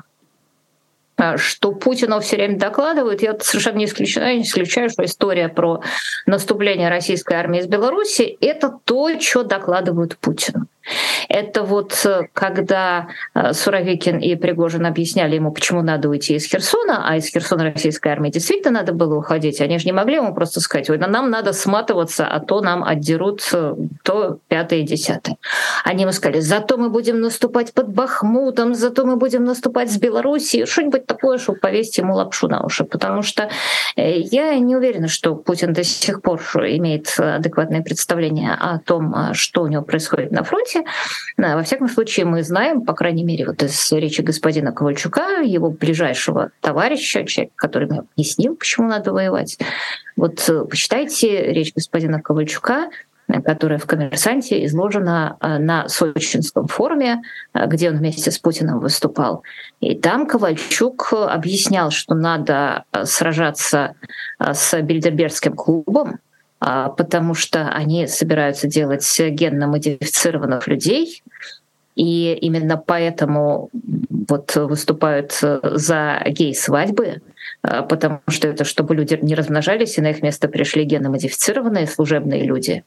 что 1.37 1.71
Путину 1.71 2.19
все 2.19 2.35
время 2.37 2.57
докладывают. 2.57 3.21
Я 3.21 3.37
совершенно 3.39 3.77
не 3.77 3.85
исключаю, 3.85 4.37
не 4.37 4.43
исключаю, 4.43 4.89
что 4.89 5.03
история 5.05 5.49
про 5.49 5.81
наступление 6.25 6.89
российской 6.89 7.33
армии 7.33 7.59
из 7.59 7.67
Беларуси— 7.67 8.37
это 8.41 8.77
то, 8.85 9.09
что 9.19 9.43
докладывают 9.43 10.17
Путину. 10.17 10.67
Это 11.29 11.63
вот 11.63 11.99
э, 12.05 12.27
когда 12.33 13.07
э, 13.33 13.53
Суровикин 13.53 14.19
и 14.19 14.35
Пригожин 14.35 14.85
объясняли 14.85 15.35
ему, 15.35 15.51
почему 15.51 15.81
надо 15.81 16.09
уйти 16.09 16.35
из 16.35 16.45
Херсона, 16.45 17.07
а 17.07 17.17
из 17.17 17.27
Херсона 17.27 17.63
российской 17.63 18.09
армии 18.09 18.29
действительно 18.29 18.79
надо 18.79 18.93
было 18.93 19.15
уходить, 19.15 19.61
они 19.61 19.79
же 19.79 19.85
не 19.85 19.91
могли 19.91 20.15
ему 20.15 20.33
просто 20.33 20.59
сказать, 20.59 20.89
ой, 20.89 20.97
нам 20.97 21.29
надо 21.29 21.53
сматываться, 21.53 22.27
а 22.27 22.39
то 22.39 22.61
нам 22.61 22.83
отдерут 22.83 23.41
э, 23.53 23.75
то 24.03 24.39
пятое 24.47 24.79
и 24.79 24.83
десятое. 24.83 25.37
Они 25.83 26.03
ему 26.03 26.11
сказали, 26.11 26.39
зато 26.39 26.77
мы 26.77 26.89
будем 26.89 27.21
наступать 27.21 27.73
под 27.73 27.89
Бахмутом, 27.89 28.75
зато 28.75 29.05
мы 29.05 29.15
будем 29.15 29.43
наступать 29.43 29.91
с 29.91 29.97
Белоруссией, 29.97 30.65
что-нибудь 30.65 31.05
такое, 31.05 31.37
чтобы 31.37 31.59
повесить 31.59 31.97
ему 31.97 32.15
лапшу 32.15 32.47
на 32.47 32.63
уши, 32.63 32.83
потому 32.83 33.21
что 33.21 33.49
я 33.95 34.57
не 34.59 34.75
уверена, 34.75 35.07
что 35.07 35.35
Путин 35.35 35.73
до 35.73 35.83
сих 35.83 36.21
пор 36.21 36.41
имеет 36.55 37.13
адекватное 37.17 37.81
представление 37.81 38.53
о 38.53 38.79
том, 38.79 39.33
что 39.33 39.63
у 39.63 39.67
него 39.67 39.83
происходит 39.83 40.31
на 40.31 40.43
фронте, 40.43 40.72
работе. 40.73 40.83
Во 41.37 41.63
всяком 41.63 41.89
случае, 41.89 42.25
мы 42.25 42.43
знаем, 42.43 42.81
по 42.81 42.93
крайней 42.93 43.23
мере, 43.23 43.45
вот 43.45 43.61
из 43.63 43.91
речи 43.91 44.21
господина 44.21 44.71
Ковальчука, 44.71 45.41
его 45.41 45.69
ближайшего 45.69 46.51
товарища, 46.61 47.25
человека, 47.25 47.53
который 47.55 47.87
мне 47.87 47.99
объяснил, 47.99 48.55
почему 48.55 48.87
надо 48.87 49.13
воевать. 49.13 49.57
Вот 50.15 50.47
э, 50.49 50.65
почитайте 50.65 51.53
речь 51.53 51.73
господина 51.73 52.21
Ковальчука, 52.21 52.89
которая 53.45 53.79
в 53.79 53.85
«Коммерсанте» 53.85 54.63
изложена 54.65 55.37
э, 55.39 55.57
на 55.57 55.87
Сочинском 55.87 56.67
форуме, 56.67 57.21
э, 57.53 57.65
где 57.67 57.89
он 57.89 57.97
вместе 57.97 58.31
с 58.31 58.37
Путиным 58.37 58.79
выступал. 58.79 59.43
И 59.79 59.95
там 59.95 60.27
Ковальчук 60.27 61.13
объяснял, 61.13 61.89
что 61.91 62.15
надо 62.15 62.85
сражаться 63.03 63.95
с 64.39 64.79
Бильдербергским 64.81 65.53
клубом, 65.55 66.19
потому 66.89 67.33
что 67.33 67.69
они 67.69 68.07
собираются 68.07 68.67
делать 68.67 69.19
генно 69.19 69.67
модифицированных 69.67 70.67
людей, 70.67 71.23
и 71.95 72.33
именно 72.41 72.77
поэтому 72.77 73.69
вот 74.09 74.55
выступают 74.55 75.39
за 75.61 76.23
гей-свадьбы, 76.25 77.21
а, 77.61 77.83
потому 77.83 78.21
что 78.29 78.47
это 78.47 78.63
чтобы 78.63 78.95
люди 78.95 79.17
не 79.21 79.35
размножались, 79.35 79.97
и 79.97 80.01
на 80.01 80.11
их 80.11 80.23
место 80.23 80.47
пришли 80.47 80.85
генно-модифицированные 80.85 81.85
служебные 81.87 82.43
люди. 82.43 82.83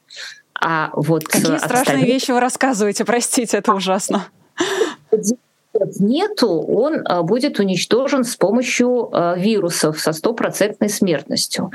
А 0.58 0.90
вот 0.94 1.24
Какие 1.24 1.58
страшные 1.58 2.04
вещи 2.04 2.30
вы 2.30 2.40
рассказываете, 2.40 3.04
простите, 3.04 3.58
это 3.58 3.74
ужасно 3.74 4.26
нету, 5.98 6.48
он 6.48 7.02
а, 7.04 7.22
будет 7.22 7.58
уничтожен 7.58 8.24
с 8.24 8.36
помощью 8.36 9.08
а, 9.12 9.36
вирусов 9.36 10.00
со 10.00 10.12
стопроцентной 10.12 10.88
смертностью. 10.88 11.72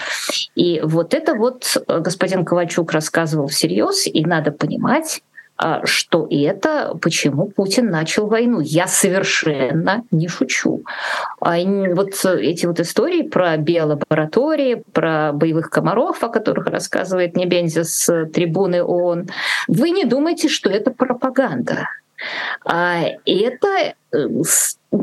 И 0.56 0.82
вот 0.84 1.14
это 1.14 1.36
вот 1.36 1.78
а, 1.88 2.00
господин 2.00 2.46
Ковальчук 2.46 2.92
рассказывал 2.92 3.48
всерьез, 3.48 4.08
и 4.08 4.26
надо 4.26 4.52
понимать, 4.52 5.22
что 5.84 6.28
это 6.32 6.98
почему 7.00 7.46
Путин 7.46 7.92
начал 7.92 8.26
войну. 8.26 8.62
Я 8.62 8.88
совершенно 8.88 10.04
не 10.10 10.28
шучу. 10.28 10.84
Вот 11.40 12.26
эти 12.26 12.66
вот 12.66 12.80
истории 12.80 13.22
про 13.22 13.58
биолаборатории, 13.58 14.82
про 14.92 15.34
боевых 15.34 15.70
комаров, 15.70 16.24
о 16.24 16.30
которых 16.30 16.66
рассказывает 16.66 17.36
Небензи 17.38 17.84
с 17.84 18.26
трибуны 18.34 18.82
ООН, 18.82 19.28
вы 19.68 19.92
не 19.92 20.06
думайте, 20.06 20.50
что 20.50 20.68
это 20.72 20.90
пропаганда. 20.90 21.90
А 22.66 23.04
это 23.26 23.96
э, 24.12 24.28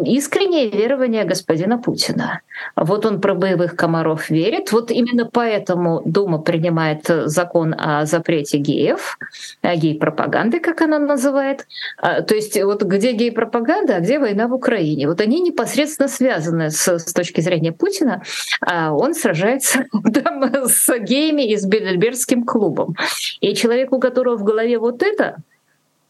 искреннее 0.04 0.68
верование 0.68 1.24
господина 1.24 1.78
Путина. 1.78 2.42
Вот 2.76 3.06
он 3.06 3.20
про 3.20 3.34
боевых 3.34 3.74
комаров 3.74 4.28
верит. 4.28 4.70
Вот 4.70 4.90
именно 4.90 5.24
поэтому 5.24 6.02
Дума 6.04 6.38
принимает 6.38 7.06
закон 7.24 7.74
о 7.78 8.04
запрете 8.04 8.58
геев, 8.58 9.18
гей-пропаганды, 9.62 10.60
как 10.60 10.82
она 10.82 10.98
называет. 10.98 11.66
А, 11.96 12.20
то 12.20 12.34
есть 12.34 12.62
вот 12.62 12.82
где 12.82 13.12
гей-пропаганда, 13.12 13.96
а 13.96 14.00
где 14.00 14.18
война 14.18 14.46
в 14.46 14.54
Украине. 14.54 15.08
Вот 15.08 15.20
они 15.20 15.40
непосредственно 15.40 16.08
связаны 16.08 16.70
с, 16.70 16.86
с 16.86 17.12
точки 17.12 17.40
зрения 17.40 17.72
Путина. 17.72 18.22
А 18.60 18.92
он 18.92 19.14
сражается 19.14 19.86
там, 20.22 20.44
с 20.66 20.98
геями 20.98 21.50
и 21.50 21.56
с 21.56 21.64
Бельбергским 21.64 22.44
клубом. 22.44 22.94
И 23.40 23.54
человек, 23.54 23.92
у 23.92 24.00
которого 24.00 24.36
в 24.36 24.44
голове 24.44 24.78
вот 24.78 25.02
это, 25.02 25.36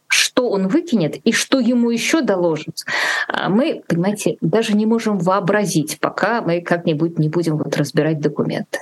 что 0.09 0.49
он 0.49 0.69
выкинет 0.69 1.17
и 1.17 1.33
что 1.33 1.61
ему 1.61 1.91
еще 1.91 2.23
доложат, 2.23 2.85
а 3.29 3.49
мы, 3.49 3.83
понимаете, 3.87 4.39
даже 4.41 4.75
не 4.75 4.87
можем 4.87 5.19
вообразить, 5.19 6.01
пока 6.01 6.41
мы 6.41 6.61
как-нибудь 6.61 7.19
не 7.19 7.29
будем 7.29 7.57
вот 7.59 7.77
разбирать 7.77 8.21
документы. 8.21 8.81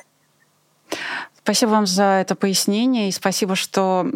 Спасибо 1.39 1.71
вам 1.71 1.87
за 1.87 2.21
это 2.21 2.35
пояснение 2.35 3.09
и 3.09 3.13
спасибо, 3.13 3.55
что 3.55 4.11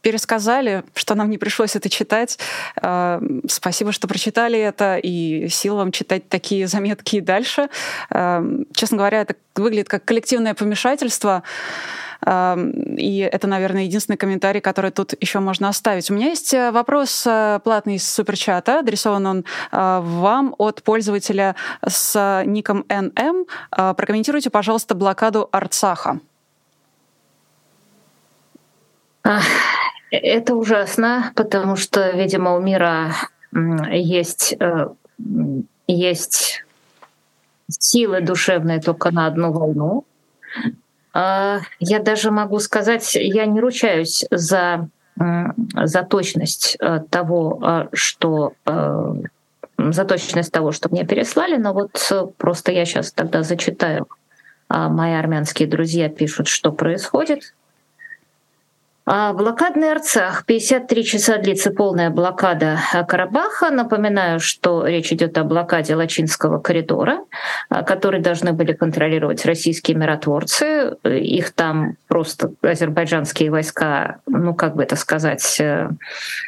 пересказали, 0.00 0.84
что 0.94 1.14
нам 1.14 1.28
не 1.28 1.38
пришлось 1.38 1.76
это 1.76 1.88
читать. 1.88 2.38
А, 2.80 3.20
спасибо, 3.48 3.92
что 3.92 4.06
прочитали 4.08 4.58
это, 4.58 4.96
и 4.96 5.48
сил 5.48 5.76
вам 5.76 5.92
читать 5.92 6.28
такие 6.28 6.66
заметки 6.66 7.16
и 7.16 7.20
дальше. 7.20 7.68
А, 8.10 8.44
честно 8.74 8.96
говоря, 8.96 9.22
это 9.22 9.34
выглядит 9.56 9.88
как 9.88 10.04
коллективное 10.04 10.54
помешательство. 10.54 11.42
И 12.28 13.28
это, 13.32 13.46
наверное, 13.46 13.84
единственный 13.84 14.16
комментарий, 14.16 14.60
который 14.60 14.90
тут 14.90 15.14
еще 15.18 15.38
можно 15.40 15.68
оставить. 15.68 16.10
У 16.10 16.14
меня 16.14 16.26
есть 16.26 16.52
э, 16.52 16.70
вопрос 16.72 17.24
э, 17.26 17.60
платный 17.64 17.94
из 17.94 18.06
суперчата. 18.06 18.80
Адресован 18.80 19.26
он 19.26 19.38
э, 19.40 19.44
вам 20.02 20.54
от 20.58 20.82
пользователя 20.82 21.56
с 21.86 22.42
ником 22.44 22.84
NM. 22.88 23.46
Прокомментируйте, 23.70 24.50
пожалуйста, 24.50 24.94
блокаду 24.94 25.48
Арцаха. 25.52 26.20
Это 30.10 30.54
ужасно, 30.54 31.32
потому 31.34 31.76
что, 31.76 32.10
видимо, 32.10 32.56
у 32.56 32.60
мира 32.60 33.14
есть, 33.90 34.56
есть 35.86 36.64
силы 37.70 38.20
душевные 38.20 38.80
только 38.80 39.10
на 39.10 39.26
одну 39.26 39.52
волну. 39.52 40.04
А, 41.20 41.62
я 41.80 41.98
даже 41.98 42.30
могу 42.30 42.60
сказать, 42.60 43.16
я 43.16 43.44
не 43.46 43.58
ручаюсь 43.58 44.24
за, 44.30 44.88
за 45.16 46.02
точность 46.04 46.76
э, 46.78 47.00
того, 47.10 47.60
э, 47.60 47.88
что 47.92 48.52
э, 48.64 49.14
за 49.78 50.04
точность 50.04 50.52
того, 50.52 50.70
что 50.70 50.88
мне 50.90 51.04
переслали, 51.04 51.56
но 51.56 51.72
вот 51.72 52.12
просто 52.36 52.70
я 52.70 52.84
сейчас 52.84 53.10
тогда 53.10 53.42
зачитаю. 53.42 54.06
А, 54.68 54.88
мои 54.88 55.14
армянские 55.14 55.66
друзья 55.66 56.08
пишут, 56.08 56.46
что 56.46 56.70
происходит. 56.70 57.52
А, 59.10 59.32
блокадный 59.32 59.90
Арцах. 59.90 60.44
53 60.44 61.04
часа 61.04 61.38
длится 61.38 61.70
полная 61.70 62.10
блокада 62.10 62.78
Карабаха. 63.08 63.70
Напоминаю, 63.70 64.38
что 64.38 64.86
речь 64.86 65.10
идет 65.10 65.38
о 65.38 65.44
блокаде 65.44 65.94
Лачинского 65.94 66.58
коридора, 66.58 67.20
а, 67.70 67.82
который 67.84 68.20
должны 68.20 68.52
были 68.52 68.74
контролировать 68.74 69.46
российские 69.46 69.96
миротворцы. 69.96 70.98
Их 71.04 71.52
там 71.52 71.96
просто 72.06 72.52
азербайджанские 72.60 73.50
войска, 73.50 74.18
ну 74.26 74.54
как 74.54 74.76
бы 74.76 74.82
это 74.82 74.94
сказать. 74.94 75.58
Э, 75.58 75.88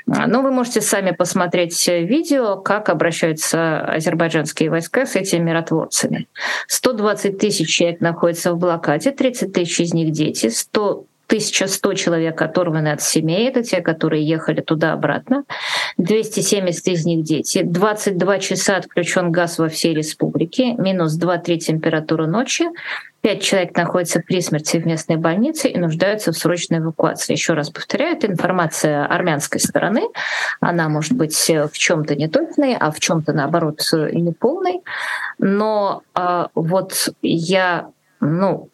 но 0.07 0.43
вы 0.43 0.51
можете 0.51 0.83
сами 0.83 1.13
посмотреть 1.13 1.89
видео, 1.89 2.57
как 2.57 2.91
обращаются 2.91 3.81
азербайджанские 3.87 4.69
войска 4.69 5.07
с 5.07 5.17
этими 5.17 5.45
миротворцами. 5.45 6.29
120 6.67 7.39
тысяч 7.39 7.75
человек 7.75 8.03
находятся 8.03 8.53
в 8.53 8.59
блокаде, 8.59 9.13
30 9.13 9.51
тысяч 9.51 9.81
из 9.81 9.95
них 9.95 10.13
дети, 10.13 10.51
100 10.51 11.07
1100 11.31 11.95
человек 11.95 12.43
оторваны 12.43 12.89
от 12.89 13.03
семей, 13.03 13.49
это 13.49 13.63
те, 13.63 13.81
которые 13.81 14.27
ехали 14.27 14.63
туда-обратно. 14.63 15.45
270 15.97 16.89
из 16.89 17.07
них 17.07 17.23
дети. 17.23 17.63
22 17.63 18.39
часа 18.41 18.79
отключен 18.79 19.31
газ 19.31 19.59
во 19.59 19.69
всей 19.69 19.95
республике, 19.95 20.75
минус 20.75 21.17
2-3 21.17 21.59
температура 21.59 22.27
ночи. 22.27 22.65
Пять 23.21 23.43
человек 23.43 23.77
находятся 23.77 24.21
при 24.21 24.41
смерти 24.41 24.79
в 24.79 24.87
местной 24.87 25.19
больнице 25.19 25.69
и 25.69 25.79
нуждаются 25.79 26.33
в 26.33 26.37
срочной 26.37 26.79
эвакуации. 26.79 27.35
Еще 27.35 27.53
раз 27.53 27.71
повторяю, 27.71 28.17
это 28.17 28.27
информация 28.27 29.07
армянской 29.07 29.61
стороны. 29.61 30.03
Она 30.59 30.89
может 30.89 31.13
быть 31.13 31.37
в 31.37 31.73
чем-то 31.73 32.17
неточной, 32.17 32.75
а 32.75 32.91
в 32.91 32.99
чем-то 32.99 33.33
наоборот 33.35 33.83
неполной. 33.93 34.81
Но 35.39 36.03
а, 36.15 36.49
вот 36.55 37.11
я, 37.23 37.91
ну, 38.21 38.69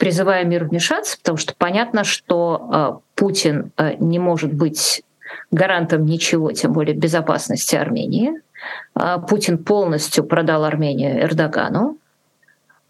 призывая 0.00 0.44
мир 0.44 0.64
вмешаться, 0.64 1.18
потому 1.18 1.36
что 1.36 1.54
понятно, 1.56 2.04
что 2.04 3.00
э, 3.14 3.20
Путин 3.20 3.70
э, 3.76 3.96
не 4.00 4.18
может 4.18 4.52
быть 4.52 5.02
гарантом 5.50 6.06
ничего, 6.06 6.52
тем 6.52 6.72
более 6.72 6.96
безопасности 6.96 7.76
Армении. 7.76 8.32
Э, 8.98 9.18
Путин 9.28 9.58
полностью 9.58 10.24
продал 10.24 10.64
Армению 10.64 11.20
Эрдогану. 11.20 11.98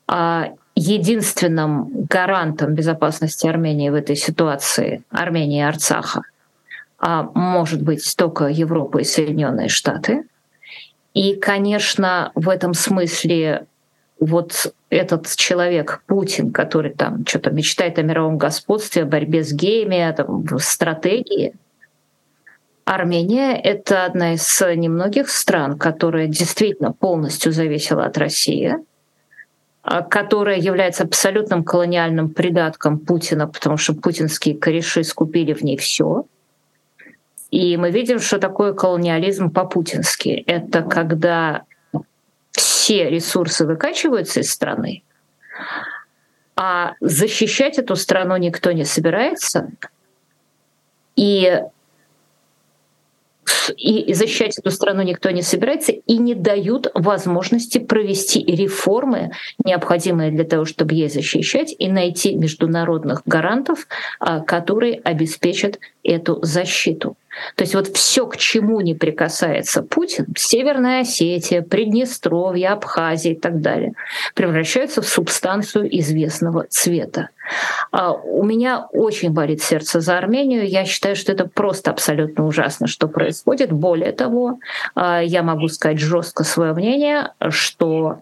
А 0.07 0.53
единственным 0.77 2.07
гарантом 2.09 2.75
безопасности 2.75 3.49
Армении 3.49 3.91
в 3.91 3.95
этой 3.95 4.15
ситуации, 4.15 5.03
Армении 5.11 5.59
и 5.59 5.63
Арцаха, 5.63 6.23
может 7.35 7.83
быть 7.83 8.15
только 8.17 8.47
Европа 8.47 8.99
и 8.99 9.05
Соединенные 9.05 9.69
Штаты. 9.69 10.25
И, 11.15 11.35
конечно, 11.35 12.31
в 12.35 12.49
этом 12.49 12.75
смысле 12.75 13.67
вот 14.21 14.73
этот 14.91 15.35
человек, 15.35 16.03
Путин, 16.07 16.53
который 16.53 16.93
там 16.93 17.27
что-то 17.27 17.51
мечтает 17.51 17.99
о 17.99 18.03
мировом 18.03 18.37
господстве, 18.39 19.03
о 19.03 19.07
борьбе 19.07 19.43
с 19.43 19.53
геями, 19.53 19.99
о 19.99 20.59
стратегии, 20.59 21.55
Армения— 22.85 23.53
это 23.63 24.05
одна 24.05 24.35
из 24.35 24.61
немногих 24.61 25.31
стран, 25.31 25.79
которая 25.79 26.27
действительно 26.27 26.93
полностью 26.93 27.53
зависела 27.53 28.05
от 28.05 28.19
России, 28.19 28.75
а, 29.83 30.03
которая 30.03 30.59
является 30.59 31.05
абсолютным 31.05 31.63
колониальным 31.63 32.31
придатком 32.31 32.99
Путина, 32.99 33.47
потому 33.47 33.77
что 33.77 33.95
путинские 33.95 34.57
кореши 34.57 35.05
скупили 35.05 35.53
в 35.53 35.63
ней 35.63 35.77
все. 35.77 36.25
И 37.53 37.77
мы 37.77 37.93
видим, 37.93 38.19
что 38.19 38.39
такое 38.39 38.73
колониализм 38.73 39.51
по-путински. 39.51 40.43
Это 40.47 40.83
когда 40.83 41.63
все 42.81 43.11
ресурсы 43.11 43.67
выкачиваются 43.67 44.41
из 44.41 44.51
страны, 44.51 45.03
а 46.57 46.95
защищать 47.01 47.79
эту 47.79 47.95
страну 47.95 48.39
никто 48.39 48.73
не 48.73 48.87
собирается. 48.87 49.71
И 51.15 51.61
и 53.77 54.15
защищать 54.15 54.59
эту 54.59 54.71
страну 54.71 55.03
никто 55.03 55.31
не 55.31 55.43
собирается, 55.43 55.93
и 55.93 56.17
не 56.17 56.35
дают 56.35 56.91
возможности 56.95 57.79
провести 57.79 58.43
реформы, 58.43 59.33
необходимые 59.63 60.31
для 60.31 60.45
того, 60.45 60.65
чтобы 60.65 60.95
ей 60.95 61.11
защищать, 61.11 61.75
и 61.79 61.89
найти 61.89 62.35
международных 62.35 63.23
гарантов, 63.27 63.87
а, 64.19 64.41
которые 64.41 65.01
обеспечат 65.05 65.79
эту 66.03 66.39
защиту. 66.43 67.17
То 67.55 67.63
есть 67.63 67.75
вот 67.75 67.89
все, 67.89 68.27
к 68.27 68.37
чему 68.37 68.81
не 68.81 68.95
прикасается 68.95 69.83
Путин, 69.83 70.27
Северная 70.37 71.03
Осетия, 71.03 71.63
Приднестровье, 71.63 72.71
Абхазия 72.71 73.33
и 73.33 73.39
так 73.39 73.61
далее, 73.61 73.93
превращаются 74.35 75.03
в 75.03 75.09
субстанцию 75.09 75.89
известного 76.01 76.67
цвета. 76.69 77.29
А 77.91 78.13
у 78.13 78.45
меня 78.45 78.87
очень 78.93 79.31
болит 79.31 79.63
сердце 79.63 80.01
за 80.01 80.19
Армению. 80.19 80.69
Я 80.69 80.85
считаю, 80.85 81.17
что 81.17 81.33
это 81.33 81.47
просто 81.47 81.91
абсолютно 81.91 82.47
ужасно, 82.47 82.87
что 82.87 83.09
происходит. 83.09 83.73
Более 83.73 84.13
того, 84.13 84.59
а, 84.95 85.21
я 85.21 85.43
могу 85.43 85.69
сказать 85.69 85.99
жестко 85.99 86.45
свое 86.45 86.73
мнение, 86.73 87.33
что 87.49 88.21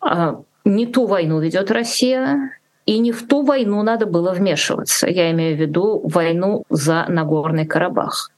а, 0.00 0.40
не 0.64 0.86
ту 0.86 1.06
войну 1.06 1.40
ведет 1.40 1.70
Россия, 1.70 2.50
и 2.86 2.98
не 2.98 3.12
в 3.12 3.26
ту 3.26 3.42
войну 3.42 3.82
надо 3.82 4.06
было 4.06 4.32
вмешиваться. 4.32 5.06
Я 5.08 5.30
имею 5.30 5.56
в 5.56 5.60
виду 5.60 6.00
войну 6.04 6.64
за 6.70 7.06
Нагорный 7.08 7.66
Карабах. 7.66 8.30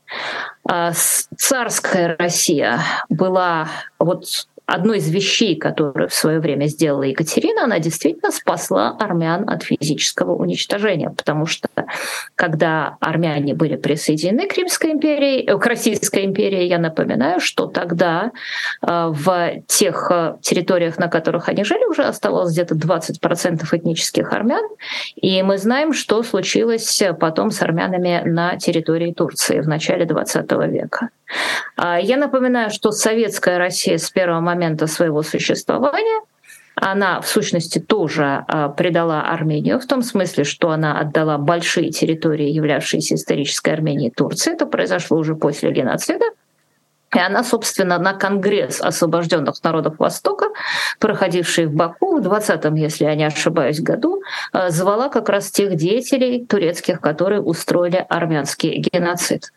А, 0.68 0.92
царская 1.36 2.16
Россия 2.18 2.80
была 3.08 3.68
вот 3.98 4.46
одной 4.72 4.98
из 4.98 5.10
вещей, 5.10 5.54
которую 5.56 6.08
в 6.08 6.14
свое 6.14 6.40
время 6.40 6.66
сделала 6.66 7.02
Екатерина, 7.02 7.64
она 7.64 7.78
действительно 7.78 8.30
спасла 8.30 8.96
армян 8.98 9.48
от 9.48 9.64
физического 9.64 10.34
уничтожения, 10.34 11.10
потому 11.10 11.44
что 11.44 11.68
когда 12.36 12.96
армяне 13.00 13.54
были 13.54 13.76
присоединены 13.76 14.48
к 14.48 14.56
Римской 14.56 14.92
империи, 14.92 15.44
э, 15.44 15.58
к 15.58 15.66
Российской 15.66 16.24
империи, 16.24 16.64
я 16.64 16.78
напоминаю, 16.78 17.38
что 17.38 17.66
тогда 17.66 18.32
э, 18.80 19.08
в 19.10 19.62
тех 19.66 20.10
э, 20.10 20.36
территориях, 20.40 20.98
на 20.98 21.08
которых 21.08 21.50
они 21.50 21.64
жили, 21.64 21.84
уже 21.84 22.04
оставалось 22.04 22.52
где-то 22.52 22.74
20% 22.74 23.62
этнических 23.72 24.32
армян, 24.32 24.64
и 25.16 25.42
мы 25.42 25.58
знаем, 25.58 25.92
что 25.92 26.22
случилось 26.22 27.02
потом 27.20 27.50
с 27.50 27.60
армянами 27.60 28.22
на 28.24 28.56
территории 28.56 29.12
Турции 29.12 29.60
в 29.60 29.68
начале 29.68 30.06
20 30.06 30.50
века. 30.68 31.10
А, 31.76 31.98
я 31.98 32.16
напоминаю, 32.16 32.70
что 32.70 32.92
советская 32.92 33.58
Россия 33.58 33.98
с 33.98 34.10
первого 34.10 34.40
момента 34.40 34.61
своего 34.86 35.22
существования 35.22 36.22
она, 36.74 37.20
в 37.20 37.28
сущности, 37.28 37.78
тоже 37.78 38.44
а, 38.48 38.68
предала 38.68 39.22
Армению 39.22 39.78
в 39.78 39.86
том 39.86 40.02
смысле, 40.02 40.44
что 40.44 40.70
она 40.70 40.98
отдала 40.98 41.38
большие 41.38 41.90
территории, 41.90 42.48
являвшиеся 42.48 43.14
исторической 43.16 43.70
Арменией 43.70 44.10
Турции. 44.10 44.52
Это 44.52 44.66
произошло 44.66 45.18
уже 45.18 45.34
после 45.34 45.70
геноцида. 45.70 46.24
И 47.14 47.18
она, 47.18 47.44
собственно, 47.44 47.98
на 47.98 48.14
Конгресс 48.14 48.80
освобожденных 48.80 49.62
народов 49.62 49.98
Востока, 49.98 50.46
проходивший 50.98 51.66
в 51.66 51.74
Баку 51.74 52.18
в 52.18 52.26
20-м, 52.26 52.74
если 52.74 53.04
я 53.04 53.14
не 53.14 53.24
ошибаюсь, 53.24 53.80
году, 53.80 54.22
а, 54.52 54.70
звала 54.70 55.10
как 55.10 55.28
раз 55.28 55.50
тех 55.50 55.76
деятелей 55.76 56.46
турецких, 56.46 57.02
которые 57.02 57.42
устроили 57.42 58.04
армянский 58.08 58.78
геноцид. 58.78 59.52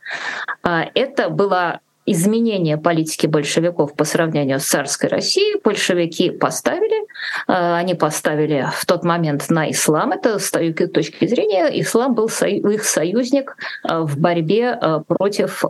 Это 0.64 1.30
была 1.30 1.80
изменение 2.06 2.78
политики 2.78 3.28
большевиков 3.28 3.96
по 3.96 4.04
сравнению 4.04 4.60
с 4.60 4.66
царской 4.66 5.10
Россией 5.10 5.60
большевики 5.64 6.30
поставили. 6.30 7.06
Э, 7.48 7.76
они 7.76 7.96
поставили 7.96 8.68
в 8.74 8.86
тот 8.86 9.04
момент 9.04 9.50
на 9.50 9.70
ислам. 9.72 10.12
Это 10.12 10.40
с 10.40 10.52
точки 10.52 11.28
зрения 11.28 11.68
ислам 11.82 12.14
был 12.14 12.28
их 12.28 12.84
союзник 12.84 13.58
э, 13.84 14.00
в 14.00 14.18
борьбе 14.20 14.78
э, 14.80 15.02
против, 15.08 15.64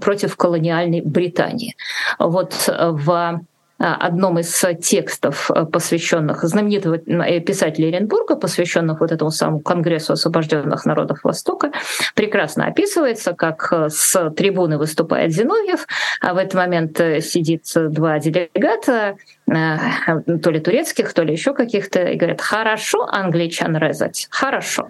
против 0.00 0.36
колониальной 0.36 1.00
Британии. 1.00 1.76
Вот 2.18 2.54
в 2.68 3.40
одном 3.78 4.38
из 4.38 4.64
текстов, 4.80 5.50
э, 5.50 5.66
посвященных 5.66 6.42
знаменитого 6.44 6.96
э, 6.96 7.40
писателя 7.40 7.88
Оренбурга, 7.88 8.36
посвященных 8.36 9.00
вот 9.00 9.12
этому 9.12 9.30
самому 9.30 9.60
Конгрессу 9.60 10.14
освобожденных 10.14 10.86
народов 10.86 11.20
Востока, 11.24 11.72
прекрасно 12.14 12.66
описывается, 12.66 13.34
как 13.34 13.68
э, 13.72 13.88
с 13.90 14.30
трибуны 14.30 14.78
выступает 14.78 15.32
Зиновьев, 15.32 15.86
а 16.20 16.34
в 16.34 16.38
этот 16.38 16.54
момент 16.54 16.96
сидит 16.96 17.64
два 17.74 18.18
делегата, 18.18 19.16
то 19.46 20.50
ли 20.50 20.60
турецких, 20.60 21.12
то 21.12 21.22
ли 21.22 21.32
еще 21.32 21.52
каких-то, 21.52 22.02
и 22.04 22.16
говорят, 22.16 22.40
хорошо 22.40 23.06
англичан 23.06 23.76
резать, 23.76 24.26
хорошо. 24.30 24.88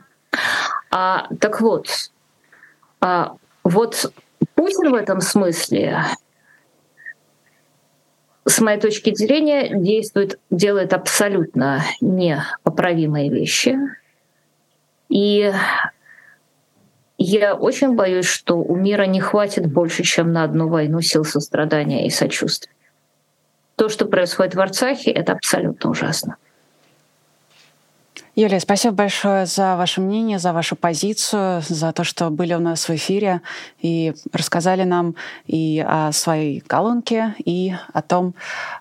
А, 0.90 1.26
так 1.40 1.60
вот, 1.60 1.88
а, 3.00 3.34
вот 3.64 4.12
Путин 4.54 4.90
в 4.90 4.94
этом 4.94 5.20
смысле 5.20 6.04
с 8.46 8.60
моей 8.60 8.80
точки 8.80 9.12
зрения, 9.14 9.68
действует, 9.74 10.38
делает 10.50 10.92
абсолютно 10.92 11.82
непоправимые 12.00 13.28
вещи. 13.28 13.76
И 15.08 15.52
я 17.18 17.54
очень 17.54 17.94
боюсь, 17.94 18.26
что 18.26 18.54
у 18.56 18.76
мира 18.76 19.04
не 19.04 19.20
хватит 19.20 19.66
больше, 19.66 20.04
чем 20.04 20.32
на 20.32 20.44
одну 20.44 20.68
войну 20.68 21.00
сил 21.00 21.24
сострадания 21.24 22.06
и 22.06 22.10
сочувствия. 22.10 22.72
То, 23.74 23.88
что 23.88 24.06
происходит 24.06 24.54
в 24.54 24.60
Арцахе, 24.60 25.10
это 25.10 25.32
абсолютно 25.32 25.90
ужасно. 25.90 26.36
Юлия, 28.38 28.60
спасибо 28.60 28.94
большое 28.94 29.46
за 29.46 29.76
ваше 29.76 30.02
мнение, 30.02 30.38
за 30.38 30.52
вашу 30.52 30.76
позицию, 30.76 31.62
за 31.66 31.90
то, 31.92 32.04
что 32.04 32.28
были 32.28 32.52
у 32.52 32.58
нас 32.58 32.86
в 32.86 32.94
эфире 32.94 33.40
и 33.80 34.12
рассказали 34.30 34.82
нам 34.82 35.14
и 35.46 35.80
о 35.80 36.12
своей 36.12 36.60
колонке, 36.60 37.34
и 37.42 37.72
о 37.94 38.02
том, 38.02 38.34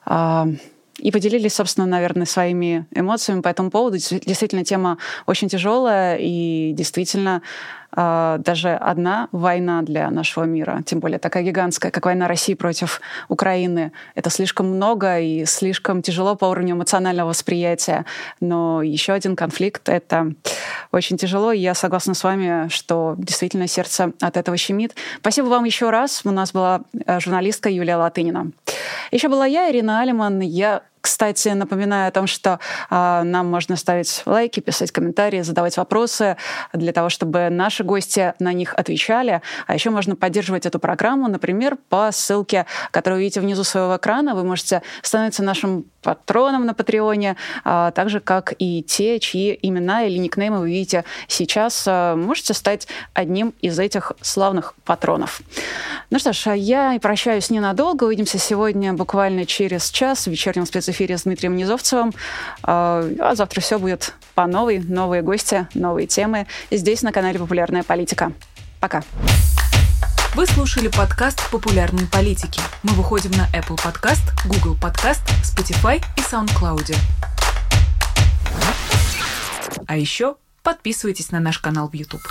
а, 0.04 0.50
и 0.98 1.12
поделились, 1.12 1.56
собственно, 1.56 1.86
наверное, 1.86 2.26
своими 2.26 2.86
эмоциями 2.94 3.42
по 3.42 3.50
этому 3.50 3.70
поводу. 3.70 3.98
Действительно, 3.98 4.64
тема 4.64 4.98
очень 5.26 5.50
тяжелая 5.50 6.18
и 6.20 6.72
действительно 6.74 7.42
а, 7.98 8.40
даже 8.40 8.72
одна 8.74 9.30
война 9.32 9.82
для 9.82 10.10
нашего 10.10 10.44
мира, 10.44 10.82
тем 10.86 11.00
более 11.00 11.18
такая 11.18 11.44
гигантская, 11.44 11.92
как 11.92 12.06
война 12.06 12.28
России 12.28 12.54
против 12.54 13.00
Украины, 13.30 13.94
это 14.16 14.30
слишком 14.30 14.68
много 14.68 15.20
и 15.20 15.46
слишком 15.46 16.02
тяжело 16.02 16.36
по 16.36 16.46
уровню 16.46 16.74
эмоционального 16.74 17.30
восприятия. 17.30 18.06
Но 18.42 18.82
еще 18.82 19.14
один 19.14 19.38
конфликт— 19.38 19.84
это 19.88 20.34
очень 20.92 21.18
тяжело, 21.18 21.54
и 21.54 21.60
я 21.60 21.74
согласна 21.74 22.14
с 22.14 22.24
вами, 22.24 22.68
что 22.68 23.16
действительно 23.18 23.68
сердце 23.68 24.12
от 24.20 24.36
этого 24.36 24.58
щемит. 24.58 24.94
Спасибо 25.20 25.46
вам 25.46 25.64
еще 25.64 25.90
раз. 25.90 26.22
У 26.26 26.32
нас 26.32 26.52
была 26.52 26.82
э, 27.06 27.20
журналистка 27.22 27.70
Юлия 27.70 27.96
Латынина. 27.96 28.52
Еще 29.12 29.30
была 29.30 29.46
я, 29.46 29.72
Ирина 29.72 30.02
Алиман. 30.02 30.42
Я 30.42 30.82
кстати, 31.06 31.50
напоминаю 31.50 32.08
о 32.08 32.12
том, 32.12 32.26
что 32.26 32.60
э, 32.90 33.22
нам 33.24 33.48
можно 33.48 33.76
ставить 33.76 34.24
лайки, 34.26 34.60
писать 34.60 34.92
комментарии, 34.92 35.42
задавать 35.42 35.78
вопросы 35.78 36.36
для 36.74 36.94
того, 36.94 37.10
чтобы 37.10 37.50
наши 37.52 37.84
гости 37.84 38.34
на 38.40 38.54
них 38.54 38.74
отвечали. 38.74 39.44
А 39.68 39.76
еще 39.76 39.92
можно 39.92 40.16
поддерживать 40.16 40.66
эту 40.66 40.80
программу, 40.80 41.28
например, 41.28 41.78
по 41.90 42.10
ссылке, 42.12 42.66
которую 42.90 43.22
видите 43.22 43.40
внизу 43.40 43.64
своего 43.64 43.98
экрана. 43.98 44.34
Вы 44.34 44.44
можете 44.44 44.82
становиться 45.04 45.44
нашим 45.44 45.86
патроном 46.02 46.66
на 46.66 46.74
Патреоне, 46.74 47.36
э, 47.64 47.92
так 47.94 48.10
же, 48.10 48.20
как 48.20 48.56
и 48.58 48.82
те, 48.82 49.20
чьи 49.20 49.60
имена 49.62 50.06
или 50.06 50.18
никнеймы 50.18 50.58
вы 50.60 50.72
видите 50.72 51.04
сейчас. 51.28 51.84
Э, 51.86 52.16
можете 52.16 52.56
стать 52.56 52.88
одним 53.14 53.54
из 53.62 53.78
этих 53.78 54.14
славных 54.22 54.74
патронов. 54.86 55.42
Ну 56.10 56.18
что 56.18 56.34
ж, 56.34 56.56
я 56.56 56.98
прощаюсь 57.00 57.52
ненадолго. 57.52 58.06
Увидимся 58.06 58.40
сегодня 58.40 58.94
буквально 58.94 59.46
через 59.46 59.92
час 59.92 60.26
в 60.26 60.32
вечернем 60.32 60.66
спецэфире 60.66 60.95
эфире 60.96 61.18
с 61.18 61.24
Дмитрием 61.24 61.56
Низовцевым. 61.56 62.14
А, 62.64 63.08
а 63.20 63.36
завтра 63.36 63.62
все 63.62 63.78
будет 63.78 64.14
по 64.34 64.48
новой, 64.48 64.80
новые 64.80 65.22
гости, 65.22 65.68
новые 65.74 66.08
темы 66.08 66.48
здесь 66.72 67.02
на 67.02 67.12
канале 67.12 67.38
«Популярная 67.38 67.84
политика». 67.84 68.32
Пока. 68.80 69.04
Вы 70.36 70.46
слушали 70.48 70.88
подкаст 70.88 71.50
«Популярные 71.52 72.08
политики». 72.08 72.62
Мы 72.84 72.94
выходим 72.94 73.32
на 73.32 73.48
Apple 73.58 73.78
Podcast, 73.78 74.24
Google 74.46 74.76
Podcast, 74.76 75.22
Spotify 75.44 76.02
и 76.18 76.22
SoundCloud. 76.22 76.96
А 79.88 79.98
еще 79.98 80.36
подписывайтесь 80.64 81.32
на 81.32 81.40
наш 81.40 81.60
канал 81.60 81.90
в 81.90 81.94
YouTube. 81.94 82.22